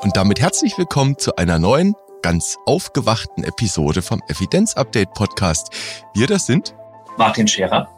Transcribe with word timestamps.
Und 0.00 0.16
damit 0.16 0.38
herzlich 0.38 0.76
willkommen 0.76 1.16
zu 1.18 1.36
einer 1.36 1.58
neuen, 1.58 1.94
ganz 2.20 2.58
aufgewachten 2.66 3.42
Episode 3.44 4.02
vom 4.02 4.20
Evidenz 4.28 4.74
Update 4.74 5.14
Podcast. 5.14 5.68
Wir 6.14 6.26
das 6.26 6.44
sind 6.44 6.74
Martin 7.16 7.48
Scherer, 7.48 7.88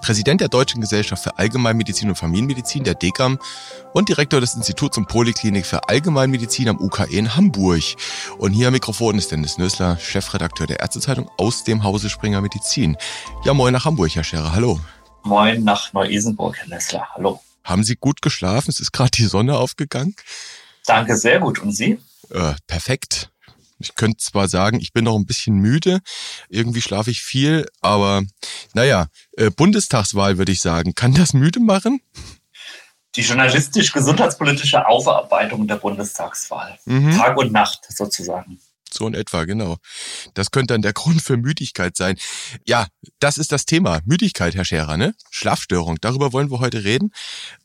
Präsident 0.00 0.40
der 0.40 0.46
Deutschen 0.48 0.80
Gesellschaft 0.80 1.24
für 1.24 1.36
Allgemeinmedizin 1.38 2.08
und 2.08 2.14
Familienmedizin, 2.14 2.84
der 2.84 2.94
DGAM, 2.94 3.40
und 3.92 4.08
Direktor 4.08 4.40
des 4.40 4.54
Instituts 4.54 4.96
und 4.96 5.08
Poliklinik 5.08 5.66
für 5.66 5.88
Allgemeinmedizin 5.88 6.68
am 6.68 6.78
UKE 6.78 7.10
in 7.10 7.34
Hamburg. 7.34 7.82
Und 8.38 8.52
hier 8.52 8.68
am 8.68 8.74
Mikrofon 8.74 9.18
ist 9.18 9.32
Dennis 9.32 9.58
Nösler, 9.58 9.98
Chefredakteur 9.98 10.68
der 10.68 10.78
Ärztezeitung 10.78 11.28
aus 11.36 11.64
dem 11.64 11.82
Hause 11.82 12.08
Springer 12.08 12.40
Medizin. 12.40 12.96
Ja, 13.44 13.54
moin 13.54 13.72
nach 13.72 13.86
Hamburg, 13.86 14.14
Herr 14.14 14.22
Scherer, 14.22 14.52
hallo. 14.52 14.78
Moin 15.24 15.64
nach 15.64 15.92
Neu-Isenburg, 15.92 16.58
Herr 16.58 16.68
Nössler, 16.68 17.08
hallo. 17.14 17.40
Haben 17.64 17.84
Sie 17.84 17.96
gut 17.96 18.22
geschlafen? 18.22 18.70
Es 18.70 18.80
ist 18.80 18.92
gerade 18.92 19.10
die 19.10 19.26
Sonne 19.26 19.58
aufgegangen. 19.58 20.14
Danke, 20.86 21.16
sehr 21.16 21.40
gut. 21.40 21.58
Und 21.58 21.72
Sie? 21.72 21.98
Äh, 22.30 22.54
perfekt. 22.66 23.30
Ich 23.78 23.94
könnte 23.94 24.18
zwar 24.18 24.48
sagen, 24.48 24.80
ich 24.80 24.92
bin 24.92 25.04
noch 25.04 25.16
ein 25.16 25.26
bisschen 25.26 25.56
müde, 25.56 26.00
irgendwie 26.48 26.80
schlafe 26.80 27.10
ich 27.10 27.22
viel, 27.22 27.66
aber 27.80 28.22
naja, 28.74 29.06
äh, 29.36 29.50
Bundestagswahl 29.50 30.38
würde 30.38 30.50
ich 30.50 30.60
sagen. 30.60 30.94
Kann 30.94 31.14
das 31.14 31.32
müde 31.32 31.60
machen? 31.60 32.00
Die 33.14 33.22
journalistisch-gesundheitspolitische 33.22 34.86
Aufarbeitung 34.86 35.66
der 35.68 35.76
Bundestagswahl. 35.76 36.78
Mhm. 36.86 37.16
Tag 37.16 37.36
und 37.36 37.52
Nacht 37.52 37.86
sozusagen. 37.88 38.60
So 38.98 39.06
in 39.06 39.14
etwa, 39.14 39.44
genau. 39.44 39.76
Das 40.34 40.50
könnte 40.50 40.74
dann 40.74 40.82
der 40.82 40.92
Grund 40.94 41.22
für 41.22 41.36
Müdigkeit 41.36 41.96
sein. 41.96 42.16
Ja, 42.66 42.88
das 43.20 43.38
ist 43.38 43.52
das 43.52 43.64
Thema. 43.64 44.00
Müdigkeit, 44.04 44.56
Herr 44.56 44.64
Scherer, 44.64 44.96
ne? 44.96 45.14
Schlafstörung. 45.30 45.98
Darüber 46.00 46.32
wollen 46.32 46.50
wir 46.50 46.58
heute 46.58 46.82
reden. 46.82 47.12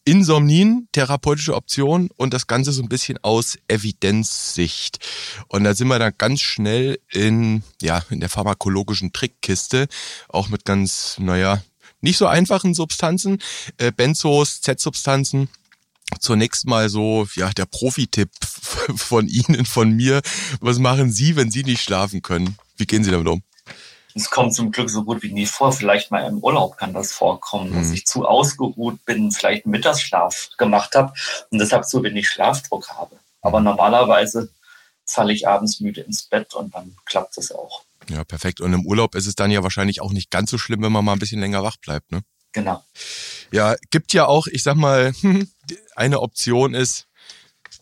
Insomnien, 0.06 0.88
therapeutische 0.92 1.56
Option 1.56 2.10
und 2.18 2.34
das 2.36 2.46
Ganze 2.46 2.72
so 2.72 2.84
ein 2.84 2.90
bisschen 2.90 3.18
aus 3.24 3.58
Evidenzsicht. 3.68 5.00
Und 5.48 5.64
da 5.64 5.74
sind 5.74 5.88
wir 5.88 5.98
dann 5.98 6.14
ganz 6.18 6.42
schnell 6.42 7.00
in, 7.10 7.64
ja, 7.82 8.04
in 8.12 8.20
der 8.20 8.30
pharmakologischen 8.30 9.12
Trickkiste. 9.12 9.88
Auch 10.28 10.50
mit 10.50 10.66
ganz, 10.66 11.16
naja, 11.20 11.64
nicht 12.02 12.18
so 12.18 12.28
einfachen 12.28 12.76
Substanzen. 12.76 13.40
Äh, 13.78 13.92
Benzos, 13.92 14.62
Z-Substanzen 14.62 15.50
Zunächst 16.20 16.66
mal 16.66 16.90
so, 16.90 17.28
ja, 17.36 17.50
der 17.52 17.66
Profi-Tipp 17.66 18.30
von 18.96 19.28
Ihnen, 19.28 19.66
von 19.66 19.92
mir. 19.92 20.22
Was 20.60 20.80
machen 20.80 21.12
Sie, 21.12 21.36
wenn 21.36 21.52
Sie 21.52 21.64
nicht 21.64 21.82
schlafen 21.82 22.22
können? 22.22 22.58
Wie 22.78 22.86
gehen 22.86 23.04
Sie 23.04 23.12
damit 23.12 23.28
um? 23.28 23.44
Es 24.16 24.30
kommt 24.30 24.54
zum 24.54 24.72
Glück 24.72 24.90
so 24.90 25.04
gut 25.04 25.24
wie 25.24 25.32
nie 25.32 25.46
vor. 25.46 25.72
Vielleicht 25.72 26.12
mal 26.12 26.28
im 26.28 26.38
Urlaub 26.40 26.78
kann 26.78 26.94
das 26.94 27.12
vorkommen, 27.12 27.72
mhm. 27.72 27.76
dass 27.76 27.92
ich 27.92 28.06
zu 28.06 28.26
ausgeruht 28.26 29.04
bin, 29.06 29.32
vielleicht 29.32 29.66
einen 29.66 29.72
Mittagsschlaf 29.72 30.50
gemacht 30.58 30.96
habe 30.96 31.14
und 31.50 31.60
deshalb 31.60 31.86
zu 31.86 32.04
wenig 32.04 32.30
Schlafdruck 32.30 32.90
habe. 32.90 33.16
Aber 33.42 33.60
mhm. 33.60 33.66
normalerweise 33.66 34.50
falle 35.06 35.34
ich 35.34 35.48
abends 35.48 35.80
müde 35.80 36.02
ins 36.02 36.24
Bett 36.24 36.54
und 36.54 36.74
dann 36.76 36.96
klappt 37.06 37.38
es 37.38 37.52
auch. 37.52 37.84
Ja, 38.10 38.24
perfekt. 38.24 38.62
Und 38.62 38.74
im 38.74 38.86
Urlaub 38.86 39.16
ist 39.16 39.28
es 39.28 39.36
dann 39.36 39.52
ja 39.52 39.64
wahrscheinlich 39.64 40.02
auch 40.02 40.12
nicht 40.12 40.30
ganz 40.30 40.52
so 40.52 40.58
schlimm, 40.58 40.82
wenn 40.82 40.92
man 40.92 41.04
mal 41.04 41.14
ein 41.14 41.20
bisschen 41.20 41.40
länger 41.40 41.64
wach 41.64 41.78
bleibt, 41.78 42.12
ne? 42.12 42.22
Genau. 42.52 42.84
Ja, 43.52 43.76
gibt 43.90 44.14
ja 44.14 44.28
auch, 44.28 44.46
ich 44.48 44.62
sag 44.62 44.76
mal, 44.76 45.14
eine 45.96 46.22
Option 46.22 46.76
ist, 46.76 47.08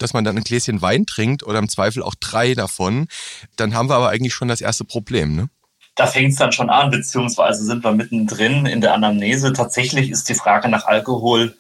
dass 0.02 0.14
man 0.14 0.24
dann 0.24 0.38
ein 0.38 0.44
Gläschen 0.44 0.82
Wein 0.82 1.06
trinkt 1.06 1.44
oder 1.44 1.60
im 1.60 1.70
Zweifel 1.70 2.04
auch 2.04 2.16
drei 2.16 2.54
davon. 2.54 3.08
Dann 3.56 3.74
haben 3.74 3.90
wir 3.90 3.96
aber 3.96 4.10
eigentlich 4.10 4.34
schon 4.34 4.48
das 4.48 4.62
erste 4.62 4.86
Problem, 4.86 5.36
ne? 5.36 5.50
Da 5.96 6.08
fängt 6.08 6.32
es 6.32 6.38
dann 6.38 6.54
schon 6.54 6.70
an, 6.70 6.90
beziehungsweise 6.90 7.66
sind 7.66 7.84
wir 7.84 7.92
mittendrin 7.92 8.66
in 8.66 8.80
der 8.80 8.94
Anamnese. 8.94 9.52
Tatsächlich 9.52 10.10
ist 10.10 10.30
die 10.30 10.36
Frage 10.36 10.70
nach 10.70 10.86
Alkohol 10.86 11.58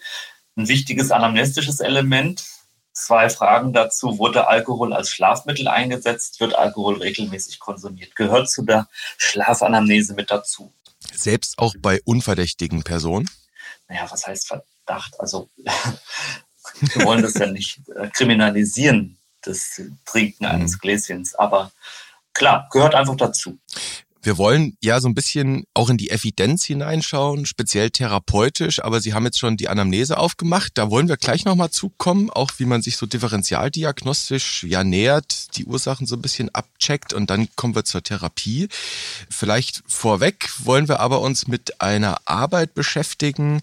ein 0.55 0.67
wichtiges 0.67 1.11
anamnestisches 1.11 1.79
Element. 1.81 2.43
Zwei 2.93 3.29
Fragen 3.29 3.73
dazu. 3.73 4.19
Wurde 4.19 4.47
Alkohol 4.47 4.93
als 4.93 5.09
Schlafmittel 5.09 5.67
eingesetzt? 5.67 6.39
Wird 6.39 6.55
Alkohol 6.55 6.97
regelmäßig 6.97 7.59
konsumiert? 7.59 8.15
Gehört 8.15 8.49
zu 8.49 8.63
der 8.63 8.87
Schlafanamnese 9.17 10.13
mit 10.13 10.31
dazu? 10.31 10.73
Selbst 11.13 11.57
auch 11.59 11.73
bei 11.79 11.99
unverdächtigen 12.05 12.83
Personen? 12.83 13.29
Naja, 13.87 14.07
was 14.09 14.27
heißt 14.27 14.47
Verdacht? 14.47 15.19
Also, 15.19 15.49
wir 16.81 17.05
wollen 17.05 17.21
das 17.21 17.35
ja 17.35 17.47
nicht 17.47 17.81
äh, 17.95 18.07
kriminalisieren, 18.09 19.17
das 19.41 19.81
Trinken 20.05 20.45
eines 20.45 20.73
mhm. 20.73 20.79
Gläschens. 20.79 21.35
Aber 21.35 21.71
klar, 22.33 22.67
gehört 22.71 22.95
einfach 22.95 23.15
dazu. 23.15 23.57
Wir 24.23 24.37
wollen 24.37 24.77
ja 24.81 25.01
so 25.01 25.07
ein 25.07 25.15
bisschen 25.15 25.63
auch 25.73 25.89
in 25.89 25.97
die 25.97 26.11
Evidenz 26.11 26.63
hineinschauen, 26.63 27.47
speziell 27.47 27.89
therapeutisch, 27.89 28.83
aber 28.83 29.01
Sie 29.01 29.15
haben 29.15 29.25
jetzt 29.25 29.39
schon 29.39 29.57
die 29.57 29.67
Anamnese 29.67 30.19
aufgemacht. 30.19 30.73
Da 30.75 30.91
wollen 30.91 31.07
wir 31.07 31.17
gleich 31.17 31.43
nochmal 31.43 31.71
zukommen, 31.71 32.29
auch 32.29 32.51
wie 32.57 32.65
man 32.65 32.83
sich 32.83 32.97
so 32.97 33.07
differentialdiagnostisch 33.07 34.63
ja 34.63 34.83
nähert, 34.83 35.57
die 35.57 35.65
Ursachen 35.65 36.05
so 36.05 36.15
ein 36.15 36.21
bisschen 36.21 36.53
abcheckt 36.53 37.13
und 37.13 37.31
dann 37.31 37.47
kommen 37.55 37.73
wir 37.73 37.83
zur 37.83 38.03
Therapie. 38.03 38.67
Vielleicht 39.29 39.81
vorweg 39.87 40.49
wollen 40.59 40.87
wir 40.87 40.99
aber 40.99 41.21
uns 41.21 41.47
mit 41.47 41.81
einer 41.81 42.17
Arbeit 42.25 42.75
beschäftigen, 42.75 43.61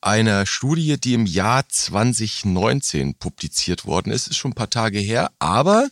einer 0.00 0.46
Studie, 0.46 1.00
die 1.00 1.14
im 1.14 1.26
Jahr 1.26 1.68
2019 1.68 3.14
publiziert 3.14 3.86
worden 3.86 4.12
ist. 4.12 4.28
Ist 4.28 4.36
schon 4.36 4.52
ein 4.52 4.54
paar 4.54 4.70
Tage 4.70 5.00
her, 5.00 5.32
aber 5.40 5.88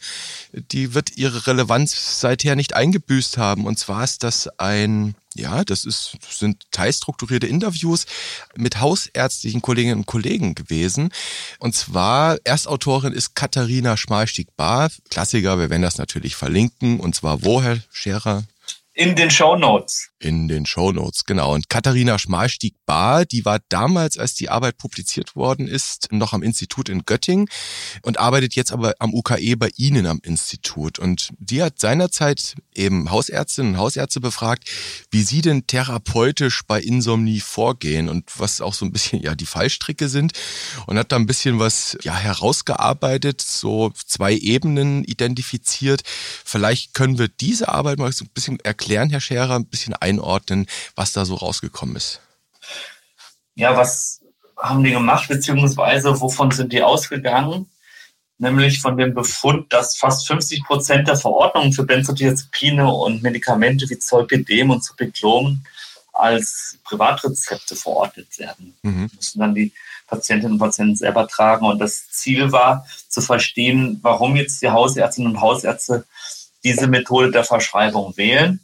die 0.52 0.94
wird 0.94 1.16
ihre 1.16 1.48
Relevanz 1.48 2.20
seither 2.20 2.54
nicht 2.54 2.74
eingebüßt 2.74 3.38
haben. 3.38 3.66
Und 3.66 3.76
zwar 3.76 4.03
ist 4.04 4.22
das 4.22 4.48
ein 4.58 5.14
ja, 5.36 5.64
das 5.64 5.84
ist, 5.84 6.16
sind 6.30 6.62
teilstrukturierte 6.70 7.46
Interviews 7.46 8.06
mit 8.56 8.80
hausärztlichen 8.80 9.62
Kolleginnen 9.62 9.98
und 9.98 10.06
Kollegen 10.06 10.54
gewesen. 10.54 11.10
Und 11.58 11.74
zwar, 11.74 12.38
Erstautorin 12.44 13.12
ist 13.12 13.34
Katharina 13.34 13.96
Schmalstieg-Bar. 13.96 14.90
Klassiker, 15.10 15.58
wir 15.58 15.70
werden 15.70 15.82
das 15.82 15.98
natürlich 15.98 16.36
verlinken. 16.36 17.00
Und 17.00 17.16
zwar 17.16 17.44
wo, 17.44 17.62
Herr 17.62 17.78
Scherer? 17.90 18.44
In 18.96 19.16
den 19.16 19.28
Show 19.28 19.56
Notes. 19.56 20.10
In 20.20 20.46
den 20.46 20.66
Show 20.66 20.92
Notes, 20.92 21.24
genau. 21.24 21.52
Und 21.52 21.68
Katharina 21.68 22.16
Schmalstieg-Bar, 22.16 23.24
die 23.24 23.44
war 23.44 23.58
damals, 23.68 24.16
als 24.18 24.34
die 24.34 24.50
Arbeit 24.50 24.78
publiziert 24.78 25.34
worden 25.34 25.66
ist, 25.66 26.12
noch 26.12 26.32
am 26.32 26.44
Institut 26.44 26.88
in 26.88 27.04
Göttingen 27.04 27.48
und 28.02 28.20
arbeitet 28.20 28.54
jetzt 28.54 28.70
aber 28.70 28.94
am 29.00 29.12
UKE 29.12 29.56
bei 29.56 29.70
Ihnen 29.76 30.06
am 30.06 30.20
Institut. 30.22 31.00
Und 31.00 31.30
die 31.38 31.60
hat 31.60 31.80
seinerzeit 31.80 32.54
eben 32.72 33.10
Hausärztinnen 33.10 33.72
und 33.72 33.80
Hausärzte 33.80 34.20
befragt, 34.20 34.70
wie 35.10 35.24
sie 35.24 35.40
denn 35.40 35.66
therapeutisch 35.66 36.62
bei 36.64 36.80
Insomnie 36.80 37.40
vorgehen 37.40 38.08
und 38.08 38.30
was 38.38 38.60
auch 38.60 38.74
so 38.74 38.84
ein 38.84 38.92
bisschen 38.92 39.20
ja 39.20 39.34
die 39.34 39.46
Fallstricke 39.46 40.08
sind 40.08 40.34
und 40.86 40.98
hat 40.98 41.10
da 41.10 41.16
ein 41.16 41.26
bisschen 41.26 41.58
was 41.58 41.98
ja 42.02 42.14
herausgearbeitet, 42.14 43.40
so 43.40 43.90
zwei 44.06 44.34
Ebenen 44.34 45.02
identifiziert. 45.02 46.02
Vielleicht 46.06 46.94
können 46.94 47.18
wir 47.18 47.26
diese 47.26 47.68
Arbeit 47.68 47.98
mal 47.98 48.12
so 48.12 48.24
ein 48.24 48.30
bisschen 48.32 48.60
erklären 48.60 48.83
erklären, 48.84 49.08
Herr 49.08 49.20
Scherer, 49.20 49.54
ein 49.54 49.66
bisschen 49.66 49.94
einordnen, 49.94 50.66
was 50.94 51.12
da 51.12 51.24
so 51.24 51.36
rausgekommen 51.36 51.96
ist? 51.96 52.20
Ja, 53.54 53.76
was 53.76 54.20
haben 54.58 54.84
die 54.84 54.90
gemacht, 54.90 55.28
beziehungsweise 55.28 56.20
wovon 56.20 56.50
sind 56.50 56.72
die 56.72 56.82
ausgegangen? 56.82 57.70
Nämlich 58.36 58.80
von 58.82 58.98
dem 58.98 59.14
Befund, 59.14 59.72
dass 59.72 59.96
fast 59.96 60.26
50 60.26 60.64
Prozent 60.64 61.08
der 61.08 61.16
Verordnungen 61.16 61.72
für 61.72 61.84
Benzodiazepine 61.84 62.92
und 62.92 63.22
Medikamente 63.22 63.88
wie 63.88 63.98
Zolpidem 63.98 64.70
und 64.70 64.82
Zopiclom 64.82 65.64
als 66.12 66.78
Privatrezepte 66.84 67.76
verordnet 67.76 68.38
werden. 68.38 68.76
Mhm. 68.82 69.10
Müssen 69.14 69.38
dann 69.38 69.54
die 69.54 69.72
Patientinnen 70.08 70.54
und 70.54 70.58
Patienten 70.58 70.96
selber 70.96 71.26
tragen. 71.26 71.64
Und 71.64 71.78
das 71.78 72.10
Ziel 72.10 72.52
war, 72.52 72.86
zu 73.08 73.22
verstehen, 73.22 74.00
warum 74.02 74.36
jetzt 74.36 74.60
die 74.60 74.70
Hausärztinnen 74.70 75.32
und 75.32 75.40
Hausärzte 75.40 76.04
diese 76.64 76.86
Methode 76.86 77.30
der 77.30 77.44
Verschreibung 77.44 78.16
wählen 78.16 78.63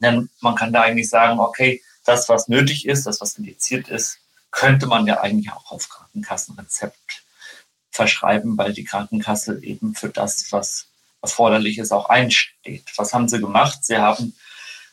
denn 0.00 0.28
man 0.40 0.54
kann 0.54 0.72
da 0.72 0.82
eigentlich 0.82 1.08
sagen, 1.08 1.38
okay, 1.40 1.82
das, 2.04 2.28
was 2.28 2.48
nötig 2.48 2.86
ist, 2.86 3.06
das, 3.06 3.20
was 3.20 3.36
indiziert 3.36 3.88
ist, 3.88 4.18
könnte 4.50 4.86
man 4.86 5.06
ja 5.06 5.20
eigentlich 5.20 5.52
auch 5.52 5.70
auf 5.70 5.88
Krankenkassenrezept 5.88 7.22
verschreiben, 7.90 8.56
weil 8.56 8.72
die 8.72 8.84
Krankenkasse 8.84 9.62
eben 9.62 9.94
für 9.94 10.08
das, 10.08 10.50
was 10.52 10.86
erforderlich 11.20 11.78
ist, 11.78 11.92
auch 11.92 12.08
einsteht. 12.08 12.84
Was 12.96 13.12
haben 13.12 13.28
sie 13.28 13.40
gemacht? 13.40 13.84
Sie 13.84 13.98
haben 13.98 14.34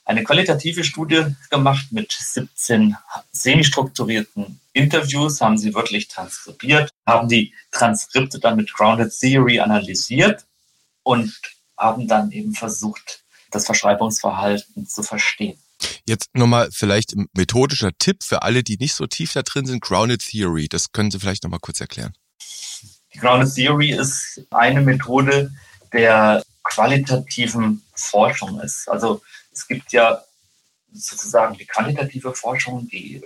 eine 0.06 0.24
qualitative 0.24 0.84
Studie 0.84 1.25
gemacht 1.50 1.88
mit 1.92 2.12
17 2.12 2.96
semi-strukturierten 3.31 4.60
Interviews, 4.74 5.42
haben 5.42 5.57
sie 5.57 5.74
wirklich 5.74 6.07
transkribiert, 6.07 6.92
haben 7.06 7.28
die 7.28 7.54
Transkripte 7.72 8.40
dann 8.40 8.57
mit 8.57 8.74
Grounded 8.74 9.18
Theory 9.18 9.60
analysiert 9.60 10.46
und 11.04 11.34
haben 11.78 12.07
dann 12.07 12.31
eben 12.31 12.54
versucht, 12.54 13.24
das 13.56 13.66
Verschreibungsverhalten 13.66 14.88
zu 14.88 15.04
verstehen. 15.04 15.57
Jetzt 16.06 16.30
nochmal 16.34 16.69
vielleicht 16.72 17.13
ein 17.16 17.28
methodischer 17.34 17.92
Tipp 17.98 18.24
für 18.24 18.44
alle, 18.44 18.63
die 18.63 18.78
nicht 18.78 18.94
so 18.94 19.07
tief 19.07 19.34
da 19.34 19.42
drin 19.42 19.66
sind, 19.66 19.81
Grounded 19.81 20.22
Theory. 20.22 20.68
Das 20.69 20.92
können 20.92 21.12
Sie 21.12 21.19
vielleicht 21.19 21.44
nochmal 21.44 21.60
kurz 21.60 21.81
erklären. 21.81 22.13
Die 23.13 23.19
Grounded 23.19 23.54
Theory 23.56 23.92
ist 23.92 24.42
eine 24.52 24.81
Methode 24.81 25.52
der 25.94 26.44
qualitativen 26.63 27.84
Forschung 27.94 28.60
ist. 28.60 28.90
Also 28.90 29.22
es 29.52 29.68
gibt 29.68 29.94
ja 29.94 30.22
sozusagen 30.92 31.57
die 31.57 31.66
quantitative 31.66 32.34
Forschung, 32.34 32.88
die 32.90 33.18
äh, 33.18 33.22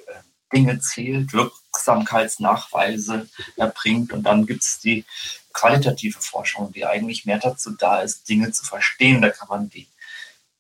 Dinge 0.54 0.80
zählt, 0.80 1.34
Wirksamkeitsnachweise 1.34 3.28
erbringt. 3.56 4.14
Und 4.14 4.24
dann 4.24 4.46
gibt 4.46 4.64
es 4.64 4.80
die 4.80 5.06
qualitative 5.54 6.20
Forschung, 6.20 6.72
die 6.72 6.86
eigentlich 6.86 7.26
mehr 7.26 7.40
dazu 7.40 7.72
da 7.72 8.02
ist, 8.02 8.28
Dinge 8.30 8.52
zu 8.52 8.66
verstehen. 8.66 9.22
Da 9.22 9.30
kann 9.30 9.48
man 9.48 9.70
die 9.70 9.88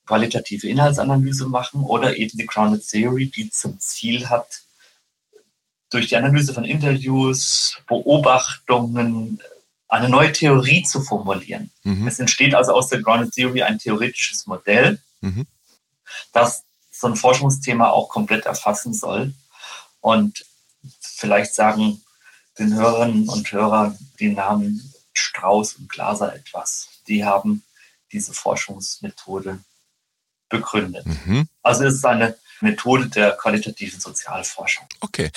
qualitative 0.09 0.67
Inhaltsanalyse 0.67 1.45
machen 1.45 1.83
oder 1.83 2.17
eben 2.17 2.35
die 2.35 2.47
Grounded 2.47 2.87
Theory, 2.87 3.27
die 3.27 3.51
zum 3.51 3.79
Ziel 3.79 4.27
hat, 4.27 4.63
durch 5.91 6.07
die 6.07 6.15
Analyse 6.15 6.51
von 6.51 6.65
Interviews, 6.65 7.77
Beobachtungen, 7.87 9.39
eine 9.87 10.09
neue 10.09 10.31
Theorie 10.31 10.81
zu 10.81 11.01
formulieren. 11.01 11.69
Mhm. 11.83 12.07
Es 12.07 12.17
entsteht 12.17 12.55
also 12.55 12.73
aus 12.73 12.87
der 12.87 13.03
Grounded 13.03 13.33
Theory 13.33 13.61
ein 13.61 13.77
theoretisches 13.77 14.47
Modell, 14.47 14.99
mhm. 15.21 15.45
das 16.33 16.63
so 16.91 17.05
ein 17.05 17.15
Forschungsthema 17.15 17.89
auch 17.89 18.09
komplett 18.09 18.47
erfassen 18.47 18.95
soll. 18.95 19.33
Und 20.01 20.43
vielleicht 20.99 21.53
sagen 21.53 22.01
den 22.57 22.73
Hörerinnen 22.73 23.29
und 23.29 23.51
Hörern 23.51 23.95
die 24.19 24.29
Namen 24.29 24.91
Strauß 25.13 25.75
und 25.75 25.87
Glaser 25.87 26.35
etwas. 26.35 26.89
Die 27.07 27.23
haben 27.23 27.63
diese 28.11 28.33
Forschungsmethode 28.33 29.59
begründet. 30.49 31.05
Mhm. 31.05 31.47
Also 31.63 31.85
es 31.85 31.95
ist 31.95 32.05
eine 32.05 32.35
Methode 32.61 33.07
der 33.07 33.31
qualitativen 33.31 33.99
Sozialforschung. 33.99 34.85
Okay, 34.99 35.29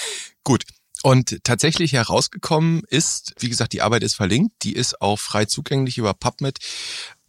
gut. 0.44 0.64
Und 1.02 1.42
tatsächlich 1.42 1.94
herausgekommen 1.94 2.82
ist, 2.88 3.34
wie 3.40 3.48
gesagt, 3.48 3.72
die 3.72 3.82
Arbeit 3.82 4.04
ist 4.04 4.14
verlinkt, 4.14 4.54
die 4.62 4.74
ist 4.74 5.00
auch 5.02 5.18
frei 5.18 5.46
zugänglich 5.46 5.98
über 5.98 6.14
PubMed. 6.14 6.58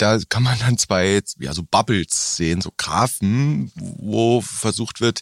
Da 0.04 0.20
kann 0.28 0.44
man 0.44 0.60
dann 0.60 0.78
zwei, 0.78 1.22
ja, 1.40 1.54
so 1.54 1.64
Bubbles 1.64 2.36
sehen, 2.36 2.60
so 2.60 2.74
Graphen, 2.76 3.72
wo 3.76 4.42
versucht 4.42 5.00
wird, 5.00 5.22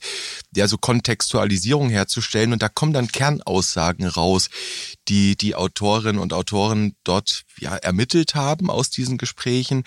ja, 0.55 0.67
so 0.67 0.79
Kontextualisierung 0.79 1.91
herzustellen. 1.91 2.51
Und 2.51 2.63
da 2.63 2.67
kommen 2.67 2.91
dann 2.91 3.11
Kernaussagen 3.11 4.07
raus, 4.07 4.49
die 5.07 5.35
die 5.37 5.53
Autorinnen 5.53 6.19
und 6.19 6.33
Autoren 6.33 6.95
dort, 7.03 7.43
ja, 7.59 7.75
ermittelt 7.75 8.33
haben 8.33 8.71
aus 8.71 8.89
diesen 8.89 9.19
Gesprächen. 9.19 9.83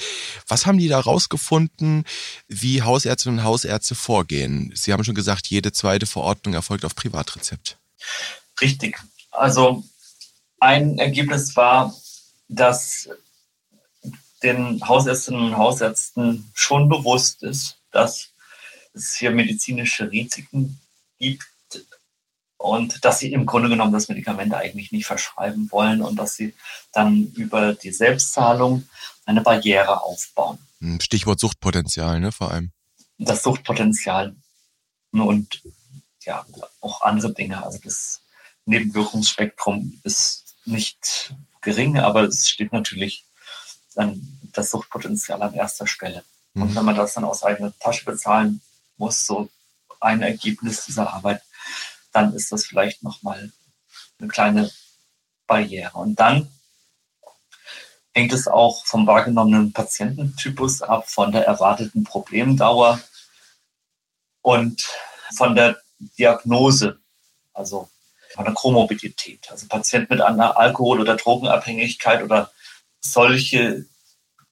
Was 0.46 0.64
haben 0.64 0.78
die 0.78 0.86
da 0.86 1.00
rausgefunden, 1.00 2.04
wie 2.46 2.82
Hausärztinnen 2.82 3.40
und 3.40 3.44
Hausärzte 3.44 3.96
vorgehen? 3.96 4.70
Sie 4.76 4.92
haben 4.92 5.02
schon 5.02 5.16
gesagt, 5.16 5.48
jede 5.48 5.72
zweite 5.72 6.06
Verordnung 6.06 6.54
erfolgt 6.54 6.84
auf 6.84 6.94
Privatrezept. 6.94 7.78
Richtig. 8.60 9.02
Also 9.32 9.82
ein 10.60 10.98
Ergebnis 11.00 11.56
war, 11.56 11.92
dass 12.46 13.08
den 14.44 14.86
Hausärztinnen 14.86 15.40
und 15.40 15.56
Hausärzten 15.56 16.50
schon 16.54 16.88
bewusst 16.88 17.42
ist, 17.42 17.78
dass 17.90 18.30
es 18.92 19.14
hier 19.14 19.30
medizinische 19.30 20.10
Risiken 20.10 20.78
gibt 21.18 21.44
und 22.58 23.04
dass 23.04 23.18
sie 23.18 23.32
im 23.32 23.46
Grunde 23.46 23.68
genommen 23.68 23.92
das 23.92 24.08
Medikament 24.08 24.54
eigentlich 24.54 24.92
nicht 24.92 25.06
verschreiben 25.06 25.70
wollen 25.72 26.02
und 26.02 26.16
dass 26.16 26.36
sie 26.36 26.54
dann 26.92 27.32
über 27.34 27.74
die 27.74 27.92
Selbstzahlung 27.92 28.88
eine 29.26 29.40
Barriere 29.40 30.02
aufbauen. 30.02 30.58
Hm, 30.80 31.00
Stichwort 31.00 31.40
Suchtpotenzial, 31.40 32.20
ne, 32.20 32.30
vor 32.30 32.50
allem. 32.50 32.70
Das 33.18 33.42
Suchtpotenzial 33.42 34.36
und 35.12 35.62
ja, 36.22 36.44
auch 36.80 37.02
andere 37.02 37.32
Dinge. 37.32 37.64
Also 37.64 37.78
das 37.82 38.22
Nebenwirkungsspektrum 38.66 40.00
ist 40.02 40.56
nicht 40.64 41.34
gering, 41.60 41.98
aber 41.98 42.24
es 42.24 42.48
steht 42.48 42.72
natürlich 42.72 43.24
dann 43.94 44.38
das 44.52 44.70
Suchtpotenzial 44.70 45.42
an 45.42 45.54
erster 45.54 45.86
Stelle. 45.86 46.24
Mhm. 46.54 46.62
Und 46.62 46.76
wenn 46.76 46.84
man 46.84 46.96
das 46.96 47.14
dann 47.14 47.24
aus 47.24 47.42
eigener 47.42 47.76
Tasche 47.78 48.04
bezahlen 48.04 48.60
muss, 48.96 49.26
so 49.26 49.48
ein 50.00 50.22
Ergebnis 50.22 50.84
dieser 50.84 51.12
Arbeit, 51.12 51.42
dann 52.12 52.34
ist 52.34 52.52
das 52.52 52.64
vielleicht 52.64 53.02
nochmal 53.02 53.52
eine 54.18 54.28
kleine 54.28 54.70
Barriere. 55.46 55.98
Und 55.98 56.20
dann 56.20 56.48
hängt 58.14 58.32
es 58.32 58.46
auch 58.46 58.86
vom 58.86 59.06
wahrgenommenen 59.06 59.72
Patiententypus 59.72 60.82
ab, 60.82 61.10
von 61.10 61.32
der 61.32 61.46
erwarteten 61.46 62.04
Problemdauer 62.04 63.00
und 64.42 64.86
von 65.36 65.54
der 65.54 65.80
Diagnose. 65.98 66.98
Also 67.52 67.88
von 68.34 68.46
einer 68.46 68.54
Komorbidität. 68.54 69.50
Also 69.50 69.66
Patienten 69.68 70.14
mit 70.14 70.20
einer 70.20 70.56
Alkohol- 70.56 71.00
oder 71.00 71.16
Drogenabhängigkeit 71.16 72.22
oder 72.22 72.50
solche 73.04 73.86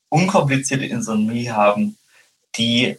unkomplizierte 0.08 0.84
Insomnie 0.84 1.50
haben, 1.50 1.96
die 2.56 2.98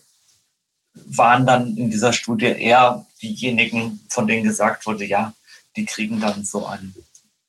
waren 0.93 1.45
dann 1.45 1.77
in 1.77 1.89
dieser 1.89 2.13
Studie 2.13 2.47
eher 2.47 3.05
diejenigen, 3.21 3.99
von 4.09 4.27
denen 4.27 4.43
gesagt 4.43 4.85
wurde, 4.85 5.05
ja, 5.05 5.33
die 5.75 5.85
kriegen 5.85 6.19
dann 6.19 6.43
so 6.43 6.65
ein 6.65 6.93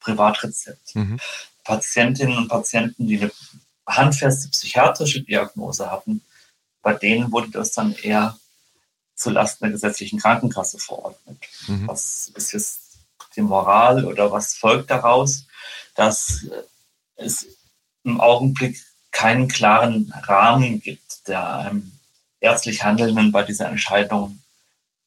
Privatrezept. 0.00 0.94
Mhm. 0.94 1.18
Patientinnen 1.64 2.36
und 2.36 2.48
Patienten, 2.48 3.06
die 3.06 3.20
eine 3.20 3.30
handfeste 3.86 4.48
psychiatrische 4.48 5.22
Diagnose 5.22 5.90
hatten, 5.90 6.22
bei 6.82 6.94
denen 6.94 7.32
wurde 7.32 7.50
das 7.50 7.72
dann 7.72 7.94
eher 7.94 8.38
zulasten 9.14 9.64
der 9.64 9.72
gesetzlichen 9.72 10.18
Krankenkasse 10.18 10.78
verordnet. 10.78 11.38
Mhm. 11.66 11.88
Was 11.88 12.30
ist 12.34 12.52
jetzt 12.52 12.80
die 13.36 13.42
Moral 13.42 14.04
oder 14.04 14.30
was 14.30 14.54
folgt 14.54 14.90
daraus, 14.90 15.46
dass 15.94 16.46
es 17.16 17.46
im 18.04 18.20
Augenblick 18.20 18.82
keinen 19.10 19.48
klaren 19.48 20.12
Rahmen 20.24 20.80
gibt, 20.80 21.28
der 21.28 21.56
einem 21.56 21.92
ärztlich 22.40 22.84
Handelnden 22.84 23.32
bei 23.32 23.42
dieser 23.42 23.68
Entscheidung 23.68 24.40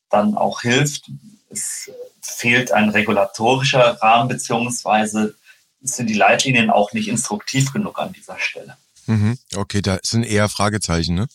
dann 0.09 0.35
auch 0.35 0.61
hilft. 0.61 1.09
Es 1.49 1.91
fehlt 2.21 2.71
ein 2.71 2.89
regulatorischer 2.89 4.01
Rahmen, 4.01 4.29
beziehungsweise 4.29 5.35
sind 5.81 6.07
die 6.09 6.13
Leitlinien 6.15 6.69
auch 6.69 6.93
nicht 6.93 7.07
instruktiv 7.07 7.71
genug 7.71 7.99
an 7.99 8.13
dieser 8.13 8.39
Stelle. 8.39 8.77
Mhm. 9.05 9.37
Okay, 9.55 9.81
da 9.81 9.99
sind 10.01 10.23
eher 10.23 10.49
Fragezeichen, 10.49 11.15
ne? 11.15 11.27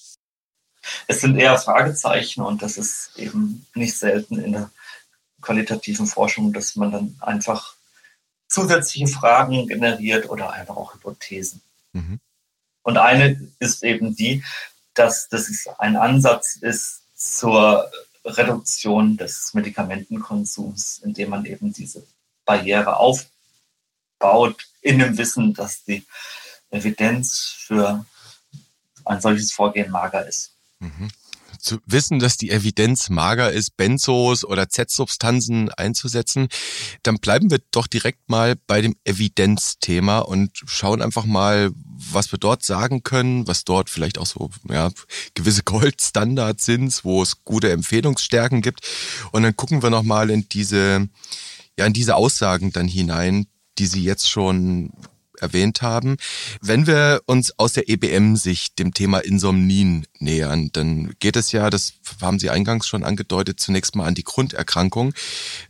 Es 1.07 1.21
sind 1.21 1.39
eher 1.39 1.57
Fragezeichen 1.59 2.43
und 2.43 2.63
das 2.63 2.77
ist 2.77 3.13
eben 3.17 3.67
nicht 3.75 3.97
selten 3.97 4.39
in 4.39 4.53
der 4.53 4.71
qualitativen 5.41 6.07
Forschung, 6.07 6.53
dass 6.53 6.77
man 6.77 6.91
dann 6.91 7.17
einfach 7.21 7.75
zusätzliche 8.53 9.07
Fragen 9.07 9.67
generiert 9.67 10.29
oder 10.29 10.53
einfach 10.53 10.77
auch 10.77 10.95
Hypothesen. 10.95 11.63
Mhm. 11.93 12.21
Und 12.83 12.99
eine 12.99 13.49
ist 13.59 13.83
eben 13.83 14.15
die, 14.15 14.45
dass 14.95 15.29
das 15.29 15.51
ein 15.79 15.97
Ansatz 15.97 16.57
ist 16.57 17.03
zur 17.15 17.91
Reduktion 18.25 19.17
des 19.17 19.55
Medikamentenkonsums, 19.55 21.01
indem 21.03 21.31
man 21.31 21.47
eben 21.47 21.73
diese 21.73 22.05
Barriere 22.45 22.97
aufbaut, 22.97 24.69
in 24.83 24.99
dem 24.99 25.17
Wissen, 25.17 25.55
dass 25.55 25.85
die 25.85 26.05
Evidenz 26.71 27.55
für 27.67 28.05
ein 29.05 29.21
solches 29.21 29.53
Vorgehen 29.53 29.91
mager 29.91 30.27
ist. 30.27 30.53
Mhm 30.79 31.11
zu 31.63 31.79
wissen, 31.87 32.19
dass 32.19 32.37
die 32.37 32.51
Evidenz 32.51 33.09
mager 33.09 33.53
ist, 33.53 33.77
Benzos 33.77 34.45
oder 34.45 34.69
Z-Substanzen 34.69 35.71
einzusetzen, 35.71 36.49
dann 37.03 37.19
bleiben 37.19 37.51
wir 37.51 37.61
doch 37.71 37.87
direkt 37.87 38.29
mal 38.29 38.57
bei 38.67 38.83
dem 38.83 38.97
Evidenzthema 39.05 40.19
und 40.19 40.51
schauen 40.67 41.01
einfach 41.01 41.25
mal, 41.25 41.71
was 41.75 42.33
wir 42.33 42.39
dort 42.39 42.65
sagen 42.65 43.03
können, 43.03 43.47
was 43.47 43.65
dort 43.65 43.89
vielleicht 43.89 44.19
auch 44.19 44.27
so 44.27 44.51
ja, 44.69 44.91
gewisse 45.35 45.63
Goldstandards 45.63 46.65
sind, 46.65 47.05
wo 47.05 47.23
es 47.23 47.45
gute 47.45 47.71
Empfehlungsstärken 47.71 48.61
gibt. 48.61 48.81
Und 49.31 49.45
dann 49.45 49.57
gucken 49.57 49.83
wir 49.83 49.91
nochmal 49.91 50.31
in 50.31 50.49
diese, 50.49 51.09
ja, 51.79 51.87
in 51.87 51.93
diese 51.93 52.17
Aussagen 52.17 52.73
dann 52.73 52.89
hinein, 52.89 53.47
die 53.79 53.87
Sie 53.87 54.03
jetzt 54.03 54.29
schon 54.29 54.93
erwähnt 55.43 55.83
haben. 55.83 56.17
Wenn 56.61 56.87
wir 56.87 57.23
uns 57.27 57.59
aus 57.59 57.75
der 57.75 57.89
EBM-Sicht 57.89 58.79
dem 58.79 58.95
Thema 58.95 59.19
Insomnien 59.19 60.07
nähern, 60.19 60.71
dann 60.73 61.13
geht 61.19 61.37
es 61.37 61.53
ja, 61.53 61.69
das 61.69 61.95
haben 62.21 62.39
Sie 62.39 62.51
eingangs 62.51 62.87
schon 62.87 63.05
angedeutet, 63.05 63.61
zunächst 63.61 63.97
mal 63.97 64.07
an 64.07 64.15
die 64.15 64.25
Grunderkrankung. 64.25 65.13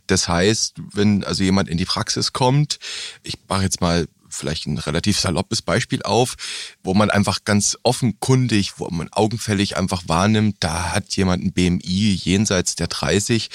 Das 0.07 0.27
heißt, 0.27 0.75
wenn 0.93 1.23
also 1.23 1.43
jemand 1.43 1.69
in 1.69 1.77
die 1.77 1.85
Praxis 1.85 2.33
kommt, 2.33 2.79
ich 3.23 3.37
mache 3.49 3.63
jetzt 3.63 3.81
mal 3.81 4.07
vielleicht 4.33 4.65
ein 4.65 4.77
relativ 4.77 5.19
saloppes 5.19 5.61
Beispiel 5.61 6.01
auf, 6.03 6.35
wo 6.83 6.93
man 6.93 7.09
einfach 7.09 7.39
ganz 7.45 7.77
offenkundig, 7.83 8.79
wo 8.79 8.87
man 8.89 9.09
augenfällig 9.11 9.77
einfach 9.77 10.03
wahrnimmt, 10.07 10.57
da 10.59 10.91
hat 10.91 11.15
jemand 11.15 11.43
ein 11.43 11.53
BMI 11.53 12.13
jenseits 12.13 12.75
der 12.75 12.87
30. 12.87 13.49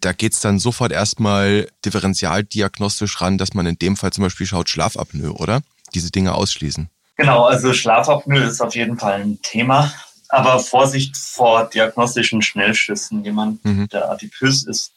Da 0.00 0.12
geht's 0.12 0.40
dann 0.40 0.58
sofort 0.58 0.92
erstmal 0.92 1.68
differentialdiagnostisch 1.84 3.20
ran, 3.20 3.38
dass 3.38 3.54
man 3.54 3.66
in 3.66 3.78
dem 3.78 3.96
Fall 3.96 4.12
zum 4.12 4.24
Beispiel 4.24 4.46
schaut 4.46 4.68
Schlafapnoe, 4.68 5.32
oder? 5.32 5.62
Diese 5.94 6.10
Dinge 6.10 6.34
ausschließen. 6.34 6.88
Genau, 7.16 7.44
also 7.44 7.72
Schlafapnoe 7.72 8.44
ist 8.44 8.60
auf 8.60 8.74
jeden 8.74 8.98
Fall 8.98 9.20
ein 9.20 9.40
Thema. 9.42 9.92
Aber 10.28 10.58
Vorsicht 10.58 11.16
vor 11.16 11.66
diagnostischen 11.66 12.42
Schnellschüssen. 12.42 13.24
Jemand, 13.24 13.64
mhm. 13.64 13.88
der 13.90 14.10
adipös 14.10 14.64
ist, 14.64 14.92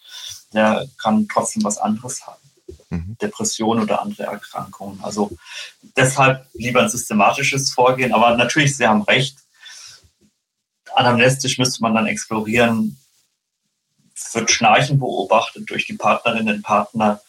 der 0.52 0.88
kann 1.00 1.28
trotzdem 1.32 1.64
was 1.64 1.78
anderes 1.78 2.26
haben 2.26 2.37
mhm. 2.90 3.18
Depressionen 3.22 3.84
oder 3.84 4.02
andere 4.02 4.24
Erkrankungen. 4.24 5.04
Also 5.04 5.32
deshalb 5.96 6.46
lieber 6.54 6.82
ein 6.82 6.90
systematisches 6.90 7.72
Vorgehen. 7.72 8.14
Aber 8.14 8.36
natürlich, 8.36 8.76
Sie 8.78 8.88
haben 8.88 9.02
recht. 9.04 9.38
Anamnestisch 10.96 11.58
müsste 11.58 11.82
man 11.84 11.94
dann 11.94 12.08
explorieren, 12.08 12.98
wird 14.34 14.52
Schnarchen 14.52 15.00
beobachtet 15.00 15.70
durch 15.70 15.86
die 15.86 15.94
Partnerinnen 15.94 16.56
und 16.56 16.64
Partner, 16.64 17.22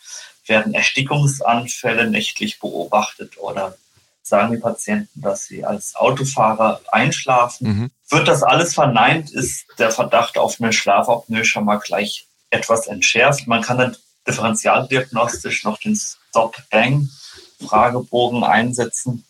werden 0.47 0.73
Erstickungsanfälle 0.73 2.11
nächtlich 2.11 2.59
beobachtet 2.61 3.37
oder 3.39 3.77
sagen 4.23 4.53
die 4.53 4.61
Patienten, 4.61 5.21
dass 5.21 5.45
sie 5.45 5.65
als 5.65 5.97
Autofahrer 5.97 6.81
einschlafen. 6.93 7.69
Mhm. 7.69 7.91
Wird 8.11 8.29
das 8.29 8.43
alles 8.43 8.75
verneint, 8.75 9.31
ist 9.31 9.67
der 9.79 9.91
Verdacht 9.91 10.39
auf 10.39 10.61
eine 10.61 10.73
Schlafapnoe 10.73 11.45
schon 11.45 11.65
mal 11.65 11.79
gleich 11.79 12.27
etwas 12.51 12.87
entschärft. 12.87 13.47
Man 13.47 13.63
kann 13.63 13.79
dann 13.79 13.97
differentialdiagnostisch 14.29 15.65
noch 15.65 15.79
den 15.79 15.97
Stop-Bang-Fragebogen 15.97 18.45
einsetzen 18.45 19.25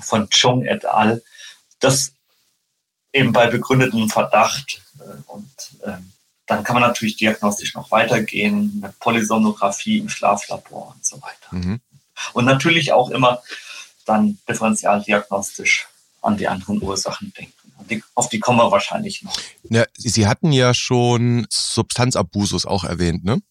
von 0.00 0.28
Chung 0.30 0.64
et 0.64 0.84
al. 0.84 1.22
Das 1.78 2.12
eben 3.12 3.32
bei 3.32 3.46
begründetem 3.46 4.10
Verdacht 4.10 4.82
äh, 4.98 5.04
und 5.26 5.48
ähm, 5.84 6.12
dann 6.46 6.62
kann 6.62 6.74
man 6.74 6.82
natürlich 6.82 7.16
diagnostisch 7.16 7.74
noch 7.74 7.90
weitergehen, 7.90 8.80
eine 8.82 8.92
Polysomnographie 9.00 9.98
im 9.98 10.08
Schlaflabor 10.08 10.94
und 10.94 11.04
so 11.04 11.20
weiter. 11.20 11.48
Mhm. 11.50 11.80
Und 12.34 12.44
natürlich 12.44 12.92
auch 12.92 13.10
immer 13.10 13.42
dann 14.04 14.38
differentialdiagnostisch 14.48 15.88
an 16.22 16.36
die 16.36 16.46
anderen 16.46 16.80
Ursachen 16.82 17.32
denken. 17.36 17.52
Die, 17.90 18.02
auf 18.14 18.28
die 18.28 18.38
kommen 18.38 18.58
wir 18.58 18.70
wahrscheinlich 18.70 19.22
noch. 19.22 19.36
Ja, 19.64 19.84
Sie 19.96 20.26
hatten 20.26 20.52
ja 20.52 20.72
schon 20.72 21.46
Substanzabusus 21.50 22.64
auch 22.64 22.84
erwähnt, 22.84 23.24
ne? 23.24 23.42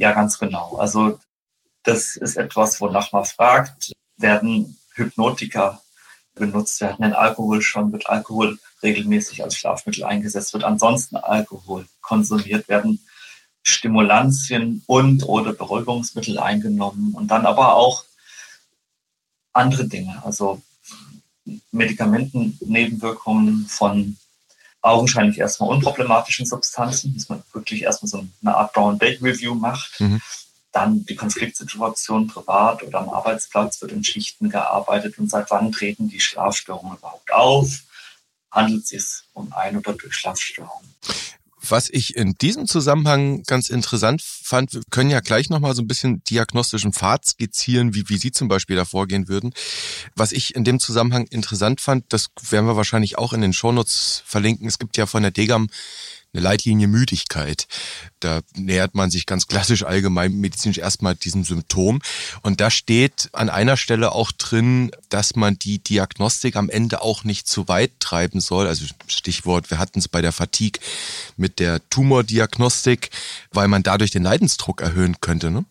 Ja, 0.00 0.12
ganz 0.12 0.38
genau. 0.38 0.78
Also 0.78 1.20
das 1.82 2.16
ist 2.16 2.36
etwas, 2.38 2.80
wonach 2.80 3.12
man 3.12 3.26
fragt. 3.26 3.92
Werden 4.16 4.78
Hypnotika 4.94 5.82
benutzt? 6.34 6.80
Werden 6.80 7.02
denn 7.02 7.12
Alkohol 7.12 7.60
schon? 7.60 7.92
Wird 7.92 8.08
Alkohol 8.08 8.58
regelmäßig 8.82 9.44
als 9.44 9.56
Schlafmittel 9.56 10.04
eingesetzt? 10.04 10.54
Wird 10.54 10.64
ansonsten 10.64 11.16
Alkohol 11.16 11.86
konsumiert? 12.00 12.66
Werden 12.70 13.04
Stimulantien 13.62 14.82
und 14.86 15.28
oder 15.28 15.52
Beruhigungsmittel 15.52 16.38
eingenommen? 16.38 17.12
Und 17.12 17.28
dann 17.30 17.44
aber 17.44 17.74
auch 17.74 18.06
andere 19.52 19.86
Dinge, 19.86 20.24
also 20.24 20.62
Medikamentennebenwirkungen 21.72 23.66
von 23.66 24.16
augenscheinlich 24.82 25.38
erstmal 25.38 25.70
unproblematischen 25.70 26.46
Substanzen, 26.46 27.14
dass 27.14 27.28
man 27.28 27.42
wirklich 27.52 27.82
erstmal 27.82 28.08
so 28.08 28.26
eine 28.42 28.56
Art 28.56 28.72
Brown-Bake-Review 28.72 29.54
macht. 29.54 30.00
Mhm. 30.00 30.20
Dann 30.72 31.04
die 31.04 31.16
Konfliktsituation 31.16 32.28
privat 32.28 32.82
oder 32.82 33.00
am 33.00 33.10
Arbeitsplatz 33.10 33.82
wird 33.82 33.92
in 33.92 34.04
Schichten 34.04 34.50
gearbeitet 34.50 35.18
und 35.18 35.28
seit 35.28 35.50
wann 35.50 35.72
treten 35.72 36.08
die 36.08 36.20
Schlafstörungen 36.20 36.96
überhaupt 36.96 37.32
auf? 37.32 37.80
Handelt 38.50 38.84
es 38.84 38.88
sich 38.88 39.24
um 39.32 39.52
Ein- 39.52 39.76
oder 39.76 39.92
Durchschlafstörungen? 39.92 40.94
Was 41.68 41.90
ich 41.90 42.16
in 42.16 42.34
diesem 42.34 42.66
Zusammenhang 42.66 43.42
ganz 43.42 43.68
interessant 43.68 44.22
fand, 44.22 44.72
wir 44.72 44.82
können 44.90 45.10
ja 45.10 45.20
gleich 45.20 45.50
nochmal 45.50 45.74
so 45.74 45.82
ein 45.82 45.88
bisschen 45.88 46.22
diagnostischen 46.24 46.92
Pfad 46.92 47.26
skizzieren, 47.26 47.94
wie, 47.94 48.08
wie 48.08 48.16
Sie 48.16 48.32
zum 48.32 48.48
Beispiel 48.48 48.76
da 48.76 48.84
vorgehen 48.84 49.28
würden. 49.28 49.52
Was 50.16 50.32
ich 50.32 50.54
in 50.54 50.64
dem 50.64 50.80
Zusammenhang 50.80 51.26
interessant 51.26 51.80
fand, 51.80 52.04
das 52.08 52.28
werden 52.48 52.66
wir 52.66 52.76
wahrscheinlich 52.76 53.18
auch 53.18 53.32
in 53.32 53.42
den 53.42 53.52
Shownotes 53.52 54.22
verlinken. 54.24 54.66
Es 54.68 54.78
gibt 54.78 54.96
ja 54.96 55.06
von 55.06 55.22
der 55.22 55.32
Degam 55.32 55.68
eine 56.32 56.42
Leitlinie 56.42 56.86
Müdigkeit. 56.86 57.66
Da 58.20 58.40
nähert 58.54 58.94
man 58.94 59.10
sich 59.10 59.26
ganz 59.26 59.46
klassisch 59.46 59.82
allgemein 59.84 60.34
medizinisch 60.34 60.78
erstmal 60.78 61.14
diesem 61.14 61.44
Symptom. 61.44 62.00
Und 62.42 62.60
da 62.60 62.70
steht 62.70 63.30
an 63.32 63.50
einer 63.50 63.76
Stelle 63.76 64.12
auch 64.12 64.30
drin, 64.32 64.92
dass 65.08 65.34
man 65.36 65.58
die 65.58 65.78
Diagnostik 65.78 66.56
am 66.56 66.70
Ende 66.70 67.02
auch 67.02 67.24
nicht 67.24 67.48
zu 67.48 67.68
weit 67.68 67.92
treiben 67.98 68.40
soll. 68.40 68.66
Also 68.66 68.86
Stichwort, 69.06 69.70
wir 69.70 69.78
hatten 69.78 69.98
es 69.98 70.08
bei 70.08 70.22
der 70.22 70.32
Fatigue 70.32 70.80
mit 71.36 71.58
der 71.58 71.88
Tumordiagnostik, 71.90 73.10
weil 73.50 73.68
man 73.68 73.82
dadurch 73.82 74.10
den 74.10 74.22
Leidensdruck 74.22 74.80
erhöhen 74.80 75.20
könnte. 75.20 75.50
Ne? 75.50 75.64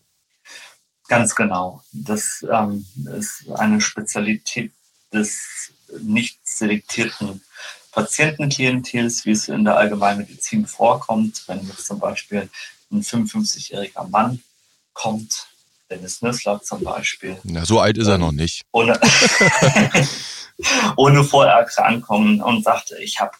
Ganz 1.08 1.34
genau. 1.34 1.82
Das 1.92 2.44
ähm, 2.50 2.86
ist 3.18 3.50
eine 3.54 3.80
Spezialität 3.80 4.72
des 5.12 5.72
nicht 6.00 6.38
selektierten 6.46 7.42
Patientenklientels, 7.92 9.24
wie 9.24 9.32
es 9.32 9.48
in 9.48 9.64
der 9.64 9.76
Allgemeinmedizin 9.76 10.66
vorkommt. 10.66 11.44
Wenn 11.46 11.66
jetzt 11.66 11.86
zum 11.86 11.98
Beispiel 11.98 12.48
ein 12.90 13.02
55-jähriger 13.02 14.08
Mann 14.08 14.42
kommt, 14.92 15.46
Dennis 15.90 16.22
Nüssler 16.22 16.62
zum 16.62 16.84
Beispiel. 16.84 17.36
Na, 17.42 17.64
so 17.64 17.80
alt 17.80 17.98
ist 17.98 18.06
er 18.06 18.18
noch 18.18 18.32
nicht. 18.32 18.62
Ohne, 18.72 18.98
ohne 20.96 21.24
Vorerkrankungen 21.24 22.40
und 22.40 22.64
sagte, 22.64 22.96
ich 22.98 23.20
habe 23.20 23.32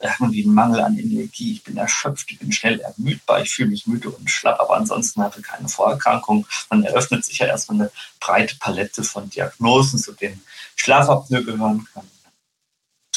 irgendwie 0.00 0.44
einen 0.44 0.54
Mangel 0.54 0.80
an 0.80 0.98
Energie, 0.98 1.54
ich 1.54 1.64
bin 1.64 1.76
erschöpft, 1.76 2.30
ich 2.30 2.38
bin 2.38 2.52
schnell 2.52 2.80
ermüdbar, 2.80 3.42
ich 3.42 3.50
fühle 3.50 3.70
mich 3.70 3.86
müde 3.86 4.10
und 4.10 4.30
schlapp, 4.30 4.60
aber 4.60 4.76
ansonsten 4.76 5.22
hatte 5.22 5.42
keine 5.42 5.68
Vorerkrankung. 5.68 6.46
Dann 6.70 6.84
eröffnet 6.84 7.24
sich 7.24 7.38
ja 7.38 7.46
erstmal 7.46 7.80
eine 7.80 7.90
breite 8.20 8.56
Palette 8.56 9.02
von 9.02 9.28
Diagnosen, 9.28 9.98
zu 9.98 10.12
denen 10.12 10.42
Schlafapnoe 10.76 11.44
gehören 11.44 11.86
kann 11.92 12.04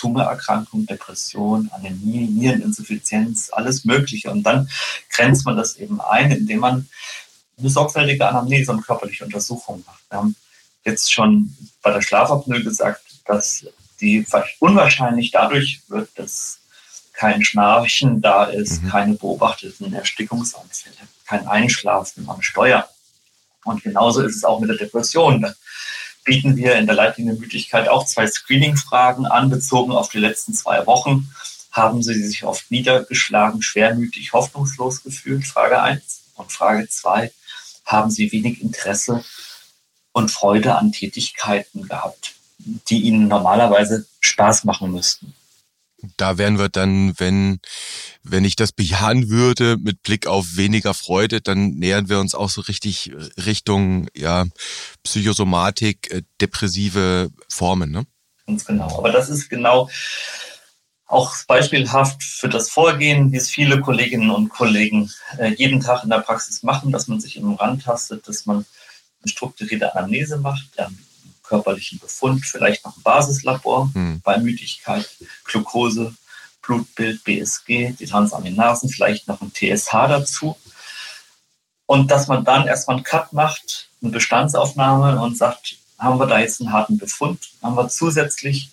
Tumorerkrankung, 0.02 0.88
Depression, 0.88 1.70
Anämie, 1.74 2.28
Niereninsuffizienz, 2.28 3.50
alles 3.52 3.86
Mögliche. 3.86 4.32
Und 4.32 4.42
dann 4.44 4.68
grenzt 5.12 5.46
man 5.46 5.56
das 5.56 5.78
eben 5.78 6.02
ein, 6.02 6.32
indem 6.32 6.60
man 6.60 6.90
eine 7.60 7.70
sorgfältige 7.70 8.28
Anamnese 8.28 8.72
und 8.72 8.82
körperliche 8.82 9.26
Untersuchung 9.26 9.84
macht. 9.86 10.02
Wir 10.10 10.18
haben 10.18 10.36
jetzt 10.84 11.14
schon 11.14 11.56
bei 11.84 11.92
der 11.92 12.02
Schlafapnoe 12.02 12.64
gesagt, 12.64 13.04
dass 13.26 13.66
die 14.00 14.26
unwahrscheinlich 14.60 15.30
dadurch 15.30 15.82
wird, 15.88 16.10
dass 16.16 16.58
kein 17.14 17.44
Schnarchen 17.44 18.22
da 18.22 18.46
ist, 18.46 18.82
mhm. 18.82 18.90
keine 18.90 19.14
beobachteten 19.14 19.94
Erstickungsanfälle, 19.94 20.96
kein 21.28 21.48
Einschlafen 21.48 22.28
am 22.28 22.42
Steuer. 22.42 22.90
Und 23.64 23.84
genauso 23.84 24.24
ist 24.24 24.38
es 24.38 24.44
auch 24.44 24.60
mit 24.60 24.72
der 24.72 24.78
Depression 24.78 25.46
bieten 26.24 26.56
wir 26.56 26.76
in 26.76 26.86
der 26.86 26.96
Leitlinie 26.96 27.34
Müdigkeit 27.34 27.88
auch 27.88 28.06
zwei 28.06 28.28
Screening-Fragen 28.28 29.26
an, 29.26 29.50
bezogen 29.50 29.92
auf 29.92 30.10
die 30.10 30.20
letzten 30.20 30.54
zwei 30.54 30.86
Wochen. 30.86 31.30
Haben 31.72 32.04
Sie 32.04 32.14
sich 32.14 32.44
oft 32.44 32.70
niedergeschlagen, 32.70 33.62
schwermütig, 33.62 34.34
hoffnungslos 34.34 35.04
gefühlt? 35.04 35.46
Frage 35.46 35.82
1. 35.82 36.24
Und 36.36 36.52
Frage 36.52 36.88
2. 36.88 37.32
Haben 37.86 38.12
Sie 38.12 38.32
wenig 38.32 38.62
Interesse 38.62 39.24
und 40.12 40.30
Freude 40.30 40.76
an 40.76 40.92
Tätigkeiten 40.92 41.88
gehabt, 41.88 42.34
die 42.58 43.02
Ihnen 43.02 43.28
normalerweise 43.28 44.06
Spaß 44.20 44.66
machen 44.66 44.92
müssten? 44.92 45.34
Da 46.18 46.38
wären 46.38 46.58
wir 46.58 46.70
dann, 46.70 47.14
wenn, 47.20 47.60
wenn 48.24 48.46
ich 48.46 48.56
das 48.56 48.72
bejahen 48.72 49.30
würde 49.30 49.78
mit 49.78 50.04
Blick 50.04 50.28
auf 50.28 50.56
weniger 50.56 50.94
Freude, 50.94 51.42
dann 51.42 51.72
nähern 51.72 52.10
wir 52.10 52.20
uns 52.20 52.36
auch 52.36 52.50
so 52.50 52.62
richtig 52.62 53.12
Richtung 53.46 54.08
ja, 54.16 54.46
Psychosomatik, 55.04 56.12
äh, 56.12 56.22
depressive 56.40 57.30
Formen. 57.50 57.92
Ne? 57.92 58.06
Ganz 58.48 58.66
genau. 58.66 58.98
Aber 58.98 59.12
das 59.12 59.30
ist 59.30 59.50
genau 59.50 59.90
auch 61.12 61.36
beispielhaft 61.46 62.24
für 62.24 62.48
das 62.48 62.70
Vorgehen, 62.70 63.32
wie 63.32 63.38
es 63.38 63.50
viele 63.50 63.82
Kolleginnen 63.82 64.32
und 64.32 64.50
Kollegen 64.50 65.12
äh, 65.38 65.54
jeden 65.56 65.82
Tag 65.82 66.04
in 66.04 66.10
der 66.10 66.20
Praxis 66.20 66.64
machen, 66.64 66.92
dass 66.92 67.08
man 67.08 67.20
sich 67.20 67.36
im 67.36 67.54
Rand 67.54 67.84
tastet, 67.84 68.28
dass 68.28 68.46
man 68.46 68.66
eine 69.22 69.30
strukturierte 69.30 69.94
Anamnese 69.94 70.38
macht, 70.38 70.70
dann 70.78 70.98
körperlichen 71.52 72.00
Befund, 72.00 72.46
vielleicht 72.46 72.86
noch 72.86 72.96
ein 72.96 73.04
Basislabor 73.04 73.90
hm. 73.94 74.22
bei 74.24 74.38
Müdigkeit, 74.38 75.10
Glucose, 75.44 76.14
Blutbild, 76.62 77.24
BSG, 77.26 77.94
die 78.00 78.06
Transaminasen, 78.06 78.90
vielleicht 78.90 79.28
noch 79.28 79.42
ein 79.42 79.52
TSH 79.54 79.92
dazu. 79.92 80.56
Und 81.86 82.10
dass 82.10 82.28
man 82.28 82.46
dann 82.46 82.68
erstmal 82.68 82.98
einen 82.98 83.04
Cut 83.04 83.34
macht, 83.34 83.90
eine 84.02 84.12
Bestandsaufnahme 84.12 85.22
und 85.22 85.38
sagt, 85.38 85.76
haben 86.00 86.20
wir 86.20 86.28
da 86.28 86.40
jetzt 86.40 86.62
einen 86.62 86.72
harten 86.72 86.98
Befund? 86.98 87.40
Haben 87.62 87.76
wir 87.76 87.90
zusätzlich 87.90 88.72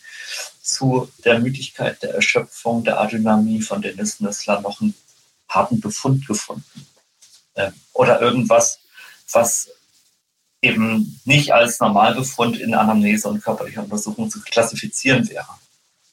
zu 0.63 1.11
der 1.25 1.41
Müdigkeit, 1.41 2.01
der 2.03 2.15
Erschöpfung, 2.15 2.85
der 2.85 3.01
Adynamie 3.01 3.61
von 3.61 3.83
Dennis 3.83 4.21
Nüssler 4.21 4.61
noch 4.61 4.81
einen 4.81 4.95
harten 5.49 5.81
Befund 5.81 6.29
gefunden? 6.29 6.87
Ähm, 7.57 7.73
oder 7.93 8.21
irgendwas, 8.21 8.79
was 9.33 9.69
eben 10.63 11.21
nicht 11.25 11.53
als 11.53 11.79
Normalbefund 11.81 12.59
in 12.59 12.75
Anamnese 12.75 13.29
und 13.29 13.43
körperlicher 13.43 13.83
Untersuchung 13.83 14.31
zu 14.31 14.41
klassifizieren 14.41 15.29
wäre. 15.29 15.49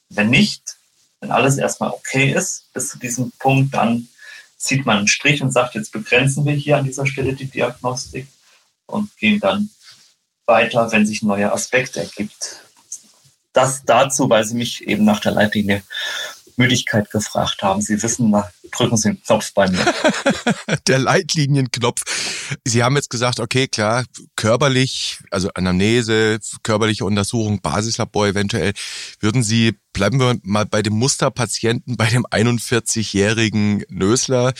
Wenn 0.08 0.30
nicht, 0.30 0.76
wenn 1.20 1.30
alles 1.30 1.56
erstmal 1.58 1.90
okay 1.90 2.32
ist 2.32 2.72
bis 2.72 2.90
zu 2.90 2.98
diesem 2.98 3.32
Punkt, 3.38 3.74
dann 3.74 4.08
zieht 4.56 4.86
man 4.86 4.98
einen 4.98 5.08
Strich 5.08 5.42
und 5.42 5.52
sagt, 5.52 5.74
jetzt 5.74 5.92
begrenzen 5.92 6.44
wir 6.44 6.52
hier 6.52 6.76
an 6.76 6.84
dieser 6.84 7.06
Stelle 7.06 7.34
die 7.34 7.46
Diagnostik 7.46 8.28
und 8.86 9.14
gehen 9.16 9.40
dann 9.40 9.70
weiter, 10.46 10.90
wenn 10.92 11.06
sich 11.06 11.22
ein 11.22 11.28
neuer 11.28 11.52
Aspekt 11.52 11.96
ergibt. 11.96 12.62
Das 13.52 13.84
dazu, 13.84 14.28
weil 14.28 14.44
Sie 14.44 14.54
mich 14.54 14.86
eben 14.86 15.04
nach 15.04 15.20
der 15.20 15.32
Leitlinie 15.32 15.82
Müdigkeit 16.56 17.10
gefragt 17.10 17.62
haben. 17.62 17.80
Sie 17.80 18.02
wissen, 18.02 18.34
drücken 18.70 18.96
Sie 18.96 19.08
den 19.10 19.22
Knopf 19.22 19.52
bei 19.54 19.68
mir. 19.70 19.84
Der 20.86 20.98
Leitlinienknopf. 20.98 22.02
Sie 22.64 22.82
haben 22.82 22.96
jetzt 22.96 23.10
gesagt, 23.10 23.40
okay, 23.40 23.66
klar, 23.68 24.04
körperlich, 24.36 25.18
also 25.30 25.48
Anamnese, 25.54 26.38
körperliche 26.62 27.04
Untersuchung, 27.04 27.60
Basislabor 27.60 28.28
eventuell. 28.28 28.72
Würden 29.20 29.42
Sie, 29.42 29.76
bleiben 29.92 30.20
wir 30.20 30.38
mal 30.42 30.66
bei 30.66 30.82
dem 30.82 30.94
Musterpatienten, 30.94 31.96
bei 31.96 32.06
dem 32.06 32.26
41-jährigen 32.26 33.84
Nösler 33.88 34.52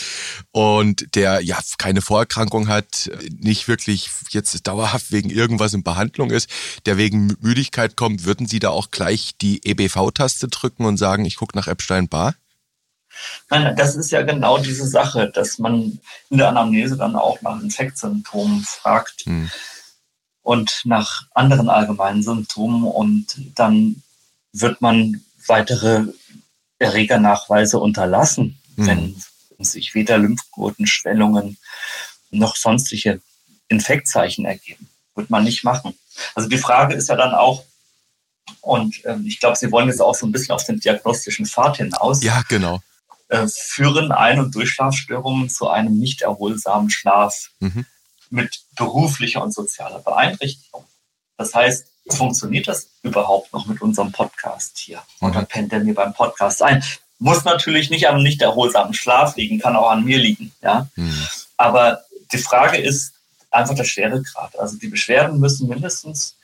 und 0.51 1.15
der 1.15 1.43
ja 1.43 1.59
keine 1.79 2.03
Vorerkrankung 2.03 2.69
hat, 2.69 3.11
nicht 3.31 3.69
wirklich 3.69 4.11
jetzt 4.31 4.67
dauerhaft 4.67 5.13
wegen 5.13 5.31
irgendwas 5.31 5.75
in 5.75 5.83
Behandlung 5.83 6.31
ist, 6.31 6.49
der 6.87 6.97
wegen 6.97 7.37
Müdigkeit 7.41 7.97
kommt, 7.97 8.25
würden 8.25 8.47
Sie 8.47 8.59
da 8.59 8.71
auch 8.71 8.91
gleich 8.91 9.37
die 9.41 9.61
EBV-Taste 9.65 10.49
drücken 10.49 10.85
und 10.85 10.97
sagen, 10.97 11.25
ich 11.25 11.37
gucke 11.37 11.57
nach 11.57 11.69
Epstein-Barr? 11.69 12.35
Nein, 13.49 13.77
das 13.77 13.95
ist 13.95 14.11
ja 14.11 14.23
genau 14.23 14.59
diese 14.59 14.87
Sache, 14.87 15.31
dass 15.33 15.59
man 15.59 16.01
in 16.31 16.39
der 16.39 16.49
Anamnese 16.49 16.97
dann 16.97 17.17
auch 17.17 17.41
nach 17.43 17.61
Infektsymptomen 17.61 18.65
fragt 18.65 19.23
hm. 19.23 19.51
und 20.43 20.81
nach 20.85 21.27
anderen 21.33 21.69
allgemeinen 21.69 22.23
Symptomen 22.23 22.85
und 22.85 23.37
dann 23.55 24.03
wird 24.53 24.81
man 24.81 25.23
weitere 25.47 26.07
Erregernachweise 26.79 27.79
unterlassen, 27.79 28.59
hm. 28.77 28.87
wenn 28.87 29.23
sich 29.59 29.95
weder 29.95 30.19
Lymphknotenschwellungen 30.19 31.57
noch 32.31 32.57
sonstige 32.57 33.21
Infektzeichen 33.69 34.45
ergeben. 34.45 34.89
Wird 35.15 35.31
man 35.31 35.45
nicht 35.45 35.65
machen. 35.65 35.97
Also 36.35 36.49
die 36.49 36.59
Frage 36.59 36.95
ist 36.95 37.09
ja 37.09 37.17
dann 37.17 37.33
auch, 37.33 37.65
und 38.61 39.01
ähm, 39.05 39.25
ich 39.27 39.41
glaube, 39.41 39.57
Sie 39.57 39.71
wollen 39.73 39.89
jetzt 39.89 40.01
auch 40.01 40.15
so 40.15 40.27
ein 40.27 40.33
bisschen 40.33 40.55
auf 40.55 40.65
den 40.65 40.79
diagnostischen 40.79 41.47
Pfad 41.47 41.79
hinaus. 41.79 42.23
Ja, 42.23 42.43
genau 42.49 42.81
äh, 43.29 43.47
führen 43.49 44.13
Ein- 44.13 44.39
und 44.39 44.55
Durchschlafstörungen 44.55 45.49
zu 45.49 45.69
einem 45.69 45.99
nicht 45.99 46.23
erholsamen 46.23 46.91
Schlaf 46.91 47.51
mhm. 47.61 47.87
mit 48.31 48.61
beruflicher 48.77 49.43
und 49.43 49.53
sozialer 49.53 49.99
Beeinträchtigung. 50.01 50.85
Das 51.37 51.55
heißt, 51.55 51.87
funktioniert 52.11 52.69
das 52.69 52.89
überhaupt 53.03 53.53
noch 53.53 53.67
mit 53.67 53.81
unserem 53.83 54.13
Podcast 54.13 54.79
hier? 54.79 55.03
Mhm. 55.21 55.29
Oder 55.29 55.43
pennt 55.45 55.73
er 55.73 55.81
mir 55.81 55.95
beim 55.95 56.15
Podcast 56.15 56.63
ein? 56.63 56.83
Muss 57.19 57.45
natürlich 57.45 57.91
nicht 57.91 58.09
am 58.09 58.23
nicht 58.23 58.43
erholsamen 58.43 58.95
Schlaf 58.95 59.37
liegen, 59.37 59.59
kann 59.59 59.77
auch 59.77 59.91
an 59.91 60.05
mir 60.05 60.19
liegen. 60.19 60.53
Ja? 60.63 60.89
Mhm. 60.97 61.27
Aber 61.57 62.03
die 62.33 62.39
Frage 62.39 62.77
ist 62.77 63.15
einfach 63.51 63.75
der 63.75 63.85
Schweregrad. 63.85 64.59
Also 64.59 64.77
die 64.79 64.89
Beschwerden 64.89 65.41
müssen 65.41 65.69
mindestens 65.69 66.37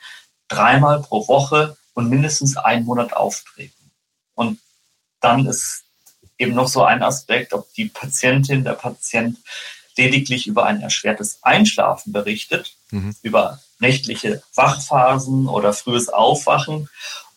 dreimal 0.48 1.00
pro 1.02 1.28
Woche 1.28 1.76
und 1.94 2.08
mindestens 2.08 2.56
einen 2.56 2.84
Monat 2.84 3.12
auftreten. 3.12 3.90
Und 4.34 4.58
dann 5.20 5.46
ist 5.46 5.84
eben 6.42 6.54
noch 6.54 6.68
so 6.68 6.84
ein 6.84 7.02
Aspekt, 7.02 7.54
ob 7.54 7.72
die 7.74 7.86
Patientin, 7.86 8.64
der 8.64 8.74
Patient 8.74 9.38
lediglich 9.96 10.46
über 10.46 10.66
ein 10.66 10.80
erschwertes 10.80 11.38
Einschlafen 11.42 12.12
berichtet, 12.12 12.76
mhm. 12.90 13.14
über 13.22 13.60
nächtliche 13.78 14.42
Wachphasen 14.54 15.48
oder 15.48 15.72
frühes 15.72 16.08
Aufwachen, 16.08 16.88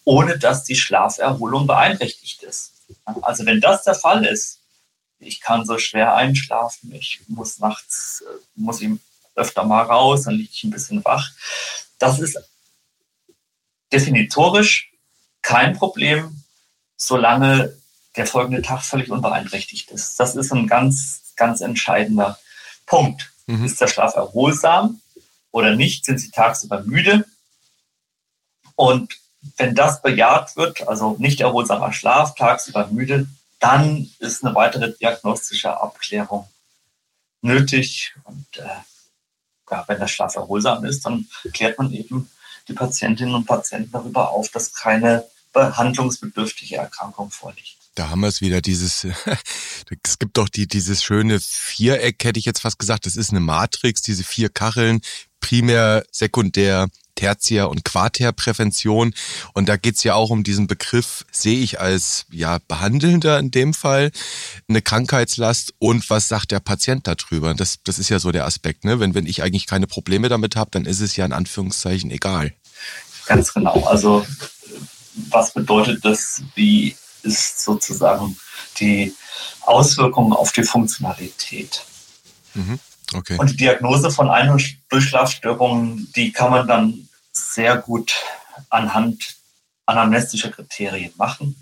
ohne 0.03 0.38
dass 0.38 0.63
die 0.63 0.75
Schlaferholung 0.75 1.67
beeinträchtigt 1.67 2.43
ist. 2.43 2.74
Also 3.21 3.45
wenn 3.45 3.62
das 3.62 3.83
der 3.83 3.95
Fall 3.95 4.25
ist, 4.25 4.59
ich 5.19 5.41
kann 5.41 5.65
so 5.65 5.77
schwer 5.77 6.15
einschlafen, 6.15 6.93
ich 6.93 7.21
muss 7.27 7.59
nachts, 7.59 8.24
äh, 8.27 8.39
muss 8.55 8.81
ich 8.81 8.89
öfter 9.35 9.63
mal 9.63 9.83
raus, 9.83 10.24
dann 10.24 10.35
liege 10.35 10.51
ich 10.51 10.63
ein 10.63 10.71
bisschen 10.71 11.03
wach. 11.03 11.31
Das 12.00 12.19
ist 12.19 12.38
definitorisch 13.91 14.91
kein 15.41 15.77
Problem, 15.77 16.43
solange 16.97 17.75
der 18.15 18.25
folgende 18.25 18.62
Tag 18.62 18.84
völlig 18.84 19.12
unbeeinträchtigt 19.12 19.91
ist. 19.91 20.19
Das 20.19 20.36
ist 20.36 20.51
ein 20.51 20.67
ganz, 20.67 21.34
ganz 21.36 21.62
entscheidender 21.62 22.39
Punkt. 22.86 23.31
Mhm. 23.48 23.65
Ist 23.65 23.81
der 23.81 23.88
Schlaf 23.88 24.15
erholsam 24.15 25.01
oder 25.51 25.75
nicht? 25.75 26.05
Sind 26.05 26.19
Sie 26.19 26.31
tagsüber 26.31 26.81
müde? 26.84 27.25
Und 28.75 29.17
wenn 29.57 29.75
das 29.75 30.01
bejaht 30.01 30.55
wird, 30.57 30.88
also 30.88 31.15
nicht 31.19 31.41
erholsamer 31.41 31.93
Schlaf, 31.93 32.36
tagsüber 32.36 32.88
müde, 32.88 33.27
dann 33.60 34.10
ist 34.19 34.43
eine 34.43 34.55
weitere 34.55 34.93
diagnostische 34.93 35.79
Abklärung 35.79 36.48
nötig. 37.41 38.15
Und 38.23 38.45
äh, 38.58 38.67
ja, 39.71 39.84
wenn 39.88 39.99
der 39.99 40.08
Schlaf 40.08 40.36
erholsam 40.36 40.84
ist, 40.86 41.06
dann 41.06 41.28
klärt 41.54 41.78
man 41.78 41.91
eben 41.91 42.30
die 42.67 42.73
Patientinnen 42.73 43.36
und 43.36 43.45
Patienten 43.45 43.91
darüber 43.91 44.32
auf, 44.32 44.49
dass 44.49 44.73
keine 44.73 45.25
behandlungsbedürftige 45.54 46.78
Erkrankung 46.78 47.32
vorliegt. 47.32 47.78
Da 47.95 48.10
haben 48.10 48.21
wir 48.21 48.27
es 48.27 48.41
wieder, 48.41 48.62
dieses, 48.62 49.08
es 50.03 50.19
gibt 50.19 50.38
doch 50.38 50.49
die, 50.49 50.67
dieses 50.67 51.03
schöne 51.03 51.39
Viereck, 51.39 52.23
hätte 52.23 52.39
ich 52.39 52.45
jetzt 52.45 52.62
fast 52.62 52.77
gesagt, 52.77 53.05
das 53.05 53.15
ist 53.15 53.31
eine 53.31 53.39
Matrix, 53.39 54.01
diese 54.01 54.23
vier 54.23 54.49
Kacheln, 54.49 55.01
primär, 55.39 56.03
sekundär, 56.12 56.88
Tertiär- 57.15 57.69
und 57.69 57.86
Quartärprävention. 57.86 59.13
Und 59.53 59.69
da 59.69 59.77
geht's 59.77 60.03
ja 60.03 60.15
auch 60.15 60.29
um 60.29 60.43
diesen 60.43 60.67
Begriff, 60.67 61.25
sehe 61.31 61.60
ich 61.60 61.79
als 61.79 62.25
ja 62.31 62.60
Behandelnder 62.67 63.39
in 63.39 63.51
dem 63.51 63.73
Fall 63.73 64.12
eine 64.67 64.81
Krankheitslast 64.81 65.73
und 65.79 66.10
was 66.10 66.27
sagt 66.27 66.51
der 66.51 66.60
Patient 66.60 67.08
darüber? 67.08 67.53
Das, 67.53 67.77
das 67.84 67.99
ist 67.99 68.10
ja 68.10 68.19
so 68.19 68.31
der 68.31 68.45
Aspekt, 68.45 68.84
ne? 68.84 68.99
Wenn, 68.99 69.13
wenn 69.13 69.25
ich 69.25 69.41
eigentlich 69.41 69.65
keine 69.65 69.88
Probleme 69.88 70.27
damit 70.27 70.55
habe, 70.55 70.71
dann 70.71 70.86
ist 70.86 70.99
es 70.99 71.15
ja 71.15 71.25
in 71.25 71.34
Anführungszeichen 71.34 72.12
egal. 72.12 72.53
Ganz 73.25 73.53
genau. 73.53 73.84
Also 73.86 74.25
was 75.29 75.53
bedeutet 75.53 76.03
das, 76.03 76.43
wie 76.55 76.95
ist 77.25 77.61
sozusagen 77.61 78.38
die 78.79 79.13
Auswirkung 79.61 80.33
auf 80.33 80.51
die 80.51 80.63
Funktionalität. 80.63 81.83
Mhm. 82.53 82.79
Okay. 83.13 83.38
Und 83.38 83.51
die 83.51 83.57
Diagnose 83.57 84.09
von 84.11 84.29
Ein- 84.29 84.49
und 84.49 84.77
Durchschlafstörungen, 84.89 86.11
die 86.15 86.31
kann 86.31 86.51
man 86.51 86.67
dann 86.67 87.09
sehr 87.31 87.77
gut 87.77 88.15
anhand 88.69 89.35
anamnestischer 89.85 90.49
Kriterien 90.49 91.13
machen. 91.15 91.55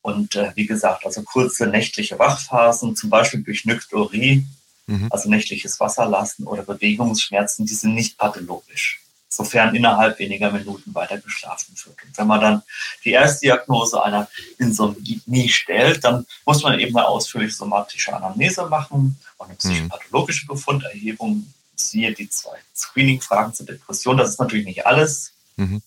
Und 0.00 0.34
äh, 0.36 0.52
wie 0.54 0.66
gesagt, 0.66 1.04
also 1.04 1.22
kurze 1.22 1.66
nächtliche 1.66 2.18
Wachphasen, 2.18 2.96
zum 2.96 3.10
Beispiel 3.10 3.42
durch 3.42 3.64
Nykturie, 3.66 4.46
mhm. 4.86 5.08
also 5.10 5.28
nächtliches 5.28 5.78
Wasserlassen 5.78 6.46
oder 6.46 6.62
Bewegungsschmerzen, 6.62 7.66
die 7.66 7.74
sind 7.74 7.94
nicht 7.94 8.18
pathologisch 8.18 9.00
sofern 9.28 9.74
innerhalb 9.74 10.18
weniger 10.18 10.50
Minuten 10.50 10.94
weiter 10.94 11.18
geschlafen 11.18 11.74
wird. 11.84 11.96
Und 12.02 12.18
wenn 12.18 12.26
man 12.26 12.40
dann 12.40 12.62
die 13.04 13.12
Erstdiagnose 13.12 14.02
einer 14.02 14.28
Insomnie 14.58 15.48
stellt, 15.48 16.02
dann 16.04 16.26
muss 16.46 16.62
man 16.62 16.78
eben 16.80 16.96
eine 16.96 17.06
ausführliche 17.06 17.54
somatische 17.54 18.14
Anamnese 18.14 18.66
machen 18.66 19.18
und 19.36 19.46
eine 19.46 19.56
psychopathologische 19.56 20.46
Befunderhebung. 20.46 21.52
Siehe 21.76 22.12
die 22.12 22.28
zwei 22.28 22.56
Screening-Fragen 22.74 23.54
zur 23.54 23.66
Depression. 23.66 24.16
Das 24.16 24.30
ist 24.30 24.40
natürlich 24.40 24.66
nicht 24.66 24.84
alles. 24.86 25.32
Mhm. 25.56 25.80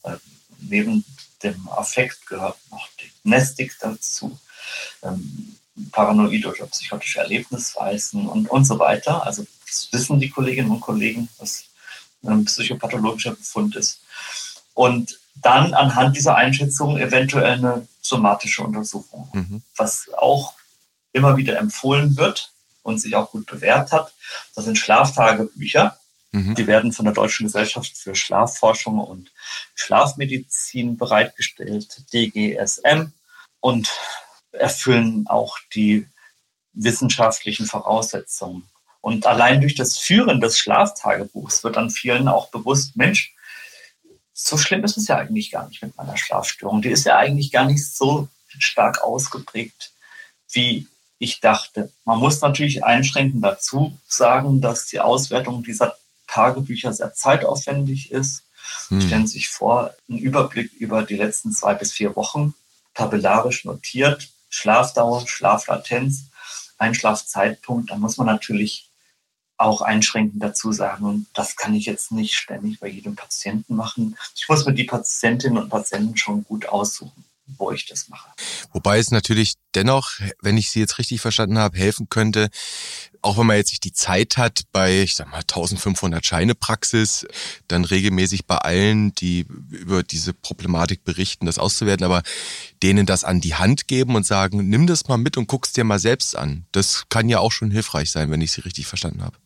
Neben 0.60 1.04
dem 1.44 1.68
Affekt 1.70 2.26
gehört 2.28 2.58
noch 2.70 2.88
die 3.00 3.12
Nestik 3.24 3.76
dazu. 3.80 4.40
Ähm, 5.04 5.58
paranoide 5.92 6.50
oder 6.50 6.68
psychotische 6.68 7.20
Erlebnisweisen 7.20 8.28
und, 8.28 8.50
und 8.50 8.66
so 8.66 8.78
weiter. 8.80 9.26
Also 9.26 9.46
das 9.66 9.90
wissen 9.92 10.20
die 10.20 10.30
Kolleginnen 10.30 10.70
und 10.70 10.82
Kollegen, 10.82 11.28
was 11.40 11.66
ein 12.24 12.46
psychopathologischer 12.46 13.32
Befund 13.32 13.76
ist. 13.76 14.02
Und 14.74 15.20
dann 15.36 15.74
anhand 15.74 16.16
dieser 16.16 16.36
Einschätzung 16.36 16.98
eventuell 16.98 17.54
eine 17.54 17.88
somatische 18.02 18.64
Untersuchung, 18.64 19.30
mhm. 19.34 19.62
was 19.76 20.10
auch 20.18 20.54
immer 21.14 21.38
wieder 21.38 21.58
empfohlen 21.58 22.18
wird 22.18 22.52
und 22.84 23.00
sich 23.00 23.16
auch 23.16 23.32
gut 23.32 23.46
bewährt 23.48 23.92
hat. 23.92 24.14
Das 24.56 24.66
sind 24.66 24.78
Schlaftagebücher. 24.78 25.98
Mhm. 26.32 26.56
Die 26.56 26.68
werden 26.68 26.94
von 26.94 27.06
der 27.06 27.14
Deutschen 27.14 27.48
Gesellschaft 27.48 27.98
für 27.98 28.16
Schlafforschung 28.16 29.00
und 29.00 29.32
Schlafmedizin 29.76 30.98
bereitgestellt, 30.98 32.04
DGSM, 32.14 33.12
und 33.60 33.90
erfüllen 34.52 35.28
auch 35.28 35.58
die 35.74 36.08
wissenschaftlichen 36.74 37.66
Voraussetzungen. 37.66 38.68
Und 39.02 39.26
allein 39.26 39.62
durch 39.62 39.76
das 39.76 39.98
Führen 39.98 40.40
des 40.40 40.60
Schlaftagebuchs 40.60 41.64
wird 41.64 41.76
dann 41.76 41.90
vielen 41.90 42.28
auch 42.28 42.50
bewusst, 42.50 42.96
Mensch, 42.96 43.34
so 44.34 44.58
schlimm 44.58 44.84
ist 44.84 44.98
es 44.98 45.08
ja 45.08 45.18
eigentlich 45.18 45.52
gar 45.52 45.68
nicht 45.68 45.82
mit 45.82 45.96
meiner 45.98 46.18
Schlafstörung. 46.18 46.82
Die 46.82 46.90
ist 46.90 47.06
ja 47.06 47.18
eigentlich 47.18 47.52
gar 47.52 47.66
nicht 47.66 47.86
so 47.86 48.28
stark 48.58 49.02
ausgeprägt, 49.02 49.92
wie 50.52 50.88
ich 51.20 51.40
dachte. 51.40 51.92
Man 52.06 52.20
muss 52.20 52.42
natürlich 52.42 52.84
einschränkend 52.84 53.44
dazu 53.44 53.98
sagen, 54.08 54.62
dass 54.62 54.88
die 54.88 55.00
Auswertung 55.00 55.64
dieser 55.64 55.96
Tagebücher 56.28 56.94
sehr 56.94 57.14
zeitaufwendig 57.14 58.12
ist. 58.12 58.44
Hm. 58.88 59.02
Stellen 59.02 59.28
Sie 59.28 59.34
sich 59.34 59.50
vor, 59.50 59.94
einen 60.10 60.20
Überblick 60.20 60.72
über 60.74 61.04
die 61.04 61.18
letzten 61.18 61.52
zwei 61.52 61.74
bis 61.74 61.92
vier 61.92 62.16
Wochen, 62.16 62.54
tabellarisch 62.94 63.66
notiert, 63.66 64.30
Schlafdauer, 64.50 65.28
Schlaflatenz, 65.28 66.26
Einschlafzeitpunkt. 66.78 67.92
Da 67.92 67.98
muss 67.98 68.18
man 68.18 68.28
natürlich 68.28 68.91
auch 69.62 69.82
einschränkend 69.82 70.42
dazu 70.42 70.72
sagen, 70.72 71.28
das 71.34 71.56
kann 71.56 71.74
ich 71.74 71.86
jetzt 71.86 72.12
nicht 72.12 72.36
ständig 72.36 72.80
bei 72.80 72.88
jedem 72.88 73.16
Patienten 73.16 73.76
machen. 73.76 74.18
Ich 74.36 74.50
muss 74.50 74.66
mir 74.66 74.74
die 74.74 74.86
Patientinnen 74.86 75.62
und 75.62 75.70
Patienten 75.70 76.18
schon 76.18 76.44
gut 76.44 76.68
aussuchen. 76.68 77.24
wo 77.58 77.72
ich 77.72 77.86
das 77.86 78.08
mache. 78.08 78.30
Wobei 78.72 78.98
es 78.98 79.12
natürlich 79.12 79.56
dennoch, 79.76 80.12
wenn 80.42 80.58
ich 80.58 80.72
Sie 80.72 80.80
jetzt 80.80 80.98
richtig 81.00 81.20
verstanden 81.20 81.58
habe, 81.58 81.78
helfen 81.78 82.08
könnte, 82.10 82.50
auch 83.22 83.38
wenn 83.38 83.46
man 83.46 83.58
jetzt 83.58 83.72
nicht 83.72 83.84
die 83.84 83.94
Zeit 83.94 84.38
hat, 84.38 84.62
bei, 84.72 85.02
ich 85.02 85.16
sag 85.16 85.30
mal, 85.30 85.42
1500 85.42 86.26
Scheine 86.26 86.56
Praxis, 86.56 87.28
dann 87.68 87.84
regelmäßig 87.86 88.46
bei 88.46 88.58
allen, 88.58 89.14
die 89.16 89.46
über 89.70 90.02
diese 90.02 90.34
Problematik 90.34 91.04
berichten, 91.04 91.46
das 91.46 91.60
auszuwerten, 91.60 92.06
aber 92.06 92.24
denen 92.82 93.06
das 93.06 93.24
an 93.24 93.42
die 93.42 93.56
Hand 93.56 93.88
geben 93.88 94.16
und 94.16 94.26
sagen, 94.26 94.70
nimm 94.70 94.88
das 94.88 95.08
mal 95.08 95.18
mit 95.18 95.38
und 95.38 95.48
guck's 95.48 95.74
dir 95.74 95.84
mal 95.84 96.00
selbst 96.00 96.36
an. 96.36 96.66
Das 96.72 97.06
kann 97.10 97.30
ja 97.30 97.40
auch 97.40 97.52
schon 97.52 97.70
hilfreich 97.70 98.12
sein, 98.12 98.32
wenn 98.32 98.42
ich 98.42 98.54
Sie 98.54 98.62
richtig 98.62 98.88
verstanden 98.88 99.24
habe. 99.24 99.38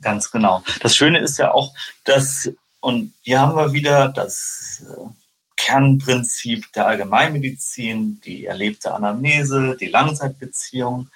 Ganz 0.00 0.30
genau. 0.30 0.62
Das 0.80 0.94
Schöne 0.94 1.18
ist 1.18 1.38
ja 1.38 1.52
auch, 1.52 1.74
dass, 2.04 2.50
und 2.80 3.12
hier 3.22 3.40
haben 3.40 3.56
wir 3.56 3.72
wieder 3.72 4.08
das 4.08 4.84
äh, 4.88 5.08
Kernprinzip 5.56 6.72
der 6.72 6.86
Allgemeinmedizin, 6.86 8.20
die 8.20 8.46
erlebte 8.46 8.94
Anamnese, 8.94 9.76
die 9.78 9.88
Langzeitbeziehung, 9.88 11.08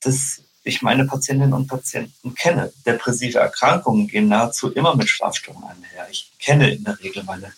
dass 0.00 0.42
ich 0.64 0.82
meine 0.82 1.04
Patientinnen 1.04 1.52
und 1.52 1.68
Patienten 1.68 2.34
kenne. 2.34 2.72
Depressive 2.84 3.38
Erkrankungen 3.38 4.08
gehen 4.08 4.28
nahezu 4.28 4.72
immer 4.72 4.96
mit 4.96 5.08
Schlafstörungen 5.08 5.68
einher. 5.68 6.08
Ich 6.10 6.32
kenne 6.40 6.70
in 6.70 6.82
der 6.82 6.98
Regel 7.00 7.22
meine 7.22 7.52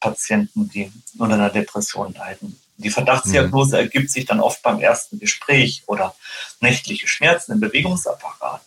Patienten, 0.00 0.70
die 0.70 0.90
unter 1.18 1.34
einer 1.34 1.50
Depression 1.50 2.14
leiden. 2.14 2.58
Die 2.76 2.90
Verdachtsdiagnose 2.90 3.76
mhm. 3.76 3.82
ergibt 3.82 4.10
sich 4.10 4.24
dann 4.24 4.40
oft 4.40 4.62
beim 4.62 4.80
ersten 4.80 5.18
Gespräch 5.18 5.82
oder 5.86 6.14
nächtliche 6.60 7.08
Schmerzen 7.08 7.52
im 7.52 7.60
Bewegungsapparat 7.60 8.64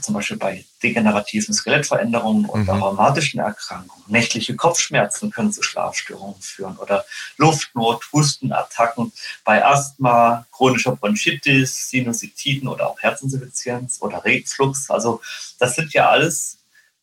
zum 0.00 0.14
Beispiel 0.14 0.36
bei 0.36 0.64
degenerativen 0.82 1.52
Skelettveränderungen 1.54 2.46
oder 2.46 2.74
mhm. 2.74 2.82
rheumatischen 2.82 3.40
Erkrankungen. 3.40 4.04
Nächtliche 4.06 4.56
Kopfschmerzen 4.56 5.30
können 5.30 5.52
zu 5.52 5.62
Schlafstörungen 5.62 6.40
führen 6.40 6.76
oder 6.76 7.04
Luftnot, 7.36 8.04
Hustenattacken 8.12 9.12
bei 9.44 9.64
Asthma, 9.64 10.46
chronischer 10.52 10.96
Bronchitis, 10.96 11.90
Sinusitiden 11.90 12.68
oder 12.68 12.88
auch 12.88 13.00
Herzinsuffizienz 13.00 13.98
oder 14.00 14.24
Reflux. 14.24 14.90
Also 14.90 15.20
das 15.58 15.74
sind 15.74 15.92
ja 15.92 16.08
alles 16.08 16.58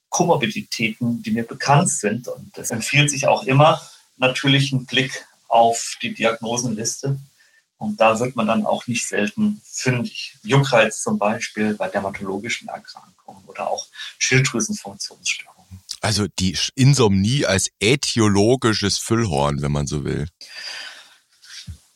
Komorbiditäten, 0.10 1.22
die 1.22 1.32
mir 1.32 1.46
bekannt 1.46 1.90
sind. 1.90 2.28
Und 2.28 2.58
es 2.58 2.72
empfiehlt 2.72 3.10
sich 3.10 3.28
auch 3.28 3.44
immer 3.44 3.82
natürlich 4.18 4.72
ein 4.72 4.86
Blick 4.86 5.26
auf 5.48 5.98
die 6.02 6.14
Diagnosenliste 6.14 7.18
und 7.78 8.00
da 8.00 8.20
wird 8.20 8.36
man 8.36 8.48
dann 8.48 8.66
auch 8.66 8.88
nicht 8.88 9.08
selten 9.08 9.62
fündig. 9.66 10.38
Juckreiz 10.44 11.02
zum 11.02 11.20
Beispiel 11.20 11.74
bei 11.74 11.90
dermatologischen 11.90 12.68
Erkrankungen 12.70 13.44
oder 13.46 13.70
auch 13.70 13.88
Schilddrüsenfunktionsstörungen. 14.18 15.82
Also 16.02 16.28
die 16.40 16.58
Insomnie 16.76 17.46
als 17.46 17.70
ätiologisches 17.80 18.98
Füllhorn, 18.98 19.62
wenn 19.62 19.72
man 19.72 19.88
so 19.88 20.06
will. 20.06 20.28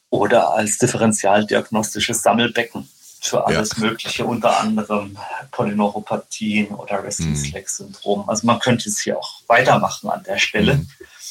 Oder 0.10 0.52
als 0.52 0.80
differentialdiagnostisches 0.80 2.22
Sammelbecken 2.24 2.90
für 3.22 3.46
alles 3.46 3.74
ja. 3.78 3.86
Mögliche, 3.86 4.26
unter 4.26 4.60
anderem 4.60 5.18
Polyneuropathien 5.52 6.70
oder 6.70 7.04
Restless-Legs-Syndrom. 7.04 8.28
Also 8.28 8.48
man 8.48 8.60
könnte 8.60 8.90
es 8.90 9.00
hier 9.00 9.18
auch 9.18 9.42
weitermachen 9.48 10.10
an 10.10 10.24
der 10.24 10.40
Stelle. 10.40 10.76
Mhm. 10.76 10.88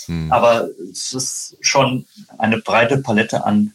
Mhm. 0.08 0.32
Aber 0.32 0.68
es 0.90 1.12
ist 1.12 1.56
schon 1.60 2.06
eine 2.38 2.58
breite 2.58 2.98
Palette 2.98 3.44
an 3.44 3.74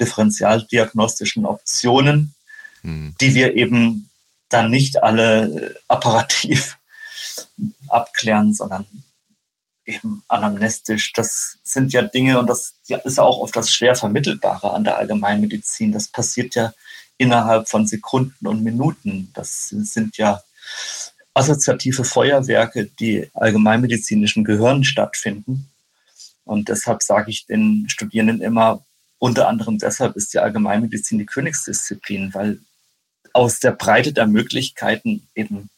differentialdiagnostischen 0.00 1.46
Optionen, 1.46 2.34
hm. 2.82 3.14
die 3.20 3.34
wir 3.34 3.54
eben 3.54 4.10
dann 4.48 4.70
nicht 4.70 5.02
alle 5.02 5.76
apparativ 5.88 6.78
abklären, 7.88 8.54
sondern 8.54 8.86
eben 9.84 10.22
anamnestisch. 10.28 11.12
Das 11.12 11.58
sind 11.62 11.92
ja 11.92 12.02
Dinge, 12.02 12.38
und 12.38 12.48
das 12.48 12.74
ist 13.04 13.18
auch 13.18 13.38
oft 13.38 13.56
das 13.56 13.72
schwer 13.72 13.94
Vermittelbare 13.94 14.72
an 14.72 14.84
der 14.84 14.98
Allgemeinmedizin. 14.98 15.92
Das 15.92 16.08
passiert 16.08 16.54
ja 16.54 16.72
innerhalb 17.18 17.68
von 17.68 17.86
Sekunden 17.86 18.46
und 18.46 18.62
Minuten. 18.62 19.30
Das 19.34 19.68
sind 19.68 20.16
ja 20.16 20.42
assoziative 21.34 22.04
Feuerwerke, 22.04 22.86
die 22.98 23.28
allgemeinmedizinischen 23.34 24.44
Gehirn 24.44 24.84
stattfinden. 24.84 25.68
Und 26.44 26.68
deshalb 26.68 27.02
sage 27.02 27.30
ich 27.30 27.46
den 27.46 27.88
Studierenden 27.88 28.40
immer, 28.40 28.84
unter 29.18 29.48
anderem 29.48 29.78
deshalb 29.78 30.16
ist 30.16 30.34
die 30.34 30.38
Allgemeinmedizin 30.38 31.18
die 31.18 31.26
Königsdisziplin, 31.26 32.34
weil 32.34 32.60
aus 33.32 33.60
der 33.60 33.72
Breite 33.72 34.12
der 34.12 34.26
Möglichkeiten 34.26 35.28
eben 35.34 35.70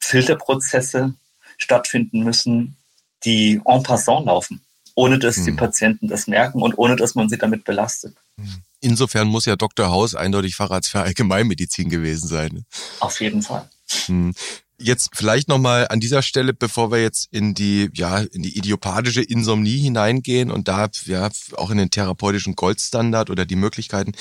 Filterprozesse 0.00 1.14
stattfinden 1.58 2.24
müssen, 2.24 2.76
die 3.24 3.60
en 3.64 3.82
passant 3.82 4.26
laufen, 4.26 4.60
ohne 4.94 5.18
dass 5.18 5.36
hm. 5.36 5.44
die 5.44 5.52
Patienten 5.52 6.08
das 6.08 6.26
merken 6.26 6.62
und 6.62 6.76
ohne 6.78 6.96
dass 6.96 7.14
man 7.14 7.28
sie 7.28 7.38
damit 7.38 7.64
belastet. 7.64 8.16
Hm. 8.36 8.62
Insofern 8.80 9.28
muss 9.28 9.46
ja 9.46 9.56
Dr. 9.56 9.90
Haus 9.90 10.14
eindeutig 10.14 10.56
Facharzt 10.56 10.90
für 10.90 11.00
Allgemeinmedizin 11.00 11.88
gewesen 11.88 12.28
sein. 12.28 12.66
Auf 13.00 13.20
jeden 13.20 13.42
Fall. 13.42 13.68
Hm. 14.06 14.34
Jetzt 14.76 15.10
vielleicht 15.14 15.46
nochmal 15.46 15.86
an 15.88 16.00
dieser 16.00 16.20
Stelle, 16.20 16.52
bevor 16.52 16.90
wir 16.90 17.00
jetzt 17.00 17.28
in 17.30 17.54
die, 17.54 17.90
ja, 17.94 18.18
in 18.18 18.42
die 18.42 18.58
idiopathische 18.58 19.22
Insomnie 19.22 19.78
hineingehen 19.78 20.50
und 20.50 20.66
da, 20.66 20.88
ja, 21.04 21.30
auch 21.56 21.70
in 21.70 21.78
den 21.78 21.90
therapeutischen 21.90 22.56
Goldstandard 22.56 23.30
oder 23.30 23.46
die 23.46 23.54
Möglichkeiten, 23.54 24.14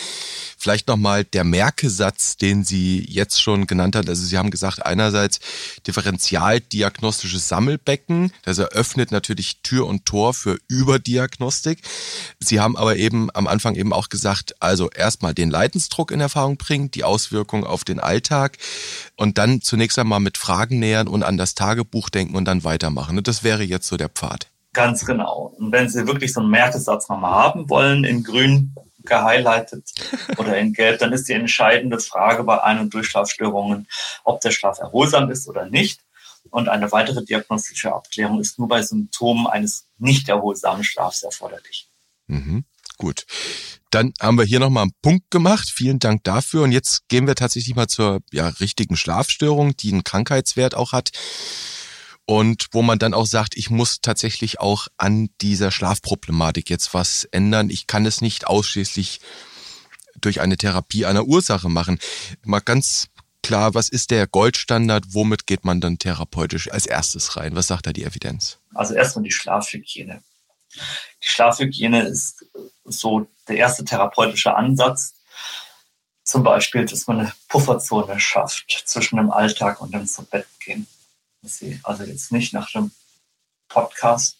vielleicht 0.55 0.87
nochmal 0.87 1.23
der 1.23 1.43
Merkesatz, 1.43 2.37
den 2.37 2.63
Sie 2.63 3.03
jetzt 3.09 3.41
schon 3.41 3.65
genannt 3.65 3.95
haben. 3.95 4.07
Also 4.07 4.23
Sie 4.23 4.37
haben 4.37 4.51
gesagt, 4.51 4.85
einerseits 4.85 5.39
differentialdiagnostisches 5.87 7.47
Sammelbecken. 7.47 8.31
Das 8.43 8.59
eröffnet 8.59 9.11
natürlich 9.11 9.63
Tür 9.63 9.87
und 9.87 10.05
Tor 10.05 10.35
für 10.35 10.59
Überdiagnostik. 10.67 11.79
Sie 12.39 12.59
haben 12.59 12.77
aber 12.77 12.95
eben 12.97 13.29
am 13.33 13.47
Anfang 13.47 13.73
eben 13.73 13.91
auch 13.91 14.09
gesagt, 14.09 14.61
also 14.61 14.91
erstmal 14.91 15.33
den 15.33 15.49
Leidensdruck 15.49 16.11
in 16.11 16.19
Erfahrung 16.19 16.57
bringen, 16.57 16.91
die 16.91 17.03
Auswirkungen 17.03 17.63
auf 17.63 17.83
den 17.83 17.99
Alltag 17.99 18.59
und 19.15 19.39
dann 19.39 19.63
zunächst 19.63 19.97
einmal 19.97 20.19
mit 20.19 20.42
Fragen 20.43 20.79
nähern 20.79 21.07
und 21.07 21.23
an 21.23 21.37
das 21.37 21.55
Tagebuch 21.55 22.09
denken 22.09 22.35
und 22.35 22.43
dann 22.43 22.65
weitermachen. 22.65 23.23
Das 23.23 23.45
wäre 23.45 23.63
jetzt 23.63 23.87
so 23.87 23.95
der 23.95 24.09
Pfad. 24.09 24.47
Ganz 24.73 25.05
genau. 25.05 25.53
Und 25.57 25.71
wenn 25.71 25.87
Sie 25.87 26.05
wirklich 26.05 26.33
so 26.33 26.41
einen 26.41 26.49
Merkesatz 26.49 27.07
nochmal 27.07 27.31
haben 27.31 27.69
wollen, 27.69 28.03
in 28.03 28.23
grün 28.23 28.75
gehighlightet 29.03 29.89
oder 30.37 30.57
in 30.57 30.73
gelb, 30.73 30.99
dann 30.99 31.13
ist 31.13 31.29
die 31.29 31.33
entscheidende 31.33 31.97
Frage 31.99 32.43
bei 32.43 32.61
Ein- 32.61 32.79
und 32.79 32.93
Durchschlafstörungen, 32.93 33.87
ob 34.25 34.41
der 34.41 34.51
Schlaf 34.51 34.79
erholsam 34.79 35.31
ist 35.31 35.47
oder 35.47 35.69
nicht. 35.69 36.01
Und 36.49 36.67
eine 36.67 36.91
weitere 36.91 37.23
diagnostische 37.23 37.93
Abklärung 37.93 38.41
ist 38.41 38.59
nur 38.59 38.67
bei 38.67 38.81
Symptomen 38.81 39.47
eines 39.47 39.87
nicht 39.97 40.27
erholsamen 40.27 40.83
Schlafs 40.83 41.23
erforderlich. 41.23 41.87
Mhm. 42.27 42.65
Gut. 42.97 43.25
Dann 43.93 44.11
haben 44.19 44.39
wir 44.39 44.45
hier 44.45 44.59
nochmal 44.59 44.83
einen 44.83 44.95
Punkt 45.03 45.29
gemacht. 45.29 45.69
Vielen 45.69 45.99
Dank 45.99 46.23
dafür. 46.23 46.63
Und 46.63 46.71
jetzt 46.71 47.07
gehen 47.09 47.27
wir 47.27 47.35
tatsächlich 47.35 47.75
mal 47.75 47.87
zur 47.87 48.21
ja, 48.31 48.47
richtigen 48.47 48.97
Schlafstörung, 48.97 49.77
die 49.77 49.91
einen 49.91 50.03
Krankheitswert 50.03 50.73
auch 50.73 50.93
hat. 50.93 51.11
Und 52.25 52.67
wo 52.71 52.81
man 52.81 52.97
dann 52.97 53.13
auch 53.13 53.27
sagt, 53.27 53.55
ich 53.55 53.69
muss 53.69 54.01
tatsächlich 54.01 54.59
auch 54.59 54.87
an 54.97 55.29
dieser 55.41 55.69
Schlafproblematik 55.69 56.71
jetzt 56.71 56.95
was 56.95 57.25
ändern. 57.25 57.69
Ich 57.69 57.85
kann 57.85 58.07
es 58.07 58.21
nicht 58.21 58.47
ausschließlich 58.47 59.19
durch 60.19 60.41
eine 60.41 60.57
Therapie 60.57 61.05
einer 61.05 61.25
Ursache 61.25 61.69
machen. 61.69 61.99
Mal 62.43 62.61
ganz 62.61 63.09
klar, 63.43 63.75
was 63.75 63.89
ist 63.89 64.09
der 64.09 64.25
Goldstandard? 64.25 65.05
Womit 65.09 65.45
geht 65.45 65.65
man 65.65 65.81
dann 65.81 65.99
therapeutisch 65.99 66.71
als 66.71 66.87
erstes 66.87 67.37
rein? 67.37 67.55
Was 67.55 67.67
sagt 67.67 67.85
da 67.85 67.93
die 67.93 68.05
Evidenz? 68.05 68.57
Also 68.73 68.95
erstmal 68.95 69.23
die 69.23 69.31
Schlafhygiene. 69.31 70.23
Die 71.23 71.29
Schlafhygiene 71.29 72.07
ist 72.07 72.43
so 72.85 73.27
der 73.47 73.57
erste 73.57 73.85
therapeutische 73.85 74.55
Ansatz. 74.55 75.15
Zum 76.23 76.43
Beispiel, 76.43 76.85
dass 76.85 77.07
man 77.07 77.19
eine 77.19 77.33
Pufferzone 77.49 78.19
schafft 78.19 78.83
zwischen 78.85 79.17
dem 79.17 79.31
Alltag 79.31 79.81
und 79.81 79.93
dem 79.93 80.07
zu 80.07 80.23
Bett 80.23 80.47
gehen. 80.59 80.87
Dass 81.41 81.57
sie 81.57 81.79
also 81.83 82.03
jetzt 82.03 82.31
nicht 82.31 82.53
nach 82.53 82.71
dem 82.71 82.91
Podcast, 83.67 84.37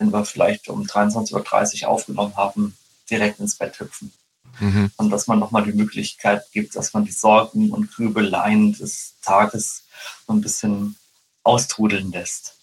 den 0.00 0.12
wir 0.12 0.24
vielleicht 0.24 0.68
um 0.68 0.82
23.30 0.82 1.82
Uhr 1.82 1.88
aufgenommen 1.88 2.36
haben, 2.36 2.76
direkt 3.10 3.40
ins 3.40 3.56
Bett 3.56 3.78
hüpfen. 3.80 4.12
Mhm. 4.60 4.90
Und 4.96 5.10
dass 5.10 5.26
man 5.26 5.38
nochmal 5.38 5.64
die 5.64 5.72
Möglichkeit 5.72 6.50
gibt, 6.52 6.76
dass 6.76 6.92
man 6.92 7.04
die 7.04 7.12
Sorgen 7.12 7.72
und 7.72 7.90
Grübeleien 7.92 8.72
des 8.72 9.14
Tages 9.22 9.84
so 10.26 10.32
ein 10.32 10.40
bisschen 10.40 10.96
austrudeln 11.42 12.12
lässt. 12.12 12.56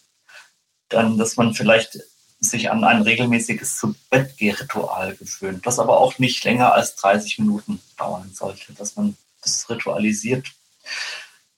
Dann, 0.90 1.18
dass 1.18 1.38
man 1.38 1.54
vielleicht 1.54 2.00
sich 2.42 2.72
an 2.72 2.84
ein 2.84 3.04
regelmäßiges 3.04 3.78
Zu-Bett-Geh-Ritual 3.78 5.16
gewöhnt, 5.16 5.66
das 5.66 5.78
aber 5.78 6.00
auch 6.00 6.18
nicht 6.18 6.44
länger 6.44 6.74
als 6.74 6.96
30 6.96 7.40
Minuten 7.40 7.82
dauern 7.98 8.32
sollte, 8.34 8.74
dass 8.74 8.96
man 8.96 9.16
das 9.42 9.70
ritualisiert. 9.70 10.48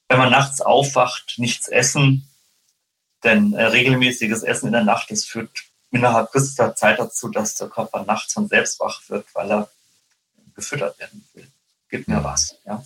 Wenn 0.08 0.18
man 0.18 0.30
nachts 0.30 0.60
aufwacht, 0.60 1.34
nichts 1.38 1.68
essen, 1.68 2.28
denn 3.24 3.54
äh, 3.54 3.64
regelmäßiges 3.64 4.42
Essen 4.42 4.66
in 4.66 4.72
der 4.74 4.84
Nacht, 4.84 5.10
das 5.10 5.24
führt 5.24 5.50
innerhalb 5.90 6.30
kürzester 6.30 6.76
Zeit 6.76 6.98
dazu, 6.98 7.28
dass 7.28 7.54
der 7.54 7.68
Körper 7.68 8.04
nachts 8.04 8.34
von 8.34 8.48
selbst 8.48 8.78
wach 8.80 9.00
wird, 9.08 9.26
weil 9.34 9.50
er 9.50 9.70
gefüttert 10.54 10.98
werden 10.98 11.26
will. 11.32 11.50
Gib 11.88 12.06
mir 12.08 12.22
was. 12.22 12.56
Ja? 12.66 12.82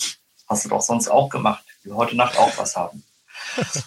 Hast 0.49 0.65
du 0.65 0.69
doch 0.69 0.83
sonst 0.83 1.09
auch 1.09 1.29
gemacht. 1.29 1.65
Wir 1.83 1.97
heute 1.97 2.17
Nacht 2.17 2.39
auch 2.39 2.57
was 2.59 2.77
haben. 2.77 3.03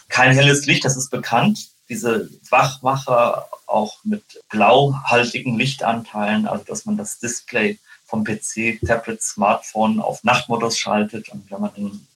Kein 0.09 0.33
helles 0.33 0.65
Licht, 0.65 0.83
das 0.83 0.97
ist 0.97 1.09
bekannt 1.09 1.69
diese 1.91 2.29
Wachmacher 2.49 3.49
auch 3.67 3.97
mit 4.05 4.23
blauhaltigen 4.49 5.57
Lichtanteilen, 5.57 6.47
also 6.47 6.63
dass 6.63 6.85
man 6.85 6.95
das 6.95 7.19
Display 7.19 7.79
vom 8.05 8.23
PC, 8.23 8.79
Tablet, 8.87 9.21
Smartphone 9.21 9.99
auf 9.99 10.23
Nachtmodus 10.23 10.77
schaltet 10.77 11.27
und 11.29 11.51
wenn 11.51 11.59
man 11.59 11.75
in, 11.75 12.07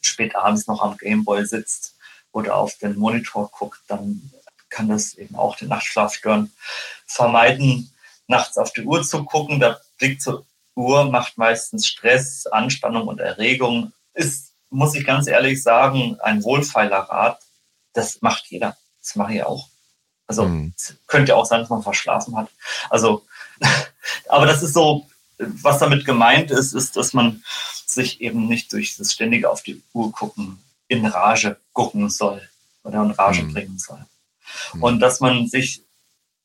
spät 0.00 0.34
abends 0.34 0.66
noch 0.66 0.82
am 0.82 0.96
Gameboy 0.96 1.46
sitzt 1.46 1.94
oder 2.32 2.56
auf 2.56 2.76
den 2.78 2.98
Monitor 2.98 3.48
guckt, 3.52 3.80
dann 3.86 4.32
kann 4.68 4.88
das 4.88 5.14
eben 5.14 5.36
auch 5.36 5.54
den 5.54 5.68
Nachtschlaf 5.68 6.14
stören. 6.14 6.52
Vermeiden, 7.06 7.92
nachts 8.26 8.58
auf 8.58 8.72
die 8.72 8.82
Uhr 8.82 9.04
zu 9.04 9.24
gucken. 9.24 9.60
Der 9.60 9.80
Blick 9.98 10.20
zur 10.20 10.44
Uhr 10.74 11.04
macht 11.08 11.38
meistens 11.38 11.86
Stress, 11.86 12.46
Anspannung 12.46 13.06
und 13.06 13.20
Erregung. 13.20 13.92
Ist, 14.12 14.54
muss 14.70 14.96
ich 14.96 15.06
ganz 15.06 15.28
ehrlich 15.28 15.62
sagen, 15.62 16.18
ein 16.20 16.42
Wohlfeilerrat. 16.42 17.40
Das 17.92 18.22
macht 18.22 18.46
jeder. 18.48 18.76
Das 19.00 19.16
mache 19.16 19.34
ich 19.34 19.42
auch. 19.44 19.68
Also 20.26 20.46
mhm. 20.46 20.74
könnte 21.06 21.36
auch 21.36 21.46
sein, 21.46 21.60
dass 21.60 21.70
man 21.70 21.82
verschlafen 21.82 22.36
hat. 22.36 22.48
Also, 22.90 23.24
aber 24.28 24.46
das 24.46 24.62
ist 24.62 24.74
so, 24.74 25.06
was 25.38 25.78
damit 25.78 26.04
gemeint 26.04 26.50
ist, 26.50 26.74
ist, 26.74 26.96
dass 26.96 27.12
man 27.12 27.42
sich 27.86 28.20
eben 28.20 28.46
nicht 28.46 28.72
durch 28.72 28.96
das 28.96 29.12
ständige 29.12 29.50
auf 29.50 29.62
die 29.62 29.82
Uhr 29.92 30.12
gucken 30.12 30.58
in 30.88 31.04
Rage 31.06 31.56
gucken 31.72 32.08
soll 32.08 32.46
oder 32.82 33.02
in 33.02 33.10
Rage 33.10 33.42
mhm. 33.42 33.52
bringen 33.52 33.78
soll. 33.78 34.04
Mhm. 34.74 34.82
Und 34.82 35.00
dass 35.00 35.20
man 35.20 35.46
sich 35.48 35.82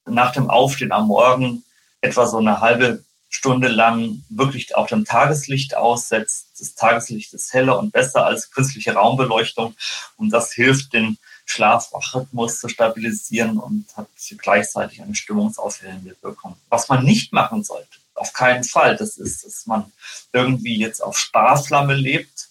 nach 0.05 0.31
dem 0.31 0.49
Aufstehen 0.49 0.91
am 0.91 1.07
Morgen 1.07 1.63
etwa 2.01 2.27
so 2.27 2.37
eine 2.37 2.59
halbe 2.59 3.03
Stunde 3.29 3.67
lang 3.67 4.23
wirklich 4.29 4.75
auch 4.75 4.87
dem 4.87 5.05
Tageslicht 5.05 5.75
aussetzt. 5.75 6.49
Das 6.59 6.75
Tageslicht 6.75 7.33
ist 7.33 7.53
heller 7.53 7.79
und 7.79 7.91
besser 7.91 8.25
als 8.25 8.51
künstliche 8.51 8.93
Raumbeleuchtung 8.93 9.75
und 10.17 10.29
das 10.29 10.53
hilft, 10.53 10.93
den 10.93 11.17
Schlafwachrhythmus 11.45 12.59
zu 12.59 12.69
stabilisieren 12.69 13.57
und 13.57 13.85
hat 13.95 14.07
gleichzeitig 14.37 15.01
eine 15.01 15.15
stimmungsaufhellende 15.15 16.15
Wirkung. 16.21 16.55
Was 16.69 16.89
man 16.89 17.03
nicht 17.03 17.33
machen 17.33 17.63
sollte, 17.63 17.99
auf 18.15 18.33
keinen 18.33 18.63
Fall, 18.63 18.95
das 18.95 19.17
ist, 19.17 19.45
dass 19.45 19.65
man 19.65 19.91
irgendwie 20.31 20.77
jetzt 20.77 21.01
auf 21.01 21.17
Sparflamme 21.17 21.95
lebt, 21.95 22.49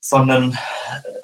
sondern 0.00 0.58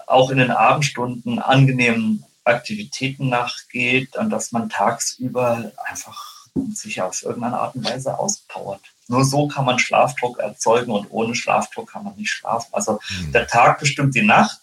auch 0.07 0.31
in 0.31 0.39
den 0.39 0.51
Abendstunden 0.51 1.39
angenehmen 1.39 2.25
Aktivitäten 2.45 3.29
nachgeht 3.29 4.17
und 4.17 4.31
dass 4.31 4.53
man 4.53 4.71
tagsüber 4.71 5.71
einfach 5.85 6.47
sich 6.73 7.01
auf 7.01 7.23
irgendeine 7.23 7.59
Art 7.59 7.75
und 7.75 7.85
Weise 7.85 8.19
auspowert. 8.19 8.81
Nur 9.09 9.25
so 9.25 9.49
kann 9.49 9.65
man 9.65 9.79
Schlafdruck 9.79 10.39
erzeugen 10.39 10.93
und 10.93 11.09
ohne 11.11 11.35
Schlafdruck 11.35 11.91
kann 11.93 12.05
man 12.05 12.17
nicht 12.17 12.31
schlafen. 12.31 12.69
Also 12.73 13.01
mhm. 13.11 13.33
der 13.33 13.47
Tag 13.47 13.79
bestimmt 13.79 14.15
die 14.15 14.23
Nacht. 14.23 14.61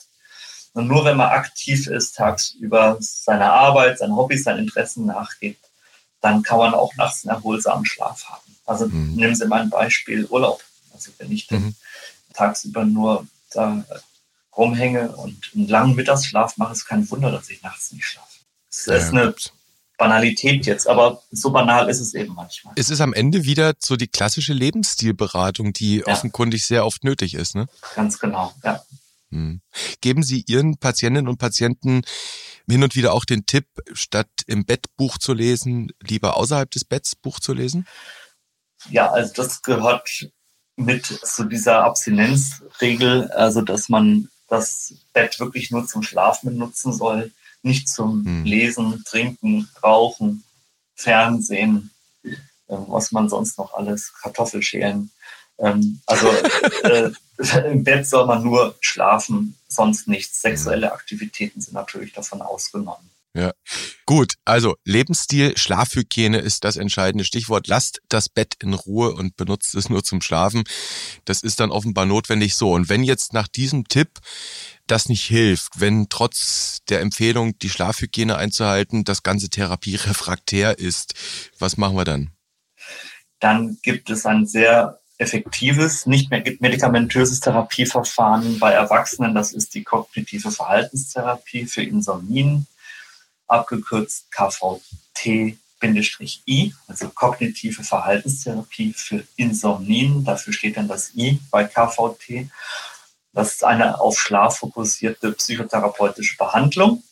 Und 0.78 0.88
nur 0.88 1.06
wenn 1.06 1.18
man 1.18 1.30
aktiv 1.30 1.88
ist, 1.88 2.18
tagsüber 2.18 2.98
seiner 3.00 3.52
Arbeit, 3.52 3.98
seinen 3.98 4.16
Hobbys, 4.16 4.44
seinen 4.44 4.60
Interessen 4.60 5.08
nachgeht, 5.08 5.58
dann 6.22 6.44
kann 6.44 6.60
man 6.60 6.76
auch 6.76 6.96
nachts 6.98 7.26
einen 7.26 7.36
erholsamen 7.36 7.84
Schlaf 7.84 8.26
haben. 8.26 8.56
Also 8.68 8.88
mhm. 8.88 9.16
nehmen 9.16 9.34
Sie 9.34 9.48
mal 9.48 9.62
ein 9.62 9.72
Beispiel 9.72 10.26
Urlaub. 10.26 10.62
Also 10.94 11.10
wenn 11.18 11.32
ich 11.32 11.50
mhm. 11.50 11.74
tagsüber 12.32 12.86
nur 12.86 13.26
da 13.50 13.84
rumhänge 14.56 15.16
und 15.16 15.50
einen 15.56 15.68
langen 15.68 15.96
Mittagsschlaf 15.96 16.58
mache, 16.58 16.74
ist 16.74 16.86
kein 16.86 17.10
Wunder, 17.10 17.32
dass 17.32 17.50
ich 17.50 17.64
nachts 17.64 17.92
nicht 17.92 18.06
schlafe. 18.06 18.38
Das 18.70 18.86
ja, 18.86 18.96
ist 18.98 19.10
eine 19.10 19.34
Banalität 19.98 20.68
jetzt, 20.68 20.88
aber 20.88 21.24
so 21.32 21.50
banal 21.50 21.90
ist 21.90 22.02
es 22.02 22.14
eben 22.14 22.36
manchmal. 22.36 22.76
Es 22.78 22.92
ist 22.92 23.02
am 23.02 23.14
Ende 23.14 23.46
wieder 23.46 23.74
so 23.80 23.96
die 23.96 24.08
klassische 24.08 24.54
Lebensstilberatung, 24.54 25.74
die 25.74 26.04
ja. 26.06 26.06
offenkundig 26.06 26.68
sehr 26.68 26.86
oft 26.86 27.04
nötig 27.04 27.34
ist, 27.34 27.56
ne? 27.56 27.68
Ganz 27.96 28.20
genau, 28.20 28.54
ja. 28.64 28.84
Hm. 29.32 29.62
Geben 30.02 30.24
Sie 30.24 30.44
Ihren 30.48 30.78
Patientinnen 30.78 31.28
und 31.28 31.38
Patienten 31.38 32.02
hin 32.70 32.84
und 32.84 32.96
wieder 32.96 33.14
auch 33.14 33.26
den 33.26 33.46
Tipp, 33.46 33.66
statt 33.94 34.30
im 34.46 34.66
Bett 34.66 34.86
Buch 34.96 35.18
zu 35.18 35.34
lesen, 35.34 35.92
lieber 36.02 36.38
außerhalb 36.38 36.70
des 36.72 36.86
Betts 36.86 37.16
Buch 37.16 37.40
zu 37.40 37.54
lesen? 37.54 37.88
Ja, 38.90 39.12
also 39.12 39.34
das 39.34 39.62
gehört 39.62 40.30
mit 40.76 41.06
zu 41.06 41.46
dieser 41.46 41.84
Abstinenzregel, 41.84 43.32
also 43.32 43.62
dass 43.62 43.90
man 43.90 44.30
das 44.48 44.94
Bett 45.14 45.40
wirklich 45.40 45.72
nur 45.72 45.88
zum 45.88 46.04
Schlafen 46.04 46.52
benutzen 46.52 46.94
soll, 46.94 47.32
nicht 47.64 47.90
zum 47.90 48.24
hm. 48.26 48.44
Lesen, 48.46 49.04
Trinken, 49.06 49.68
Rauchen, 49.84 50.44
Fernsehen, 50.96 51.92
äh, 52.24 52.38
was 52.68 53.12
man 53.12 53.30
sonst 53.30 53.58
noch 53.58 53.74
alles, 53.74 54.14
Kartoffelschälen. 54.14 55.12
Ähm, 55.60 56.02
also 56.06 56.30
äh, 56.84 57.12
im 57.72 57.84
Bett 57.84 58.08
soll 58.08 58.26
man 58.26 58.44
nur 58.44 58.76
schlafen, 58.82 59.56
sonst 59.68 60.08
nichts. 60.08 60.42
Sexuelle 60.42 60.92
Aktivitäten 60.92 61.62
sind 61.62 61.74
natürlich 61.74 62.14
davon 62.14 62.42
ausgenommen. 62.42 63.10
Ja. 63.38 63.52
Gut, 64.08 64.34
also 64.46 64.78
Lebensstil, 64.84 65.56
Schlafhygiene 65.56 66.40
ist 66.40 66.64
das 66.64 66.76
entscheidende 66.76 67.24
Stichwort. 67.24 67.68
Lasst 67.68 68.02
das 68.10 68.30
Bett 68.30 68.56
in 68.64 68.74
Ruhe 68.74 69.14
und 69.14 69.38
benutzt 69.38 69.76
es 69.76 69.90
nur 69.90 70.04
zum 70.04 70.22
Schlafen. 70.22 70.64
Das 71.26 71.44
ist 71.44 71.60
dann 71.60 71.70
offenbar 71.70 72.08
notwendig 72.08 72.56
so. 72.56 72.72
Und 72.72 72.90
wenn 72.90 73.04
jetzt 73.04 73.34
nach 73.34 73.48
diesem 73.48 73.88
Tipp 73.88 74.10
das 74.88 75.08
nicht 75.08 75.26
hilft, 75.26 75.80
wenn 75.80 76.08
trotz 76.10 76.80
der 76.90 77.02
Empfehlung, 77.02 77.60
die 77.60 77.70
Schlafhygiene 77.70 78.38
einzuhalten, 78.38 79.04
das 79.04 79.22
ganze 79.22 79.50
Therapie 79.50 79.98
refraktär 79.98 80.80
ist, 80.80 81.14
was 81.60 81.78
machen 81.78 81.96
wir 81.96 82.06
dann? 82.06 82.32
Dann 83.40 83.78
gibt 83.84 84.10
es 84.10 84.26
ein 84.26 84.48
sehr 84.48 85.00
effektives, 85.18 86.06
nicht 86.06 86.30
mehr 86.30 86.44
medikamentöses 86.60 87.40
Therapieverfahren 87.40 88.60
bei 88.60 88.72
Erwachsenen. 88.72 89.34
Das 89.34 89.52
ist 89.54 89.74
die 89.74 89.84
kognitive 89.84 90.52
Verhaltenstherapie 90.52 91.66
für 91.66 91.82
Insomnien 91.84 92.68
abgekürzt 93.48 94.32
KVT-I, 94.32 95.58
also 96.88 97.10
kognitive 97.10 97.84
Verhaltenstherapie 97.84 98.94
für 98.94 99.24
Insomnien. 99.36 100.24
Dafür 100.24 100.54
steht 100.54 100.78
dann 100.78 100.88
das 100.88 101.16
I 101.16 101.40
bei 101.50 101.64
KVT. 101.64 102.50
Das 103.34 103.54
ist 103.54 103.64
eine 103.64 104.00
auf 104.00 104.20
Schlaf 104.20 104.60
fokussierte 104.60 105.32
psychotherapeutische 105.32 106.38
Behandlung. 106.38 107.04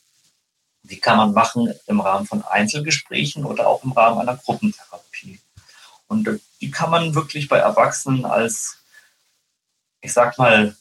Die 0.84 1.00
kann 1.00 1.18
man 1.18 1.34
machen 1.34 1.74
im 1.88 2.00
Rahmen 2.00 2.28
von 2.28 2.44
Einzelgesprächen 2.44 3.46
oder 3.46 3.68
auch 3.68 3.84
im 3.84 3.92
Rahmen 3.92 4.20
einer 4.20 4.36
Gruppentherapie. 4.36 5.40
Und 6.16 6.42
die 6.62 6.72
kann 6.72 6.90
man 6.90 7.16
wirklich 7.16 7.50
bei 7.50 7.58
Erwachsenen 7.58 8.26
als, 8.26 8.78
ich 10.02 10.14
sag 10.14 10.38
mal, 10.38 10.76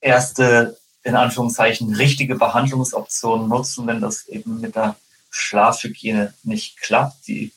erste 0.00 0.78
in 1.02 1.16
Anführungszeichen 1.16 1.94
richtige 1.94 2.34
Behandlungsoptionen 2.34 3.48
nutzen, 3.48 3.86
wenn 3.86 4.00
das 4.00 4.28
eben 4.28 4.60
mit 4.60 4.76
der 4.76 4.96
Schlafhygiene 5.30 6.34
nicht 6.42 6.78
klappt. 6.78 7.26
Die 7.26 7.52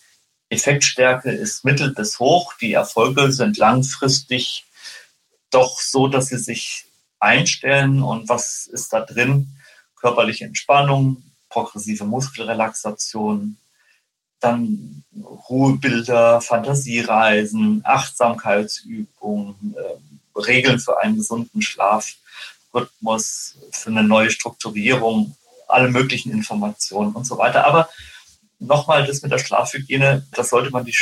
Effektstärke 0.50 1.32
ist 1.32 1.66
mittel 1.66 1.94
bis 1.94 2.20
hoch. 2.20 2.54
Die 2.62 2.74
Erfolge 2.74 3.32
sind 3.32 3.58
langfristig 3.58 4.66
doch 5.50 5.80
so, 5.82 6.08
dass 6.08 6.28
sie 6.28 6.38
sich 6.38 6.86
einstellen. 7.20 8.02
Und 8.02 8.30
was 8.30 8.68
ist 8.68 8.94
da 8.94 9.02
drin? 9.02 9.50
Körperliche 9.96 10.46
Entspannung, 10.46 11.24
progressive 11.50 12.06
Muskelrelaxation, 12.06 13.58
dann 14.42 15.04
Ruhebilder, 15.50 16.42
Fantasiereisen, 16.42 17.82
Achtsamkeitsübungen, 17.84 19.76
äh, 19.78 20.40
Regeln 20.40 20.80
für 20.80 21.02
einen 21.02 21.18
gesunden 21.18 21.62
Schlaf. 21.62 22.16
Rhythmus, 22.74 23.56
für 23.72 23.90
eine 23.90 24.04
neue 24.04 24.32
Strukturierung, 24.32 25.36
alle 25.68 25.90
möglichen 25.90 26.32
Informationen 26.32 27.14
und 27.14 27.26
so 27.26 27.38
weiter. 27.38 27.66
Aber 27.66 27.90
nochmal 28.60 29.06
das 29.06 29.22
mit 29.22 29.32
der 29.32 29.40
Schlafhygiene, 29.40 30.26
das 30.32 30.50
sollte 30.50 30.72
man 30.72 30.86
die, 30.86 30.96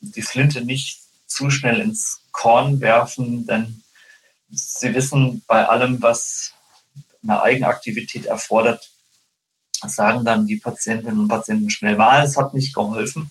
die 0.00 0.22
Flinte 0.22 0.64
nicht 0.64 1.00
zu 1.26 1.50
schnell 1.50 1.80
ins 1.80 2.20
Korn 2.32 2.80
werfen, 2.80 3.46
denn 3.46 3.82
Sie 4.50 4.94
wissen, 4.94 5.42
bei 5.46 5.68
allem, 5.68 6.00
was 6.00 6.54
eine 7.22 7.42
Eigenaktivität 7.42 8.24
erfordert, 8.24 8.90
sagen 9.86 10.24
dann 10.24 10.46
die 10.46 10.56
Patientinnen 10.56 11.18
und 11.18 11.28
Patienten 11.28 11.70
schnell 11.70 11.96
mal, 11.96 12.24
es 12.24 12.36
hat 12.36 12.54
nicht 12.54 12.74
geholfen. 12.74 13.30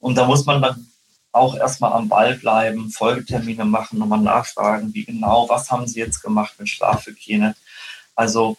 Und 0.00 0.16
da 0.16 0.26
muss 0.26 0.46
man 0.46 0.62
dann 0.62 0.86
auch 1.32 1.56
erstmal 1.56 1.92
am 1.92 2.08
Ball 2.08 2.36
bleiben, 2.36 2.90
Folgetermine 2.90 3.64
machen, 3.64 3.98
nochmal 3.98 4.20
nachfragen, 4.20 4.94
wie 4.94 5.04
genau, 5.04 5.48
was 5.48 5.70
haben 5.70 5.86
Sie 5.86 6.00
jetzt 6.00 6.22
gemacht 6.22 6.54
mit 6.58 6.68
Schlafhygiene. 6.68 7.54
Also 8.14 8.56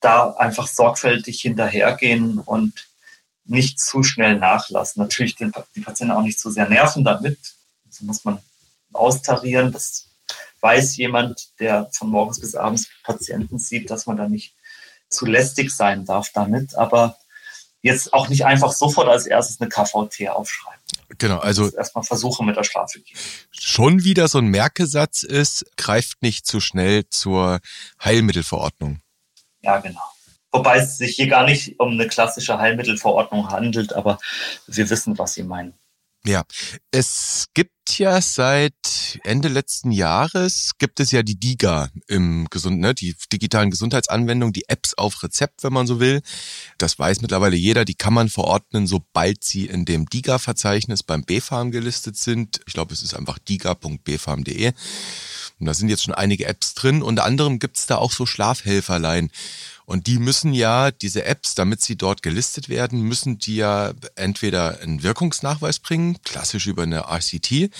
da 0.00 0.30
einfach 0.32 0.68
sorgfältig 0.68 1.40
hinterhergehen 1.40 2.38
und 2.38 2.88
nicht 3.44 3.80
zu 3.80 4.02
schnell 4.02 4.38
nachlassen. 4.38 5.02
Natürlich 5.02 5.36
den, 5.36 5.52
die 5.74 5.80
Patienten 5.80 6.14
auch 6.14 6.22
nicht 6.22 6.38
zu 6.38 6.50
sehr 6.50 6.68
nerven 6.68 7.04
damit. 7.04 7.38
Das 7.84 8.00
muss 8.00 8.24
man 8.24 8.38
austarieren. 8.92 9.72
Das 9.72 10.08
weiß 10.60 10.96
jemand, 10.96 11.48
der 11.58 11.90
von 11.92 12.08
morgens 12.08 12.40
bis 12.40 12.54
abends 12.54 12.88
Patienten 13.02 13.58
sieht, 13.58 13.90
dass 13.90 14.06
man 14.06 14.16
da 14.16 14.28
nicht 14.28 14.54
zu 15.14 15.26
lästig 15.26 15.70
sein 15.70 16.04
darf 16.04 16.30
damit. 16.32 16.74
Aber 16.76 17.16
jetzt 17.82 18.12
auch 18.12 18.28
nicht 18.28 18.44
einfach 18.46 18.72
sofort 18.72 19.08
als 19.08 19.26
erstes 19.26 19.60
eine 19.60 19.68
KVT 19.68 20.28
aufschreiben. 20.30 20.80
Genau, 21.18 21.38
also 21.38 21.70
erstmal 21.70 22.02
versuche 22.02 22.44
mit 22.44 22.56
der 22.56 22.64
Schlafhygiene. 22.64 23.18
Schon 23.50 24.04
wieder 24.04 24.26
so 24.28 24.38
ein 24.38 24.46
Merkesatz 24.46 25.22
ist, 25.22 25.64
greift 25.76 26.22
nicht 26.22 26.46
zu 26.46 26.60
schnell 26.60 27.04
zur 27.08 27.60
Heilmittelverordnung. 28.02 29.00
Ja, 29.62 29.78
genau. 29.78 30.02
Wobei 30.50 30.78
es 30.78 30.98
sich 30.98 31.16
hier 31.16 31.26
gar 31.26 31.44
nicht 31.44 31.78
um 31.80 31.92
eine 31.92 32.06
klassische 32.06 32.58
Heilmittelverordnung 32.58 33.50
handelt, 33.50 33.92
aber 33.92 34.18
wir 34.66 34.88
wissen, 34.88 35.18
was 35.18 35.34
Sie 35.34 35.42
meinen. 35.42 35.74
Ja, 36.26 36.44
es 36.90 37.48
gibt 37.52 37.98
ja 37.98 38.22
seit 38.22 39.20
Ende 39.24 39.48
letzten 39.48 39.92
Jahres 39.92 40.72
gibt 40.78 40.98
es 40.98 41.10
ja 41.10 41.22
die 41.22 41.38
DIGA 41.38 41.90
im 42.08 42.46
Gesund, 42.48 42.80
ne, 42.80 42.94
die 42.94 43.14
digitalen 43.30 43.70
Gesundheitsanwendungen, 43.70 44.54
die 44.54 44.66
Apps 44.68 44.94
auf 44.94 45.22
Rezept, 45.22 45.64
wenn 45.64 45.74
man 45.74 45.86
so 45.86 46.00
will. 46.00 46.22
Das 46.78 46.98
weiß 46.98 47.20
mittlerweile 47.20 47.56
jeder. 47.56 47.84
Die 47.84 47.94
kann 47.94 48.14
man 48.14 48.30
verordnen, 48.30 48.86
sobald 48.86 49.44
sie 49.44 49.66
in 49.66 49.84
dem 49.84 50.06
DIGA-Verzeichnis 50.06 51.02
beim 51.02 51.24
BfArM 51.24 51.70
gelistet 51.70 52.16
sind. 52.16 52.62
Ich 52.66 52.72
glaube, 52.72 52.94
es 52.94 53.02
ist 53.02 53.12
einfach 53.12 53.38
diga.bfarm.de. 53.38 54.72
Und 55.60 55.66
da 55.66 55.74
sind 55.74 55.90
jetzt 55.90 56.04
schon 56.04 56.14
einige 56.14 56.46
Apps 56.46 56.72
drin. 56.72 57.02
Unter 57.02 57.24
anderem 57.24 57.58
gibt's 57.58 57.86
da 57.86 57.96
auch 57.96 58.12
so 58.12 58.24
Schlafhelferlein. 58.24 59.30
Und 59.86 60.06
die 60.06 60.18
müssen 60.18 60.52
ja, 60.52 60.90
diese 60.90 61.24
Apps, 61.24 61.54
damit 61.54 61.82
sie 61.82 61.96
dort 61.96 62.22
gelistet 62.22 62.68
werden, 62.68 63.02
müssen 63.02 63.38
die 63.38 63.56
ja 63.56 63.92
entweder 64.16 64.80
einen 64.80 65.02
Wirkungsnachweis 65.02 65.78
bringen, 65.78 66.18
klassisch 66.24 66.66
über 66.66 66.84
eine 66.84 67.04
RCT, 67.10 67.70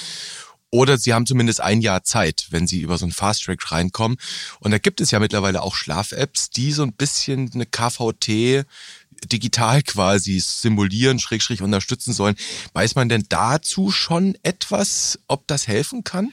oder 0.71 0.99
sie 0.99 1.14
haben 1.14 1.25
zumindest 1.25 1.61
ein 1.61 1.83
Jahr 1.83 2.03
Zeit, 2.03 2.49
wenn 2.51 2.67
sie 2.67 2.81
über 2.81 2.99
so 2.99 3.05
einen 3.05 3.12
Fast 3.12 3.45
Track 3.45 3.71
reinkommen. 3.71 4.19
Und 4.59 4.73
da 4.73 4.79
gibt 4.79 5.01
es 5.01 5.12
ja 5.12 5.21
mittlerweile 5.21 5.62
auch 5.62 5.77
Schlaf-Apps, 5.77 6.51
die 6.51 6.73
so 6.73 6.83
ein 6.83 6.93
bisschen 6.93 7.49
eine 7.55 7.64
KVT 7.64 8.67
digital 9.27 9.83
quasi 9.83 10.40
simulieren, 10.40 11.21
schräg, 11.21 11.61
unterstützen 11.61 12.12
sollen. 12.12 12.35
Weiß 12.73 12.97
man 12.97 13.09
denn 13.09 13.25
dazu 13.29 13.93
schon 13.93 14.37
etwas, 14.43 15.21
ob 15.29 15.47
das 15.47 15.69
helfen 15.69 16.03
kann? 16.03 16.33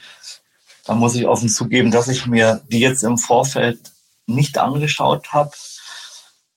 Da 0.84 0.96
muss 0.96 1.14
ich 1.14 1.26
offen 1.26 1.48
zugeben, 1.48 1.92
dass 1.92 2.08
ich 2.08 2.26
mir 2.26 2.62
die 2.68 2.80
jetzt 2.80 3.04
im 3.04 3.18
Vorfeld 3.18 3.78
nicht 4.26 4.58
angeschaut 4.58 5.32
habe. 5.32 5.50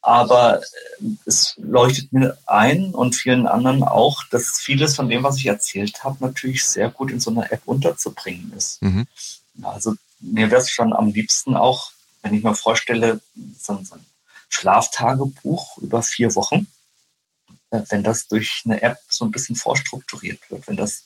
Aber 0.02 0.62
äh, 0.62 1.06
es 1.26 1.56
leuchtet 1.58 2.14
mir 2.14 2.38
ein 2.46 2.94
und 2.94 3.16
vielen 3.16 3.48
anderen 3.48 3.84
auch, 3.84 4.24
dass 4.26 4.60
vieles 4.60 4.96
von 4.96 5.10
dem, 5.10 5.24
was 5.24 5.38
ich 5.38 5.48
erzählt 5.48 6.04
habe, 6.04 6.18
natürlich 6.20 6.64
sehr 6.64 6.90
gut 6.90 7.12
in 7.12 7.20
so 7.20 7.32
einer 7.32 7.52
App 7.52 7.62
unterzubringen 7.66 8.54
ist. 8.56 8.82
Mhm. 8.82 9.08
Also 9.64 9.96
mir 10.20 10.52
wäre 10.52 10.62
es 10.62 10.70
schon 10.70 10.94
am 10.94 11.10
liebsten 11.10 11.56
auch, 11.56 11.92
wenn 12.22 12.34
ich 12.34 12.44
mir 12.44 12.56
vorstelle, 12.56 13.20
so 13.60 13.74
ein, 13.74 14.06
Schlaftagebuch 14.50 15.78
über 15.80 16.02
vier 16.04 16.36
Wochen, 16.36 16.68
äh, 17.72 17.82
wenn 17.90 18.04
das 18.04 18.28
durch 18.28 18.62
eine 18.66 18.82
App 18.82 18.98
so 19.10 19.26
ein 19.26 19.32
bisschen 19.32 19.56
vorstrukturiert 19.56 20.40
wird, 20.50 20.68
wenn 20.68 20.78
das 20.78 21.06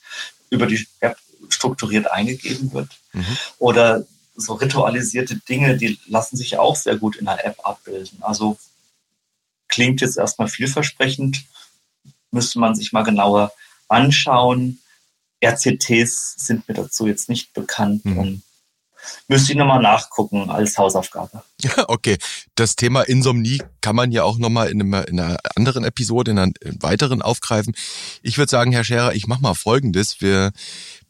über 0.49 0.67
die 0.67 0.85
App 0.99 1.17
strukturiert 1.49 2.11
eingegeben 2.11 2.71
wird. 2.73 2.89
Mhm. 3.13 3.37
Oder 3.57 4.05
so 4.39 4.53
ritualisierte 4.53 5.35
Dinge, 5.35 5.77
die 5.77 5.99
lassen 6.07 6.37
sich 6.37 6.57
auch 6.57 6.75
sehr 6.75 6.97
gut 6.97 7.17
in 7.17 7.25
der 7.25 7.45
App 7.45 7.57
abbilden. 7.63 8.19
Also 8.21 8.57
klingt 9.67 10.01
jetzt 10.01 10.17
erstmal 10.17 10.47
vielversprechend, 10.47 11.45
müsste 12.31 12.59
man 12.59 12.75
sich 12.75 12.91
mal 12.91 13.03
genauer 13.03 13.51
anschauen. 13.87 14.79
RCTs 15.43 16.35
sind 16.37 16.67
mir 16.67 16.75
dazu 16.75 17.07
jetzt 17.07 17.29
nicht 17.29 17.53
bekannt. 17.53 18.05
Mhm. 18.05 18.41
Müsste 19.27 19.51
ich 19.51 19.57
nochmal 19.57 19.81
nachgucken 19.81 20.49
als 20.49 20.77
Hausaufgabe. 20.77 21.43
Okay. 21.87 22.17
Das 22.55 22.75
Thema 22.75 23.01
Insomnie 23.01 23.61
kann 23.81 23.95
man 23.95 24.11
ja 24.11 24.23
auch 24.23 24.37
nochmal 24.37 24.69
in, 24.69 24.79
in 24.79 24.93
einer 24.93 25.37
anderen 25.55 25.83
Episode, 25.83 26.31
in 26.31 26.39
einer 26.39 26.53
weiteren 26.79 27.21
aufgreifen. 27.21 27.75
Ich 28.21 28.37
würde 28.37 28.49
sagen, 28.49 28.71
Herr 28.71 28.83
Scherer, 28.83 29.13
ich 29.13 29.27
mache 29.27 29.41
mal 29.41 29.53
Folgendes. 29.53 30.21
Wir 30.21 30.51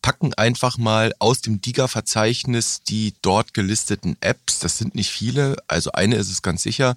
packen 0.02 0.34
einfach 0.34 0.78
mal 0.78 1.14
aus 1.20 1.42
dem 1.42 1.62
DIGA-Verzeichnis 1.62 2.82
die 2.88 3.14
dort 3.22 3.54
gelisteten 3.54 4.18
Apps. 4.22 4.60
Das 4.60 4.78
sind 4.78 4.96
nicht 4.96 5.10
viele, 5.10 5.58
also 5.68 5.92
eine 5.92 6.16
ist 6.16 6.32
es 6.32 6.42
ganz 6.42 6.64
sicher, 6.64 6.96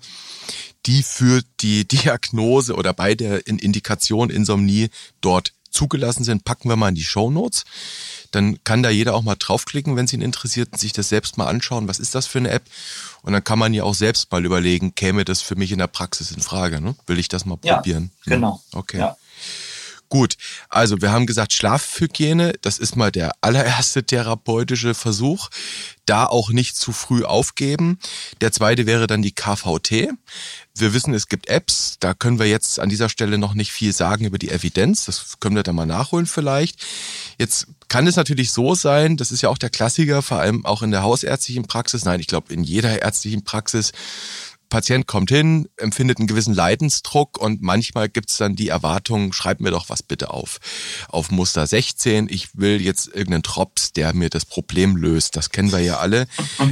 die 0.86 1.02
für 1.02 1.42
die 1.60 1.86
Diagnose 1.88 2.74
oder 2.74 2.92
bei 2.92 3.14
der 3.14 3.46
Indikation 3.46 4.30
Insomnie 4.30 4.90
dort 5.20 5.52
zugelassen 5.72 6.24
sind, 6.24 6.44
packen 6.44 6.68
wir 6.68 6.76
mal 6.76 6.90
in 6.90 6.94
die 6.94 7.04
Show 7.04 7.30
Notes. 7.30 7.64
Dann 8.30 8.62
kann 8.64 8.82
da 8.82 8.90
jeder 8.90 9.14
auch 9.14 9.22
mal 9.22 9.36
draufklicken, 9.36 9.96
wenn 9.96 10.06
es 10.06 10.12
ihn 10.12 10.22
interessiert, 10.22 10.70
und 10.72 10.78
sich 10.78 10.92
das 10.92 11.08
selbst 11.08 11.36
mal 11.36 11.46
anschauen. 11.46 11.88
Was 11.88 11.98
ist 11.98 12.14
das 12.14 12.26
für 12.26 12.38
eine 12.38 12.50
App? 12.50 12.64
Und 13.22 13.32
dann 13.32 13.44
kann 13.44 13.58
man 13.58 13.74
ja 13.74 13.84
auch 13.84 13.94
selbst 13.94 14.30
mal 14.32 14.44
überlegen, 14.44 14.94
käme 14.94 15.24
das 15.24 15.42
für 15.42 15.56
mich 15.56 15.72
in 15.72 15.78
der 15.78 15.86
Praxis 15.86 16.30
in 16.30 16.40
Frage? 16.40 16.80
Ne? 16.80 16.94
Will 17.06 17.18
ich 17.18 17.28
das 17.28 17.44
mal 17.44 17.58
ja, 17.62 17.76
probieren? 17.76 18.10
Genau. 18.24 18.62
Okay. 18.72 18.98
Ja. 18.98 19.16
Gut, 20.12 20.36
also 20.68 21.00
wir 21.00 21.10
haben 21.10 21.24
gesagt, 21.24 21.54
Schlafhygiene, 21.54 22.52
das 22.60 22.76
ist 22.76 22.96
mal 22.96 23.10
der 23.10 23.32
allererste 23.40 24.04
therapeutische 24.04 24.92
Versuch. 24.92 25.48
Da 26.04 26.26
auch 26.26 26.50
nicht 26.50 26.76
zu 26.76 26.92
früh 26.92 27.24
aufgeben. 27.24 27.98
Der 28.42 28.52
zweite 28.52 28.84
wäre 28.84 29.06
dann 29.06 29.22
die 29.22 29.32
KVT. 29.32 30.10
Wir 30.76 30.92
wissen, 30.92 31.14
es 31.14 31.28
gibt 31.28 31.48
Apps, 31.48 31.96
da 31.98 32.12
können 32.12 32.38
wir 32.38 32.46
jetzt 32.46 32.78
an 32.78 32.90
dieser 32.90 33.08
Stelle 33.08 33.38
noch 33.38 33.54
nicht 33.54 33.72
viel 33.72 33.94
sagen 33.94 34.26
über 34.26 34.36
die 34.36 34.50
Evidenz. 34.50 35.06
Das 35.06 35.38
können 35.40 35.56
wir 35.56 35.62
dann 35.62 35.76
mal 35.76 35.86
nachholen 35.86 36.26
vielleicht. 36.26 36.84
Jetzt 37.38 37.68
kann 37.88 38.06
es 38.06 38.16
natürlich 38.16 38.52
so 38.52 38.74
sein, 38.74 39.16
das 39.16 39.32
ist 39.32 39.40
ja 39.40 39.48
auch 39.48 39.56
der 39.56 39.70
Klassiker, 39.70 40.20
vor 40.20 40.40
allem 40.40 40.66
auch 40.66 40.82
in 40.82 40.90
der 40.90 41.02
hausärztlichen 41.02 41.62
Praxis, 41.62 42.04
nein, 42.04 42.20
ich 42.20 42.26
glaube 42.26 42.52
in 42.52 42.64
jeder 42.64 43.00
ärztlichen 43.00 43.44
Praxis, 43.44 43.92
Patient 44.72 45.06
kommt 45.06 45.28
hin, 45.28 45.68
empfindet 45.76 46.16
einen 46.16 46.26
gewissen 46.26 46.54
Leidensdruck 46.54 47.36
und 47.36 47.60
manchmal 47.60 48.08
gibt's 48.08 48.38
dann 48.38 48.56
die 48.56 48.68
Erwartung, 48.68 49.34
schreib 49.34 49.60
mir 49.60 49.70
doch 49.70 49.90
was 49.90 50.02
bitte 50.02 50.30
auf. 50.30 50.60
Auf 51.08 51.30
Muster 51.30 51.66
16, 51.66 52.26
ich 52.30 52.56
will 52.56 52.80
jetzt 52.80 53.08
irgendeinen 53.08 53.42
Drops, 53.42 53.92
der 53.92 54.14
mir 54.14 54.30
das 54.30 54.46
Problem 54.46 54.96
löst. 54.96 55.36
Das 55.36 55.50
kennen 55.50 55.72
wir 55.72 55.80
ja 55.80 55.98
alle. 55.98 56.26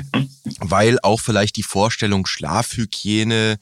Weil 0.61 0.99
auch 1.03 1.21
vielleicht 1.21 1.57
die 1.57 1.63
Vorstellung 1.63 2.25
Schlafhygiene 2.25 3.59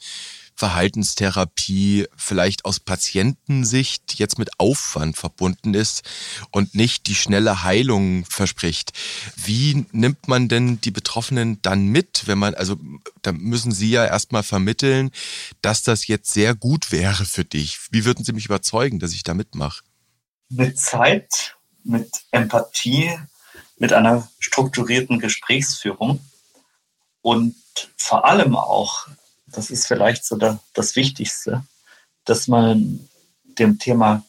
Verhaltenstherapie 0.58 2.08
vielleicht 2.16 2.64
aus 2.64 2.80
Patientensicht 2.80 4.18
jetzt 4.18 4.40
mit 4.40 4.58
Aufwand 4.58 5.16
verbunden 5.16 5.72
ist 5.72 6.02
und 6.50 6.74
nicht 6.74 7.06
die 7.06 7.14
schnelle 7.14 7.62
Heilung 7.62 8.24
verspricht. 8.24 8.92
Wie 9.36 9.86
nimmt 9.92 10.26
man 10.26 10.48
denn 10.48 10.80
die 10.80 10.90
Betroffenen 10.90 11.62
dann 11.62 11.86
mit, 11.86 12.26
wenn 12.26 12.38
man, 12.38 12.54
also 12.54 12.76
da 13.22 13.30
müssen 13.30 13.70
Sie 13.70 13.90
ja 13.90 14.04
erstmal 14.04 14.42
vermitteln, 14.42 15.12
dass 15.62 15.84
das 15.84 16.08
jetzt 16.08 16.32
sehr 16.32 16.56
gut 16.56 16.90
wäre 16.90 17.24
für 17.24 17.44
dich. 17.44 17.78
Wie 17.92 18.04
würden 18.04 18.24
Sie 18.24 18.32
mich 18.32 18.46
überzeugen, 18.46 18.98
dass 18.98 19.12
ich 19.12 19.22
da 19.22 19.34
mitmache? 19.34 19.84
Mit 20.48 20.76
Zeit, 20.76 21.56
mit 21.84 22.24
Empathie, 22.32 23.16
mit 23.76 23.92
einer 23.92 24.28
strukturierten 24.40 25.20
Gesprächsführung 25.20 26.18
und 27.22 27.54
vor 27.96 28.24
allem 28.24 28.56
auch 28.56 29.06
das 29.52 29.70
ist 29.70 29.86
vielleicht 29.86 30.24
so 30.24 30.36
da, 30.36 30.58
das 30.74 30.96
Wichtigste, 30.96 31.64
dass 32.24 32.48
man 32.48 33.08
dem 33.44 33.78
Thema 33.78 34.24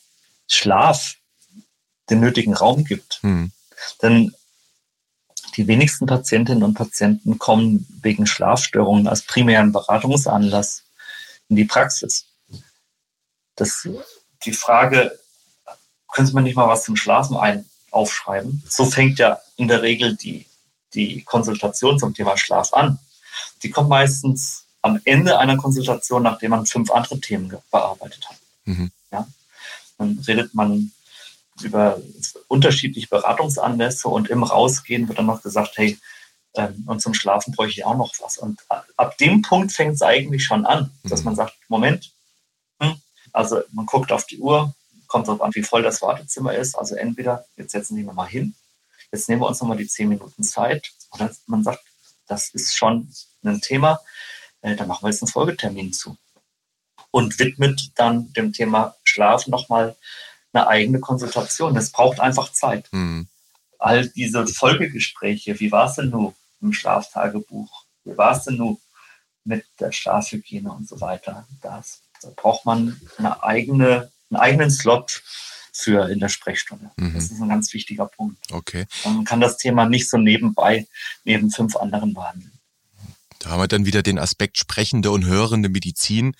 Schlaf 0.47 1.15
den 2.09 2.19
nötigen 2.19 2.53
Raum 2.53 2.83
gibt. 2.83 3.19
Mhm. 3.21 3.51
Denn 4.01 4.33
die 5.55 5.67
wenigsten 5.67 6.05
Patientinnen 6.05 6.63
und 6.63 6.73
Patienten 6.73 7.37
kommen 7.37 7.85
wegen 8.01 8.25
Schlafstörungen 8.25 9.07
als 9.07 9.23
primären 9.23 9.71
Beratungsanlass 9.71 10.83
in 11.49 11.55
die 11.55 11.65
Praxis. 11.65 12.25
Das, 13.55 13.87
die 14.45 14.53
Frage, 14.53 15.17
können 16.07 16.27
Sie 16.27 16.33
mir 16.33 16.41
nicht 16.41 16.55
mal 16.55 16.67
was 16.67 16.83
zum 16.83 16.95
Schlafen 16.95 17.35
ein, 17.35 17.65
aufschreiben? 17.91 18.63
So 18.67 18.85
fängt 18.85 19.19
ja 19.19 19.39
in 19.57 19.67
der 19.67 19.81
Regel 19.81 20.15
die, 20.15 20.45
die 20.93 21.23
Konsultation 21.23 21.99
zum 21.99 22.13
Thema 22.13 22.37
Schlaf 22.37 22.73
an. 22.73 22.99
Die 23.63 23.69
kommt 23.69 23.89
meistens 23.89 24.65
am 24.81 24.99
Ende 25.03 25.37
einer 25.39 25.57
Konsultation, 25.57 26.23
nachdem 26.23 26.51
man 26.51 26.65
fünf 26.65 26.91
andere 26.91 27.19
Themen 27.19 27.53
bearbeitet 27.71 28.29
hat. 28.29 28.37
Mhm. 28.65 28.91
Ja? 29.11 29.27
Dann 29.97 30.23
redet 30.27 30.53
man 30.53 30.91
über 31.61 32.01
unterschiedliche 32.47 33.07
Beratungsanlässe 33.07 34.07
und 34.07 34.29
im 34.29 34.43
Rausgehen 34.43 35.07
wird 35.07 35.19
dann 35.19 35.25
noch 35.25 35.41
gesagt, 35.41 35.77
hey, 35.77 35.97
ähm, 36.55 36.83
und 36.87 37.01
zum 37.01 37.13
Schlafen 37.13 37.53
bräuchte 37.53 37.79
ich 37.79 37.85
auch 37.85 37.97
noch 37.97 38.13
was. 38.21 38.37
Und 38.37 38.61
ab 38.95 39.17
dem 39.17 39.41
Punkt 39.41 39.71
fängt 39.71 39.95
es 39.95 40.01
eigentlich 40.01 40.43
schon 40.43 40.65
an, 40.65 40.91
dass 41.03 41.21
mhm. 41.21 41.25
man 41.25 41.35
sagt, 41.35 41.55
Moment, 41.67 42.11
hm, 42.79 42.95
also 43.33 43.61
man 43.71 43.85
guckt 43.85 44.11
auf 44.11 44.25
die 44.25 44.39
Uhr, 44.39 44.73
kommt 45.07 45.27
darauf 45.27 45.41
an, 45.41 45.51
wie 45.53 45.63
voll 45.63 45.83
das 45.83 46.01
Wartezimmer 46.01 46.55
ist. 46.55 46.75
Also 46.75 46.95
entweder, 46.95 47.45
jetzt 47.57 47.71
setzen 47.71 47.95
Sie 47.95 48.03
mal 48.03 48.27
hin, 48.27 48.55
jetzt 49.11 49.27
nehmen 49.27 49.41
wir 49.41 49.47
uns 49.47 49.59
nochmal 49.59 49.77
die 49.77 49.87
zehn 49.87 50.09
Minuten 50.09 50.43
Zeit. 50.43 50.91
Oder 51.11 51.31
man 51.47 51.63
sagt, 51.63 51.83
das 52.27 52.49
ist 52.49 52.75
schon 52.75 53.11
ein 53.43 53.61
Thema, 53.61 53.99
äh, 54.61 54.75
da 54.75 54.85
machen 54.85 55.03
wir 55.03 55.09
jetzt 55.09 55.21
einen 55.21 55.31
Folgetermin 55.31 55.93
zu. 55.93 56.17
Und 57.11 57.39
widmet 57.39 57.91
dann 57.95 58.31
dem 58.33 58.53
Thema 58.53 58.95
Schlaf 59.03 59.47
nochmal 59.47 59.95
eine 60.53 60.67
eigene 60.67 60.99
Konsultation. 60.99 61.73
Das 61.73 61.91
braucht 61.91 62.19
einfach 62.19 62.51
Zeit. 62.51 62.87
Mhm. 62.91 63.27
All 63.79 64.07
diese 64.09 64.45
Folgegespräche, 64.45 65.59
wie 65.59 65.71
war 65.71 65.89
es 65.89 65.95
denn 65.95 66.09
nun 66.09 66.35
im 66.61 66.73
Schlaftagebuch? 66.73 67.85
Wie 68.03 68.17
war 68.17 68.35
es 68.35 68.43
denn 68.43 68.57
nun 68.57 68.77
mit 69.43 69.65
der 69.79 69.91
Schlafhygiene 69.91 70.71
und 70.71 70.87
so 70.87 70.99
weiter? 71.01 71.47
Das, 71.61 72.01
da 72.21 72.29
braucht 72.35 72.65
man 72.65 72.99
eine 73.17 73.41
eigene, 73.43 74.11
einen 74.29 74.39
eigenen 74.39 74.71
Slot 74.71 75.23
für 75.71 76.09
in 76.09 76.19
der 76.19 76.29
Sprechstunde. 76.29 76.91
Mhm. 76.97 77.13
Das 77.13 77.25
ist 77.25 77.41
ein 77.41 77.49
ganz 77.49 77.73
wichtiger 77.73 78.05
Punkt. 78.05 78.51
Okay. 78.51 78.85
Man 79.05 79.23
kann 79.23 79.39
das 79.39 79.57
Thema 79.57 79.85
nicht 79.85 80.09
so 80.09 80.17
nebenbei 80.17 80.87
neben 81.23 81.51
fünf 81.51 81.75
anderen 81.75 82.13
behandeln. 82.13 82.58
Da 83.39 83.49
haben 83.49 83.61
wir 83.61 83.67
dann 83.67 83.85
wieder 83.85 84.03
den 84.03 84.19
Aspekt 84.19 84.57
sprechende 84.57 85.11
und 85.11 85.25
hörende 85.25 85.69
Medizin 85.69 86.35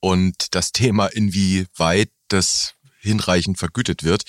und 0.00 0.54
das 0.54 0.72
Thema, 0.72 1.06
inwieweit 1.06 2.10
das 2.28 2.74
hinreichend 3.00 3.58
vergütet 3.58 4.02
wird. 4.02 4.24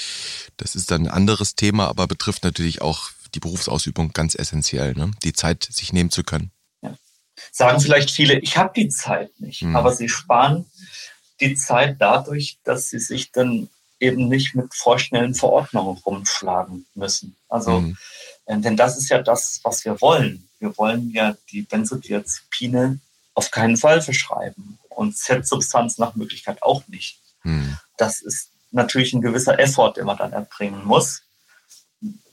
Das 0.58 0.76
ist 0.76 0.92
dann 0.92 1.04
ein 1.04 1.12
anderes 1.12 1.56
Thema, 1.56 1.88
aber 1.88 2.08
betrifft 2.08 2.44
natürlich 2.44 2.82
auch 2.82 3.10
die 3.34 3.40
Berufsausübung 3.40 4.14
ganz 4.14 4.36
essentiell, 4.36 4.94
ne? 4.94 5.12
die 5.24 5.34
Zeit 5.34 5.68
sich 5.70 5.94
nehmen 5.94 6.12
zu 6.12 6.24
können. 6.24 6.52
Ja. 6.82 6.96
Sagen 7.52 7.80
vielleicht 7.80 8.12
viele, 8.12 8.40
ich 8.40 8.58
habe 8.58 8.72
die 8.76 8.90
Zeit 8.90 9.32
nicht, 9.40 9.64
mhm. 9.64 9.76
aber 9.76 9.94
sie 9.94 10.10
sparen 10.10 10.66
die 11.40 11.56
Zeit 11.56 11.98
dadurch, 12.00 12.58
dass 12.64 12.90
sie 12.90 13.00
sich 13.00 13.32
dann 13.32 13.70
eben 14.00 14.28
nicht 14.28 14.56
mit 14.56 14.74
vorschnellen 14.74 15.34
Verordnungen 15.34 15.98
rumschlagen 16.06 16.86
müssen. 16.94 17.36
Also, 17.48 17.82
mhm. 17.82 17.98
Äh, 18.46 18.60
denn 18.60 18.78
das 18.78 18.98
ist 18.98 19.10
ja 19.10 19.22
das, 19.22 19.60
was 19.64 19.86
wir 19.86 20.00
wollen. 20.02 20.48
Wir 20.60 20.78
wollen 20.78 21.12
ja 21.12 21.36
die 21.52 21.64
Benzodiazepine 21.64 23.00
auf 23.34 23.52
keinen 23.52 23.78
Fall 23.78 24.02
verschreiben 24.02 24.80
und 24.90 25.18
Z-Substanz 25.18 25.98
nach 25.98 26.16
Möglichkeit 26.16 26.62
auch 26.62 26.88
nicht. 26.88 27.20
Mhm. 27.44 27.78
Das 27.98 28.22
ist 28.22 28.50
natürlich 28.72 29.14
ein 29.14 29.22
gewisser 29.22 29.60
Effort, 29.60 29.94
den 29.94 30.06
man 30.06 30.18
dann 30.18 30.34
erbringen 30.34 30.84
muss, 30.86 31.24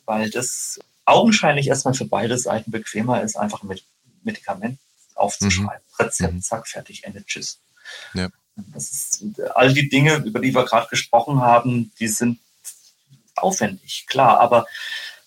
weil 0.05 0.31
das 0.31 0.79
augenscheinlich 1.05 1.69
erstmal 1.69 1.95
für 1.95 2.05
beide 2.05 2.39
Seiten 2.39 2.71
bequemer 2.71 3.23
ist, 3.23 3.37
einfach 3.37 3.63
mit 3.63 3.85
Medikament 4.23 4.79
aufzuschreiben. 5.15 5.85
Mhm. 5.99 6.05
Rezept, 6.05 6.35
mhm. 6.35 6.43
zack, 6.43 6.69
fertig, 6.69 7.05
Ende, 7.05 7.25
tschüss. 7.25 7.59
Ja. 8.15 8.29
Das 8.57 8.91
ist, 8.91 9.25
all 9.55 9.73
die 9.73 9.89
Dinge, 9.89 10.17
über 10.17 10.41
die 10.41 10.55
wir 10.55 10.65
gerade 10.65 10.89
gesprochen 10.89 11.41
haben, 11.41 11.93
die 11.99 12.09
sind 12.09 12.39
aufwendig, 13.37 14.07
klar. 14.07 14.41
Aber 14.41 14.67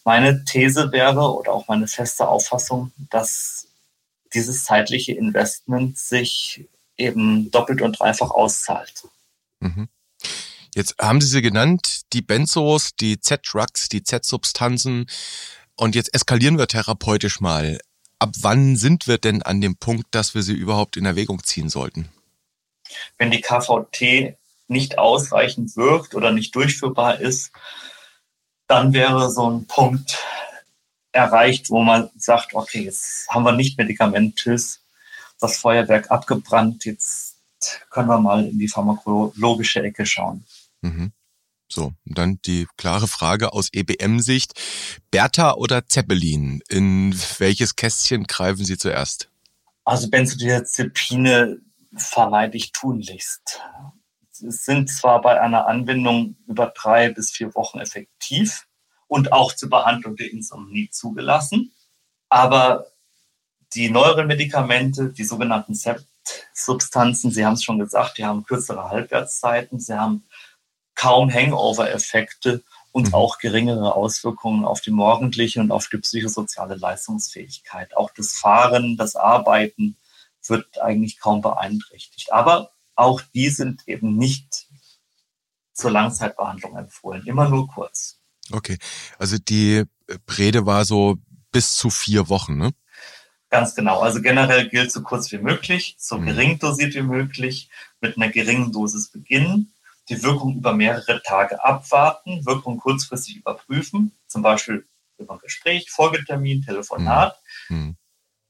meine 0.03 0.43
These 0.45 0.91
wäre 0.91 1.33
oder 1.33 1.53
auch 1.53 1.67
meine 1.67 1.87
feste 1.87 2.27
Auffassung, 2.27 2.91
dass 3.09 3.67
dieses 4.33 4.63
zeitliche 4.63 5.13
Investment 5.13 5.97
sich 5.97 6.67
eben 6.97 7.51
doppelt 7.51 7.81
und 7.81 7.99
dreifach 7.99 8.31
auszahlt. 8.31 9.07
Mhm. 9.59 9.87
Jetzt 10.75 10.95
haben 10.99 11.21
Sie 11.21 11.27
sie 11.27 11.41
genannt, 11.41 12.01
die 12.13 12.21
Benzos, 12.21 12.95
die 12.99 13.19
Z-Drugs, 13.19 13.89
die 13.89 14.03
Z-Substanzen. 14.03 15.05
Und 15.75 15.95
jetzt 15.95 16.13
eskalieren 16.13 16.57
wir 16.57 16.67
therapeutisch 16.67 17.39
mal. 17.39 17.79
Ab 18.19 18.31
wann 18.39 18.75
sind 18.75 19.07
wir 19.07 19.17
denn 19.17 19.43
an 19.43 19.61
dem 19.61 19.75
Punkt, 19.75 20.07
dass 20.11 20.33
wir 20.33 20.41
sie 20.41 20.53
überhaupt 20.53 20.97
in 20.97 21.05
Erwägung 21.05 21.43
ziehen 21.43 21.69
sollten? 21.69 22.09
Wenn 23.17 23.31
die 23.31 23.41
KVT 23.41 24.35
nicht 24.67 24.97
ausreichend 24.97 25.75
wirkt 25.75 26.15
oder 26.15 26.31
nicht 26.31 26.55
durchführbar 26.55 27.19
ist, 27.19 27.51
dann 28.73 28.93
wäre 28.93 29.29
so 29.29 29.49
ein 29.49 29.67
Punkt 29.67 30.17
erreicht, 31.11 31.69
wo 31.69 31.83
man 31.83 32.09
sagt, 32.17 32.55
okay, 32.55 32.85
jetzt 32.85 33.29
haben 33.29 33.43
wir 33.43 33.51
nicht 33.51 33.77
medikamentös 33.77 34.81
das 35.39 35.57
Feuerwerk 35.57 36.09
abgebrannt, 36.09 36.85
jetzt 36.85 37.35
können 37.91 38.07
wir 38.07 38.19
mal 38.19 38.45
in 38.45 38.57
die 38.57 38.67
pharmakologische 38.67 39.83
Ecke 39.83 40.05
schauen. 40.05 40.45
Mhm. 40.81 41.11
So, 41.69 41.93
und 42.05 42.17
dann 42.17 42.39
die 42.45 42.67
klare 42.77 43.07
Frage 43.07 43.53
aus 43.53 43.69
EBM-Sicht. 43.71 44.53
Bertha 45.11 45.53
oder 45.53 45.87
Zeppelin? 45.87 46.61
In 46.67 47.15
welches 47.37 47.75
Kästchen 47.75 48.23
greifen 48.25 48.65
Sie 48.65 48.77
zuerst? 48.77 49.29
Also 49.83 50.09
Benzodiazepine 50.09 51.59
vermeide 51.95 52.57
ich 52.57 52.71
tunlichst. 52.71 53.61
Sind 54.47 54.89
zwar 54.89 55.21
bei 55.21 55.39
einer 55.39 55.67
Anwendung 55.67 56.35
über 56.47 56.73
drei 56.75 57.09
bis 57.09 57.31
vier 57.31 57.53
Wochen 57.55 57.79
effektiv 57.79 58.67
und 59.07 59.31
auch 59.31 59.53
zur 59.53 59.69
Behandlung 59.69 60.15
der 60.15 60.31
Insomnie 60.31 60.89
zugelassen, 60.89 61.73
aber 62.29 62.87
die 63.73 63.89
neueren 63.89 64.27
Medikamente, 64.27 65.09
die 65.09 65.23
sogenannten 65.23 65.75
SEPT-Substanzen, 65.75 67.31
Sie 67.31 67.45
haben 67.45 67.53
es 67.53 67.63
schon 67.63 67.79
gesagt, 67.79 68.17
die 68.17 68.25
haben 68.25 68.43
kürzere 68.43 68.89
Halbwertszeiten, 68.89 69.79
sie 69.79 69.97
haben 69.97 70.23
kaum 70.95 71.31
Hangover-Effekte 71.31 72.63
und 72.91 73.09
mhm. 73.09 73.13
auch 73.13 73.39
geringere 73.39 73.95
Auswirkungen 73.95 74.65
auf 74.65 74.81
die 74.81 74.91
morgendliche 74.91 75.59
und 75.59 75.71
auf 75.71 75.87
die 75.89 75.97
psychosoziale 75.97 76.75
Leistungsfähigkeit. 76.75 77.97
Auch 77.97 78.11
das 78.15 78.33
Fahren, 78.33 78.97
das 78.97 79.15
Arbeiten 79.15 79.97
wird 80.47 80.79
eigentlich 80.81 81.19
kaum 81.19 81.41
beeinträchtigt. 81.41 82.31
Aber 82.31 82.72
auch 82.95 83.21
die 83.33 83.49
sind 83.49 83.87
eben 83.87 84.17
nicht 84.17 84.67
zur 85.73 85.91
Langzeitbehandlung 85.91 86.77
empfohlen, 86.77 87.25
immer 87.25 87.49
nur 87.49 87.67
kurz. 87.67 88.19
Okay, 88.51 88.77
also 89.17 89.37
die 89.37 89.83
Rede 90.37 90.65
war 90.65 90.85
so 90.85 91.17
bis 91.51 91.75
zu 91.75 91.89
vier 91.89 92.29
Wochen, 92.29 92.57
ne? 92.57 92.71
Ganz 93.49 93.75
genau. 93.75 94.01
Also 94.01 94.21
generell 94.21 94.67
gilt 94.69 94.91
so 94.91 95.03
kurz 95.03 95.31
wie 95.31 95.37
möglich, 95.37 95.95
so 95.99 96.17
mhm. 96.17 96.25
gering 96.25 96.59
dosiert 96.59 96.95
wie 96.95 97.03
möglich, 97.03 97.69
mit 98.01 98.17
einer 98.17 98.29
geringen 98.29 98.71
Dosis 98.71 99.09
beginnen 99.09 99.73
die 100.09 100.21
Wirkung 100.21 100.55
über 100.57 100.73
mehrere 100.73 101.21
Tage 101.23 101.63
abwarten, 101.63 102.45
Wirkung 102.45 102.77
kurzfristig 102.77 103.37
überprüfen, 103.37 104.11
zum 104.27 104.41
Beispiel 104.41 104.85
über 105.17 105.33
ein 105.33 105.39
Gespräch, 105.39 105.89
Folgetermin, 105.91 106.63
Telefonat. 106.63 107.39
Mhm. 107.69 107.95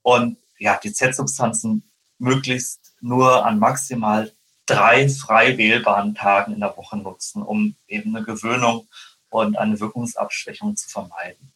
Und 0.01 0.37
ja, 0.57 0.79
die 0.81 0.93
Z-Substanzen 0.93 1.91
möglichst 2.17 2.93
nur 3.01 3.45
an 3.45 3.59
maximal 3.59 4.31
drei 4.65 5.09
frei 5.09 5.57
wählbaren 5.57 6.15
Tagen 6.15 6.53
in 6.53 6.59
der 6.59 6.75
Woche 6.77 6.97
nutzen, 6.97 7.43
um 7.43 7.75
eben 7.87 8.15
eine 8.15 8.25
Gewöhnung 8.25 8.87
und 9.29 9.57
eine 9.57 9.79
Wirkungsabschwächung 9.79 10.75
zu 10.75 10.89
vermeiden. 10.89 11.51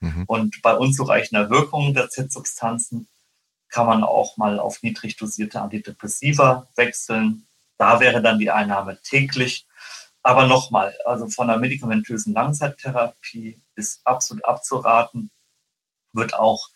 Mhm. 0.00 0.24
Und 0.26 0.62
bei 0.62 0.76
unzureichender 0.76 1.48
Wirkung 1.50 1.94
der 1.94 2.10
Z-Substanzen 2.10 3.08
kann 3.68 3.86
man 3.86 4.04
auch 4.04 4.36
mal 4.36 4.58
auf 4.58 4.82
niedrig 4.82 5.16
dosierte 5.16 5.62
Antidepressiva 5.62 6.68
wechseln 6.76 7.46
da 7.82 7.98
wäre 7.98 8.22
dann 8.22 8.38
die 8.38 8.52
Einnahme 8.52 9.00
täglich. 9.02 9.66
Aber 10.22 10.46
nochmal, 10.46 10.96
also 11.04 11.26
von 11.26 11.48
der 11.48 11.56
medikamentösen 11.56 12.32
Langzeittherapie 12.32 13.60
ist 13.74 14.06
absolut 14.06 14.44
abzuraten, 14.44 15.32
wird 16.12 16.32
auch 16.32 16.68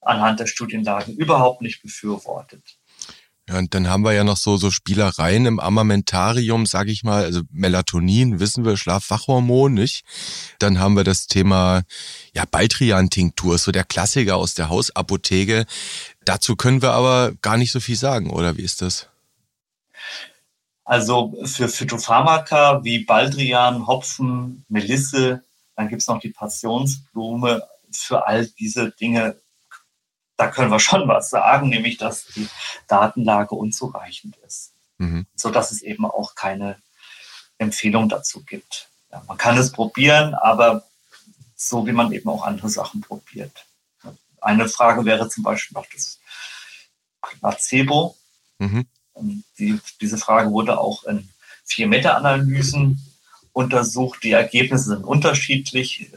anhand 0.00 0.40
der 0.40 0.46
Studienlage 0.46 1.12
überhaupt 1.12 1.62
nicht 1.62 1.82
befürwortet. 1.82 2.62
Ja, 3.48 3.58
und 3.58 3.72
dann 3.72 3.88
haben 3.88 4.04
wir 4.04 4.12
ja 4.12 4.24
noch 4.24 4.36
so, 4.36 4.58
so 4.58 4.70
Spielereien 4.70 5.46
im 5.46 5.58
Armamentarium, 5.58 6.66
sag 6.66 6.88
ich 6.88 7.02
mal, 7.02 7.24
also 7.24 7.40
Melatonin, 7.50 8.40
wissen 8.40 8.66
wir, 8.66 8.76
Schlafwachhormon, 8.76 9.72
nicht? 9.72 10.04
Dann 10.58 10.78
haben 10.78 10.96
wir 10.96 11.04
das 11.04 11.28
Thema, 11.28 11.82
ja, 12.34 12.44
Baldrian-Tinktur, 12.50 13.56
so 13.56 13.72
der 13.72 13.84
Klassiker 13.84 14.36
aus 14.36 14.52
der 14.52 14.68
Hausapotheke. 14.68 15.64
Dazu 16.26 16.56
können 16.56 16.82
wir 16.82 16.92
aber 16.92 17.32
gar 17.40 17.56
nicht 17.56 17.72
so 17.72 17.80
viel 17.80 17.96
sagen, 17.96 18.28
oder 18.28 18.58
wie 18.58 18.62
ist 18.62 18.82
das? 18.82 19.08
Also 20.84 21.34
für 21.44 21.68
Phytopharmaka 21.68 22.84
wie 22.84 23.00
Baldrian, 23.00 23.86
Hopfen, 23.86 24.64
Melisse, 24.68 25.42
dann 25.74 25.88
gibt 25.88 26.02
es 26.02 26.08
noch 26.08 26.20
die 26.20 26.30
Passionsblume. 26.30 27.62
Für 27.92 28.26
all 28.26 28.46
diese 28.58 28.90
Dinge, 28.90 29.36
da 30.38 30.46
können 30.46 30.70
wir 30.70 30.80
schon 30.80 31.06
was 31.08 31.30
sagen, 31.30 31.68
nämlich 31.68 31.98
dass 31.98 32.26
die 32.26 32.48
Datenlage 32.86 33.54
unzureichend 33.54 34.36
ist, 34.46 34.72
mhm. 34.96 35.26
sodass 35.34 35.72
es 35.72 35.82
eben 35.82 36.06
auch 36.06 36.36
keine 36.36 36.80
Empfehlung 37.58 38.08
dazu 38.08 38.42
gibt. 38.44 38.88
Ja, 39.10 39.22
man 39.26 39.36
kann 39.36 39.58
es 39.58 39.72
probieren, 39.72 40.34
aber 40.34 40.84
so 41.56 41.86
wie 41.86 41.92
man 41.92 42.12
eben 42.12 42.28
auch 42.28 42.44
andere 42.44 42.68
Sachen 42.70 43.00
probiert. 43.00 43.66
Eine 44.40 44.68
Frage 44.68 45.04
wäre 45.04 45.28
zum 45.28 45.42
Beispiel 45.42 45.74
noch 45.74 45.86
das 45.92 46.20
Placebo. 47.20 48.16
Mhm. 48.58 48.86
Die, 49.58 49.80
diese 50.00 50.18
Frage 50.18 50.52
wurde 50.52 50.78
auch 50.78 51.02
in 51.02 51.28
vier 51.64 51.88
Meta-Analysen 51.88 53.04
untersucht. 53.52 54.22
Die 54.22 54.30
Ergebnisse 54.30 54.90
sind 54.90 55.04
unterschiedlich. 55.04 56.12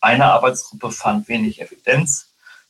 Eine 0.00 0.24
Arbeitsgruppe 0.24 0.90
fand 0.90 1.28
wenig 1.28 1.60
Evidenz 1.60 2.27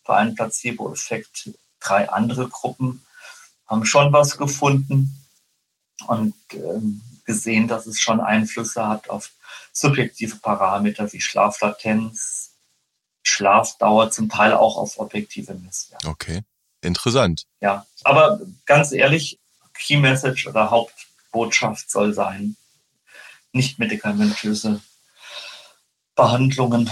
für 0.08 0.16
einen 0.16 0.34
Placebo-Effekt. 0.34 1.50
Drei 1.80 2.08
andere 2.08 2.48
Gruppen 2.48 3.04
haben 3.66 3.84
schon 3.84 4.10
was 4.10 4.38
gefunden 4.38 5.22
und 6.06 6.34
ähm, 6.52 7.02
gesehen, 7.26 7.68
dass 7.68 7.86
es 7.86 8.00
schon 8.00 8.18
Einflüsse 8.18 8.88
hat 8.88 9.10
auf 9.10 9.30
subjektive 9.70 10.36
Parameter 10.36 11.12
wie 11.12 11.20
Schlaflatenz, 11.20 12.52
Schlafdauer, 13.22 14.10
zum 14.10 14.30
Teil 14.30 14.54
auch 14.54 14.78
auf 14.78 14.98
objektive 14.98 15.52
Messwerte. 15.52 16.08
Okay, 16.08 16.40
interessant. 16.80 17.44
Ja, 17.60 17.86
aber 18.02 18.40
ganz 18.64 18.92
ehrlich, 18.92 19.38
Key 19.74 19.98
Message 19.98 20.46
oder 20.46 20.70
Hauptbotschaft 20.70 21.90
soll 21.90 22.14
sein, 22.14 22.56
nicht 23.52 23.78
medikamentöse 23.78 24.80
Behandlungen 26.14 26.90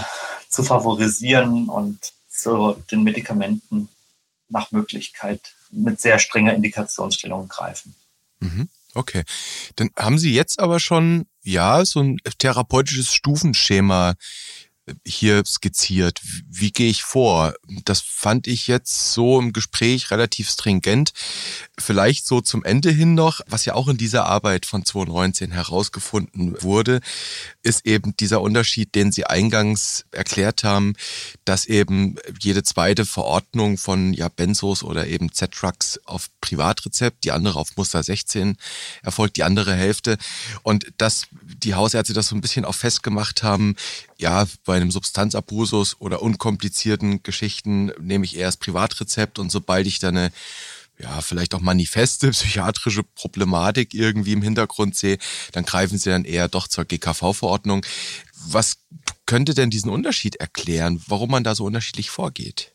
zu 0.49 0.61
favorisieren 0.61 1.67
und 1.67 2.13
zu 2.37 2.83
den 2.91 3.03
Medikamenten 3.03 3.89
nach 4.49 4.71
Möglichkeit 4.71 5.53
mit 5.71 5.99
sehr 5.99 6.19
strenger 6.19 6.53
Indikationsstellung 6.53 7.47
greifen. 7.47 7.95
Mhm. 8.39 8.69
Okay. 8.93 9.23
Dann 9.75 9.89
haben 9.95 10.17
Sie 10.17 10.33
jetzt 10.33 10.59
aber 10.59 10.79
schon, 10.79 11.27
ja, 11.43 11.85
so 11.85 11.99
ein 11.99 12.17
therapeutisches 12.39 13.13
Stufenschema 13.13 14.15
hier 15.05 15.43
skizziert. 15.45 16.21
Wie 16.49 16.71
gehe 16.71 16.89
ich 16.89 17.03
vor? 17.03 17.53
Das 17.85 18.01
fand 18.01 18.47
ich 18.47 18.67
jetzt 18.67 19.13
so 19.13 19.39
im 19.39 19.53
Gespräch 19.53 20.11
relativ 20.11 20.49
stringent. 20.49 21.13
Vielleicht 21.77 22.25
so 22.25 22.41
zum 22.41 22.63
Ende 22.63 22.91
hin 22.91 23.13
noch, 23.13 23.41
was 23.47 23.65
ja 23.65 23.73
auch 23.73 23.87
in 23.87 23.97
dieser 23.97 24.25
Arbeit 24.25 24.65
von 24.65 24.85
2019 24.85 25.51
herausgefunden 25.51 26.61
wurde, 26.61 27.01
ist 27.63 27.85
eben 27.85 28.15
dieser 28.17 28.41
Unterschied, 28.41 28.95
den 28.95 29.11
Sie 29.11 29.25
eingangs 29.25 30.05
erklärt 30.11 30.63
haben, 30.63 30.93
dass 31.45 31.65
eben 31.65 32.15
jede 32.39 32.63
zweite 32.63 33.05
Verordnung 33.05 33.77
von 33.77 34.13
ja, 34.13 34.29
Benzos 34.29 34.83
oder 34.83 35.07
eben 35.07 35.31
Z-Trucks 35.31 35.99
auf 36.05 36.29
Privatrezept, 36.41 37.23
die 37.23 37.31
andere 37.31 37.59
auf 37.59 37.75
Muster 37.75 38.01
16 38.01 38.57
erfolgt, 39.03 39.37
die 39.37 39.43
andere 39.43 39.73
Hälfte. 39.73 40.17
Und 40.63 40.87
dass 40.97 41.27
die 41.31 41.75
Hausärzte 41.75 42.13
das 42.13 42.27
so 42.27 42.35
ein 42.35 42.41
bisschen 42.41 42.65
auch 42.65 42.75
festgemacht 42.75 43.43
haben, 43.43 43.75
ja, 44.17 44.45
bei 44.65 44.76
einem 44.77 44.91
Substanzabusus 44.91 45.97
oder 45.99 46.21
unkomplizierten 46.21 47.23
Geschichten 47.23 47.91
nehme 47.99 48.25
ich 48.25 48.37
eher 48.37 48.47
das 48.47 48.57
Privatrezept 48.57 49.39
und 49.39 49.51
sobald 49.51 49.87
ich 49.87 49.99
dann 49.99 50.17
eine 50.17 50.31
ja, 50.99 51.21
vielleicht 51.21 51.53
auch 51.53 51.59
manifeste 51.59 52.31
psychiatrische 52.31 53.03
Problematik 53.03 53.93
irgendwie 53.93 54.33
im 54.33 54.41
Hintergrund 54.41 54.95
sehe, 54.95 55.17
dann 55.51 55.65
greifen 55.65 55.97
sie 55.97 56.09
dann 56.09 56.25
eher 56.25 56.47
doch 56.47 56.67
zur 56.67 56.85
GKV-Verordnung. 56.85 57.85
Was 58.47 58.77
könnte 59.25 59.53
denn 59.53 59.69
diesen 59.69 59.91
Unterschied 59.91 60.37
erklären, 60.37 61.01
warum 61.07 61.31
man 61.31 61.43
da 61.43 61.53
so 61.53 61.65
unterschiedlich 61.65 62.09
vorgeht? 62.09 62.73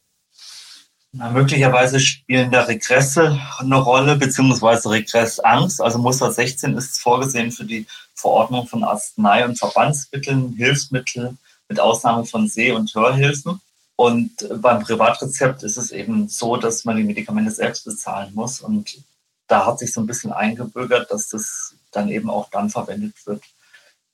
Na, 1.14 1.30
möglicherweise 1.30 2.00
spielen 2.00 2.50
da 2.50 2.62
Regresse 2.62 3.38
eine 3.58 3.76
Rolle, 3.76 4.16
beziehungsweise 4.16 4.90
Regressangst. 4.90 5.82
Also 5.82 5.98
Muster 5.98 6.32
16 6.32 6.74
ist 6.74 7.00
vorgesehen 7.00 7.52
für 7.52 7.64
die 7.64 7.86
Verordnung 8.14 8.66
von 8.66 8.82
Arznei- 8.82 9.44
und 9.44 9.58
Verbandsmitteln, 9.58 10.54
Hilfsmittel 10.56 11.36
mit 11.72 11.80
Ausnahme 11.80 12.26
von 12.26 12.48
Seh- 12.48 12.72
und 12.72 12.94
Hörhilfen. 12.94 13.60
Und 13.96 14.46
beim 14.60 14.82
Privatrezept 14.82 15.62
ist 15.62 15.78
es 15.78 15.90
eben 15.90 16.28
so, 16.28 16.56
dass 16.58 16.84
man 16.84 16.96
die 16.98 17.02
Medikamente 17.02 17.50
selbst 17.50 17.86
bezahlen 17.86 18.34
muss. 18.34 18.60
Und 18.60 19.02
da 19.46 19.64
hat 19.64 19.78
sich 19.78 19.92
so 19.92 20.00
ein 20.00 20.06
bisschen 20.06 20.32
eingebürgert, 20.32 21.10
dass 21.10 21.28
das 21.28 21.74
dann 21.90 22.10
eben 22.10 22.28
auch 22.28 22.50
dann 22.50 22.68
verwendet 22.68 23.14
wird, 23.26 23.42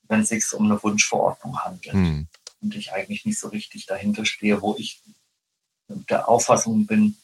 wenn 0.09 0.21
es 0.21 0.29
sich 0.29 0.53
um 0.53 0.67
eine 0.67 0.81
Wunschverordnung 0.81 1.59
handelt. 1.59 1.95
Hm. 1.95 2.29
Und 2.61 2.75
ich 2.77 2.93
eigentlich 2.93 3.25
nicht 3.25 3.41
so 3.41 3.49
richtig 3.49 3.87
dahinter 3.87 4.25
stehe, 4.25 4.63
wo 4.63 4.77
ich 4.79 5.01
der 5.89 6.29
Auffassung 6.29 6.87
bin, 6.87 7.17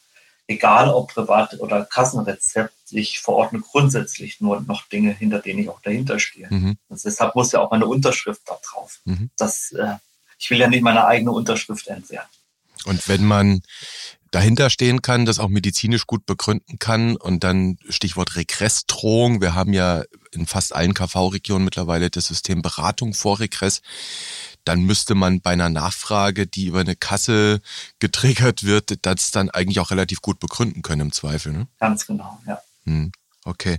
egal 0.47 0.89
ob 0.89 1.13
Privat- 1.13 1.59
oder 1.59 1.85
Kassenrezept, 1.85 2.73
ich 2.91 3.19
verordne 3.19 3.61
grundsätzlich 3.61 4.41
nur 4.41 4.61
noch 4.61 4.87
Dinge, 4.87 5.11
hinter 5.13 5.39
denen 5.39 5.59
ich 5.59 5.69
auch 5.69 5.81
dahinter 5.81 6.19
stehe. 6.19 6.47
Mhm. 6.49 6.77
Also 6.89 7.09
deshalb 7.09 7.35
muss 7.35 7.53
ja 7.53 7.61
auch 7.61 7.71
meine 7.71 7.87
Unterschrift 7.87 8.41
da 8.45 8.57
drauf. 8.63 8.99
Mhm. 9.05 9.29
Das, 9.37 9.71
äh, 9.71 9.95
ich 10.37 10.49
will 10.49 10.59
ja 10.59 10.67
nicht 10.67 10.83
meine 10.83 11.05
eigene 11.05 11.31
Unterschrift 11.31 11.87
entwerten. 11.87 12.29
Und 12.85 13.07
wenn 13.07 13.25
man 13.25 13.61
dahinter 14.31 14.69
stehen 14.69 15.01
kann, 15.01 15.25
das 15.25 15.39
auch 15.39 15.47
medizinisch 15.47 16.05
gut 16.07 16.25
begründen 16.25 16.77
kann 16.77 17.15
und 17.15 17.43
dann 17.43 17.77
Stichwort 17.89 18.35
Regressdrohung. 18.35 19.41
Wir 19.41 19.55
haben 19.55 19.73
ja 19.73 20.03
in 20.31 20.45
fast 20.45 20.75
allen 20.75 20.93
KV-Regionen 20.93 21.63
mittlerweile 21.63 22.09
das 22.09 22.27
System 22.27 22.61
Beratung 22.61 23.13
vor 23.13 23.39
Regress 23.39 23.81
dann 24.65 24.81
müsste 24.81 25.15
man 25.15 25.41
bei 25.41 25.51
einer 25.51 25.69
Nachfrage, 25.69 26.47
die 26.47 26.65
über 26.65 26.81
eine 26.81 26.95
Kasse 26.95 27.61
getriggert 27.99 28.63
wird, 28.63 29.05
das 29.05 29.31
dann 29.31 29.49
eigentlich 29.49 29.79
auch 29.79 29.91
relativ 29.91 30.21
gut 30.21 30.39
begründen 30.39 30.81
können 30.81 31.01
im 31.01 31.11
Zweifel. 31.11 31.53
Ne? 31.53 31.67
Ganz 31.79 32.05
genau, 32.05 32.39
ja. 32.45 32.59
Hm, 32.85 33.11
okay. 33.45 33.77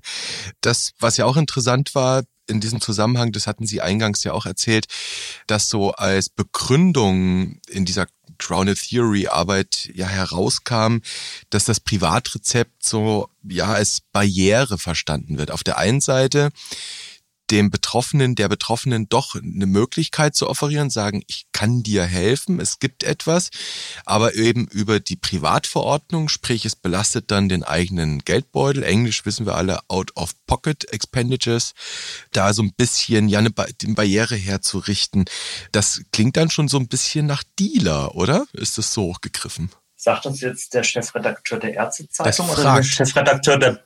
Das, 0.60 0.92
was 0.98 1.16
ja 1.16 1.26
auch 1.26 1.36
interessant 1.36 1.94
war, 1.94 2.22
in 2.48 2.60
diesem 2.60 2.80
Zusammenhang, 2.80 3.32
das 3.32 3.46
hatten 3.46 3.66
Sie 3.66 3.80
eingangs 3.80 4.24
ja 4.24 4.32
auch 4.32 4.46
erzählt, 4.46 4.86
dass 5.46 5.68
so 5.68 5.92
als 5.92 6.28
Begründung 6.28 7.60
in 7.68 7.84
dieser 7.84 8.06
Grounded 8.38 8.80
Theory 8.80 9.28
Arbeit 9.28 9.90
ja 9.94 10.06
herauskam, 10.06 10.98
dass 11.50 11.64
das 11.64 11.80
Privatrezept 11.80 12.84
so 12.84 13.28
ja 13.42 13.72
als 13.72 14.02
Barriere 14.12 14.78
verstanden 14.78 15.38
wird. 15.38 15.50
Auf 15.50 15.64
der 15.64 15.78
einen 15.78 16.00
Seite 16.00 16.50
dem 17.50 17.70
Betroffenen, 17.70 18.34
der 18.34 18.48
Betroffenen 18.48 19.08
doch 19.08 19.34
eine 19.34 19.66
Möglichkeit 19.66 20.34
zu 20.34 20.48
offerieren, 20.48 20.90
sagen, 20.90 21.22
ich 21.26 21.46
kann 21.52 21.82
dir 21.82 22.04
helfen, 22.04 22.60
es 22.60 22.78
gibt 22.78 23.04
etwas, 23.04 23.50
aber 24.04 24.34
eben 24.34 24.66
über 24.68 25.00
die 25.00 25.16
Privatverordnung, 25.16 26.28
sprich 26.28 26.64
es 26.64 26.76
belastet 26.76 27.30
dann 27.30 27.48
den 27.48 27.62
eigenen 27.62 28.20
Geldbeutel, 28.20 28.82
Englisch 28.82 29.24
wissen 29.24 29.46
wir 29.46 29.54
alle, 29.54 29.80
out-of-pocket 29.88 30.92
expenditures, 30.92 31.74
da 32.32 32.52
so 32.52 32.62
ein 32.62 32.72
bisschen 32.74 33.28
ja 33.28 33.38
eine, 33.38 33.50
ba 33.50 33.66
eine 33.82 33.94
Barriere 33.94 34.36
herzurichten. 34.36 35.24
Das 35.72 36.02
klingt 36.12 36.36
dann 36.36 36.50
schon 36.50 36.68
so 36.68 36.78
ein 36.78 36.88
bisschen 36.88 37.26
nach 37.26 37.42
Dealer, 37.58 38.14
oder? 38.14 38.46
Ist 38.52 38.78
das 38.78 38.92
so 38.92 39.14
gegriffen? 39.20 39.70
Sagt 40.06 40.24
das 40.24 40.40
jetzt 40.40 40.72
der 40.72 40.84
Chefredakteur 40.84 41.58
der 41.58 41.74
Ärztezeitung 41.74 42.48
oder 42.48 42.76
der 42.76 42.82
Chefredakteur 42.84 43.58
der 43.58 43.80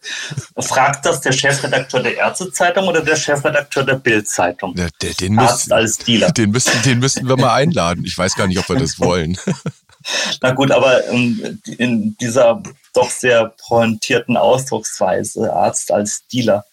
fragt 0.59 1.07
das 1.07 1.23
der 1.23 1.33
Chefredakteur 1.33 2.03
der 2.03 2.15
Ärztezeitung 2.15 2.89
oder 2.89 3.01
der 3.01 3.17
Chefredakteur 3.17 3.85
der 3.85 3.95
Bildzeitung? 3.95 4.77
Ja, 4.77 4.89
den 5.19 5.39
Arzt 5.39 5.69
müssen, 5.69 5.73
als 5.73 5.97
Dealer. 5.97 6.31
Den 6.37 6.51
müssten, 6.51 6.83
den 6.83 6.99
müssten 6.99 7.27
wir 7.27 7.39
mal 7.39 7.55
einladen. 7.55 8.05
Ich 8.05 8.19
weiß 8.19 8.35
gar 8.35 8.47
nicht, 8.49 8.59
ob 8.59 8.69
wir 8.69 8.77
das 8.77 9.01
wollen. 9.01 9.39
Na 10.43 10.51
gut, 10.51 10.71
aber 10.73 11.07
in, 11.07 11.63
in 11.79 12.15
dieser 12.19 12.63
doch 12.93 13.09
sehr 13.09 13.55
pointierten 13.67 14.37
Ausdrucksweise 14.37 15.51
Arzt 15.51 15.91
als 15.91 16.27
Dealer, 16.31 16.67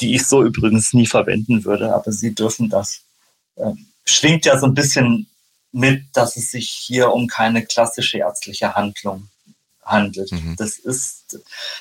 die 0.00 0.16
ich 0.16 0.26
so 0.26 0.42
übrigens 0.42 0.92
nie 0.92 1.06
verwenden 1.06 1.64
würde, 1.64 1.94
aber 1.94 2.10
Sie 2.10 2.34
dürfen 2.34 2.68
das. 2.68 3.02
Äh, 3.54 3.74
schwingt 4.04 4.44
ja 4.44 4.58
so 4.58 4.66
ein 4.66 4.74
bisschen 4.74 5.28
mit, 5.72 6.04
dass 6.12 6.36
es 6.36 6.50
sich 6.50 6.68
hier 6.68 7.12
um 7.12 7.26
keine 7.26 7.64
klassische 7.64 8.18
ärztliche 8.18 8.74
Handlung 8.74 9.28
handelt. 9.82 10.30
Mhm. 10.30 10.54
Das 10.56 10.78
ist 10.78 11.38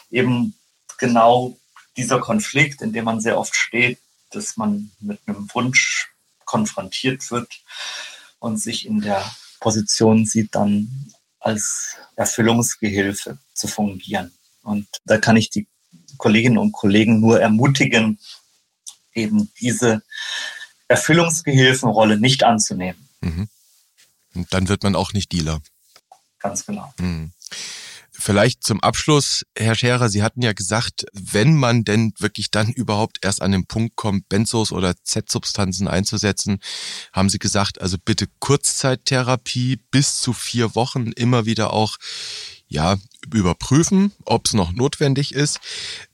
eben 0.10 0.56
genau 0.98 1.58
dieser 1.98 2.20
Konflikt, 2.20 2.82
in 2.82 2.94
dem 2.94 3.06
man 3.06 3.20
sehr 3.20 3.38
oft 3.38 3.56
steht, 3.56 4.00
dass 4.32 4.58
man 4.58 4.92
mit 5.00 5.20
einem 5.26 5.50
Wunsch 5.54 6.10
konfrontiert 6.46 7.30
wird 7.32 7.62
und 8.39 8.58
sich 8.58 8.86
in 8.86 9.02
der 9.02 9.24
Position 9.60 10.26
sieht, 10.26 10.56
dann 10.56 11.14
als 11.39 11.98
Erfüllungsgehilfe 12.16 13.38
zu 13.54 13.68
fungieren. 13.68 14.32
Und 14.64 14.88
da 15.06 15.18
kann 15.18 15.38
ich 15.38 15.50
die 15.50 15.68
Kolleginnen 16.18 16.58
und 16.58 16.72
Kollegen 16.72 17.20
nur 17.20 17.42
ermutigen, 17.42 18.20
eben 19.14 19.52
diese 19.60 20.02
Erfüllungsgehilfenrolle 20.88 22.20
nicht 22.20 22.44
anzunehmen. 22.44 23.08
Mhm. 23.22 23.50
Und 24.36 24.54
dann 24.54 24.68
wird 24.70 24.84
man 24.84 24.96
auch 24.96 25.14
nicht 25.14 25.32
Dealer. 25.32 25.62
Ganz 26.40 26.66
genau. 26.66 26.94
Hm. 27.00 27.32
Vielleicht 28.14 28.64
zum 28.64 28.82
Abschluss, 28.82 29.44
Herr 29.58 29.74
Scherer, 29.74 30.10
Sie 30.10 30.22
hatten 30.22 30.42
ja 30.42 30.54
gesagt, 30.54 31.06
wenn 31.14 31.56
man 31.56 31.84
denn 31.84 32.14
wirklich 32.20 32.52
dann 32.52 32.70
überhaupt 32.70 33.18
erst 33.24 33.42
an 33.42 33.52
den 33.52 33.66
Punkt 33.66 33.96
kommt, 33.96 34.30
Benzos 34.30 34.72
oder 34.72 34.94
Z-Substanzen 35.04 35.88
einzusetzen, 35.88 36.60
haben 37.14 37.30
Sie 37.30 37.40
gesagt, 37.40 37.82
also 37.82 37.98
bitte 38.04 38.28
Kurzzeittherapie 38.40 39.78
bis 39.92 40.20
zu 40.20 40.34
vier 40.34 40.76
Wochen 40.76 41.12
immer 41.14 41.46
wieder 41.46 41.74
auch 41.74 41.98
ja, 42.68 42.98
überprüfen, 43.34 44.12
ob 44.26 44.46
es 44.46 44.54
noch 44.54 44.72
notwendig 44.72 45.34
ist. 45.34 45.60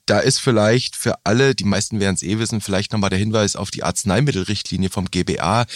Da 0.08 0.20
ist 0.20 0.40
vielleicht 0.40 0.96
für 0.96 1.18
alle, 1.24 1.54
die 1.54 1.64
meisten 1.64 2.00
werden 2.00 2.14
es 2.14 2.22
eh 2.22 2.38
wissen, 2.38 2.62
vielleicht 2.62 2.92
nochmal 2.92 3.10
der 3.10 3.18
Hinweis 3.18 3.56
auf 3.56 3.70
die 3.70 3.82
Arzneimittelrichtlinie 3.82 4.88
vom 4.88 5.10
GBA 5.10 5.66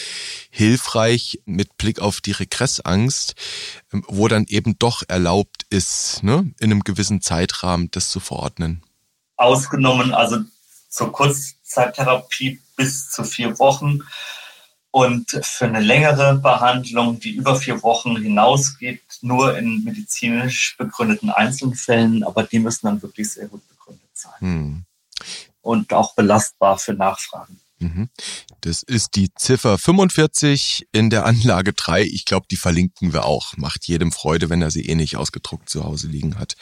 hilfreich 0.48 1.42
mit 1.44 1.76
Blick 1.76 2.00
auf 2.00 2.22
die 2.22 2.32
Regressangst, 2.32 3.34
ähm, 3.92 4.02
wo 4.08 4.28
dann 4.28 4.46
eben 4.48 4.78
doch 4.78 5.02
erlaubt 5.06 5.66
ist, 5.68 6.22
ne, 6.22 6.50
in 6.60 6.70
einem 6.70 6.80
gewissen 6.80 7.20
Zeitrahmen 7.20 7.90
das 7.90 8.08
zu 8.08 8.20
verordnen. 8.20 8.82
Ausgenommen, 9.36 10.14
also 10.14 10.38
zur 10.88 11.12
Kurzzeittherapie 11.12 12.58
bis 12.74 13.10
zu 13.10 13.24
vier 13.24 13.58
Wochen 13.58 13.98
und 14.92 15.30
für 15.42 15.66
eine 15.66 15.80
längere 15.80 16.36
Behandlung, 16.36 17.20
die 17.20 17.32
über 17.32 17.56
vier 17.56 17.82
Wochen 17.82 18.16
hinausgeht, 18.16 19.02
nur 19.20 19.58
in 19.58 19.84
medizinisch 19.84 20.74
begründeten 20.78 21.28
Einzelfällen, 21.28 22.24
aber 22.24 22.44
die 22.44 22.60
müssen 22.60 22.86
dann 22.86 23.02
wirklich 23.02 23.30
sehr 23.30 23.48
gut 23.48 23.60
sein. 24.22 24.40
Hm. 24.40 24.84
Und 25.60 25.92
auch 25.92 26.14
belastbar 26.14 26.78
für 26.78 26.94
Nachfragen. 26.94 27.60
Mhm. 27.82 28.08
Das 28.60 28.82
ist 28.82 29.16
die 29.16 29.34
Ziffer 29.34 29.76
45 29.76 30.86
in 30.92 31.10
der 31.10 31.26
Anlage 31.26 31.72
3. 31.72 32.02
Ich 32.02 32.24
glaube, 32.24 32.46
die 32.50 32.56
verlinken 32.56 33.12
wir 33.12 33.24
auch. 33.24 33.56
Macht 33.56 33.86
jedem 33.86 34.12
Freude, 34.12 34.50
wenn 34.50 34.62
er 34.62 34.70
sie 34.70 34.86
eh 34.86 34.94
nicht 34.94 35.16
ausgedruckt 35.16 35.68
zu 35.68 35.84
Hause 35.84 36.06
liegen 36.06 36.38
hat. 36.38 36.54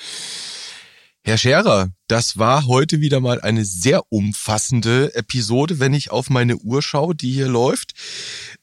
Herr 1.23 1.37
Scherer, 1.37 1.91
das 2.09 2.39
war 2.39 2.67
heute 2.67 3.01
wieder 3.03 3.21
mal 3.21 3.43
eine 3.43 3.67
sehr 3.67 4.11
umfassende 4.11 5.15
Episode, 5.15 5.79
wenn 5.79 5.93
ich 5.93 6.11
auf 6.11 6.31
meine 6.31 6.57
Uhr 6.57 6.81
schaue, 6.81 7.15
die 7.15 7.31
hier 7.31 7.49
läuft. 7.49 7.93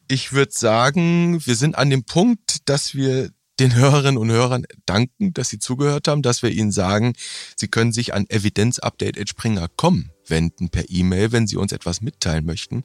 Ich 0.07 0.33
würde 0.33 0.51
sagen, 0.51 1.45
wir 1.45 1.55
sind 1.55 1.77
an 1.77 1.91
dem 1.91 2.03
Punkt, 2.03 2.67
dass 2.67 2.95
wir 2.95 3.29
den 3.59 3.75
Hörerinnen 3.75 4.17
und 4.17 4.31
Hörern 4.31 4.65
danken, 4.85 5.33
dass 5.33 5.49
sie 5.49 5.59
zugehört 5.59 6.07
haben, 6.07 6.21
dass 6.21 6.43
wir 6.43 6.51
ihnen 6.51 6.71
sagen, 6.71 7.13
sie 7.55 7.67
können 7.67 7.91
sich 7.91 8.13
an 8.13 8.25
evidenzupdate.springer.com 8.29 10.11
wenden 10.27 10.69
per 10.69 10.83
E-Mail, 10.89 11.31
wenn 11.31 11.47
sie 11.47 11.57
uns 11.57 11.71
etwas 11.71 12.01
mitteilen 12.01 12.45
möchten. 12.45 12.83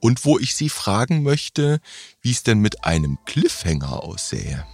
Und 0.00 0.24
wo 0.24 0.38
ich 0.38 0.54
sie 0.54 0.68
fragen 0.68 1.22
möchte, 1.22 1.80
wie 2.20 2.30
es 2.30 2.42
denn 2.42 2.58
mit 2.58 2.84
einem 2.84 3.18
Cliffhanger 3.24 4.02
aussähe. 4.02 4.66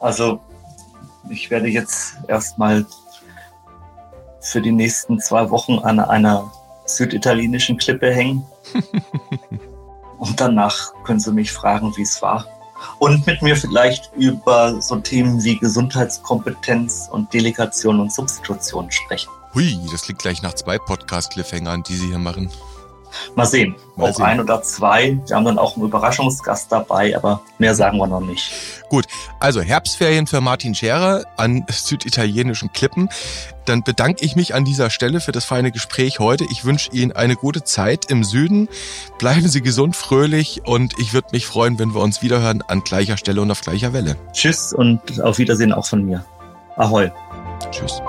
Also, 0.00 0.40
ich 1.28 1.50
werde 1.50 1.68
jetzt 1.68 2.14
erstmal 2.26 2.86
für 4.40 4.62
die 4.62 4.72
nächsten 4.72 5.20
zwei 5.20 5.50
Wochen 5.50 5.78
an 5.78 6.00
einer 6.00 6.50
süditalienischen 6.86 7.76
Klippe 7.76 8.12
hängen. 8.12 8.44
Und 10.18 10.40
danach 10.40 10.92
können 11.04 11.20
Sie 11.20 11.32
mich 11.32 11.52
fragen, 11.52 11.96
wie 11.96 12.02
es 12.02 12.20
war. 12.20 12.46
Und 12.98 13.26
mit 13.26 13.42
mir 13.42 13.56
vielleicht 13.56 14.10
über 14.16 14.80
so 14.80 14.96
Themen 14.96 15.42
wie 15.42 15.58
Gesundheitskompetenz 15.58 17.08
und 17.10 17.32
Delegation 17.32 18.00
und 18.00 18.12
Substitution 18.12 18.90
sprechen. 18.90 19.30
Hui, 19.54 19.78
das 19.90 20.02
klingt 20.02 20.20
gleich 20.20 20.42
nach 20.42 20.54
zwei 20.54 20.78
Podcast-Cliffhangern, 20.78 21.82
die 21.82 21.96
Sie 21.96 22.06
hier 22.06 22.18
machen. 22.18 22.50
Mal 23.34 23.46
sehen, 23.46 23.74
Mal 23.96 24.10
ob 24.10 24.20
ein 24.20 24.40
oder 24.40 24.62
zwei. 24.62 25.18
Wir 25.26 25.36
haben 25.36 25.44
dann 25.44 25.58
auch 25.58 25.76
einen 25.76 25.86
Überraschungsgast 25.86 26.70
dabei, 26.70 27.16
aber 27.16 27.42
mehr 27.58 27.74
sagen 27.74 27.98
wir 27.98 28.06
noch 28.06 28.20
nicht. 28.20 28.52
Gut, 28.88 29.06
also 29.38 29.60
Herbstferien 29.60 30.26
für 30.26 30.40
Martin 30.40 30.74
Scherer 30.74 31.24
an 31.36 31.64
süditalienischen 31.70 32.72
Klippen. 32.72 33.08
Dann 33.64 33.82
bedanke 33.82 34.24
ich 34.24 34.34
mich 34.36 34.54
an 34.54 34.64
dieser 34.64 34.90
Stelle 34.90 35.20
für 35.20 35.32
das 35.32 35.44
feine 35.44 35.70
Gespräch 35.70 36.18
heute. 36.18 36.44
Ich 36.50 36.64
wünsche 36.64 36.90
Ihnen 36.92 37.12
eine 37.12 37.36
gute 37.36 37.62
Zeit 37.62 38.10
im 38.10 38.24
Süden. 38.24 38.68
Bleiben 39.18 39.48
Sie 39.48 39.60
gesund, 39.60 39.94
fröhlich 39.96 40.62
und 40.64 40.94
ich 40.98 41.12
würde 41.12 41.28
mich 41.32 41.46
freuen, 41.46 41.78
wenn 41.78 41.94
wir 41.94 42.00
uns 42.00 42.22
wiederhören 42.22 42.62
an 42.62 42.82
gleicher 42.82 43.16
Stelle 43.16 43.40
und 43.42 43.50
auf 43.50 43.60
gleicher 43.60 43.92
Welle. 43.92 44.16
Tschüss 44.32 44.72
und 44.72 45.22
auf 45.22 45.38
Wiedersehen 45.38 45.72
auch 45.72 45.86
von 45.86 46.04
mir. 46.04 46.24
Ahoi. 46.76 47.10
Tschüss. 47.70 48.00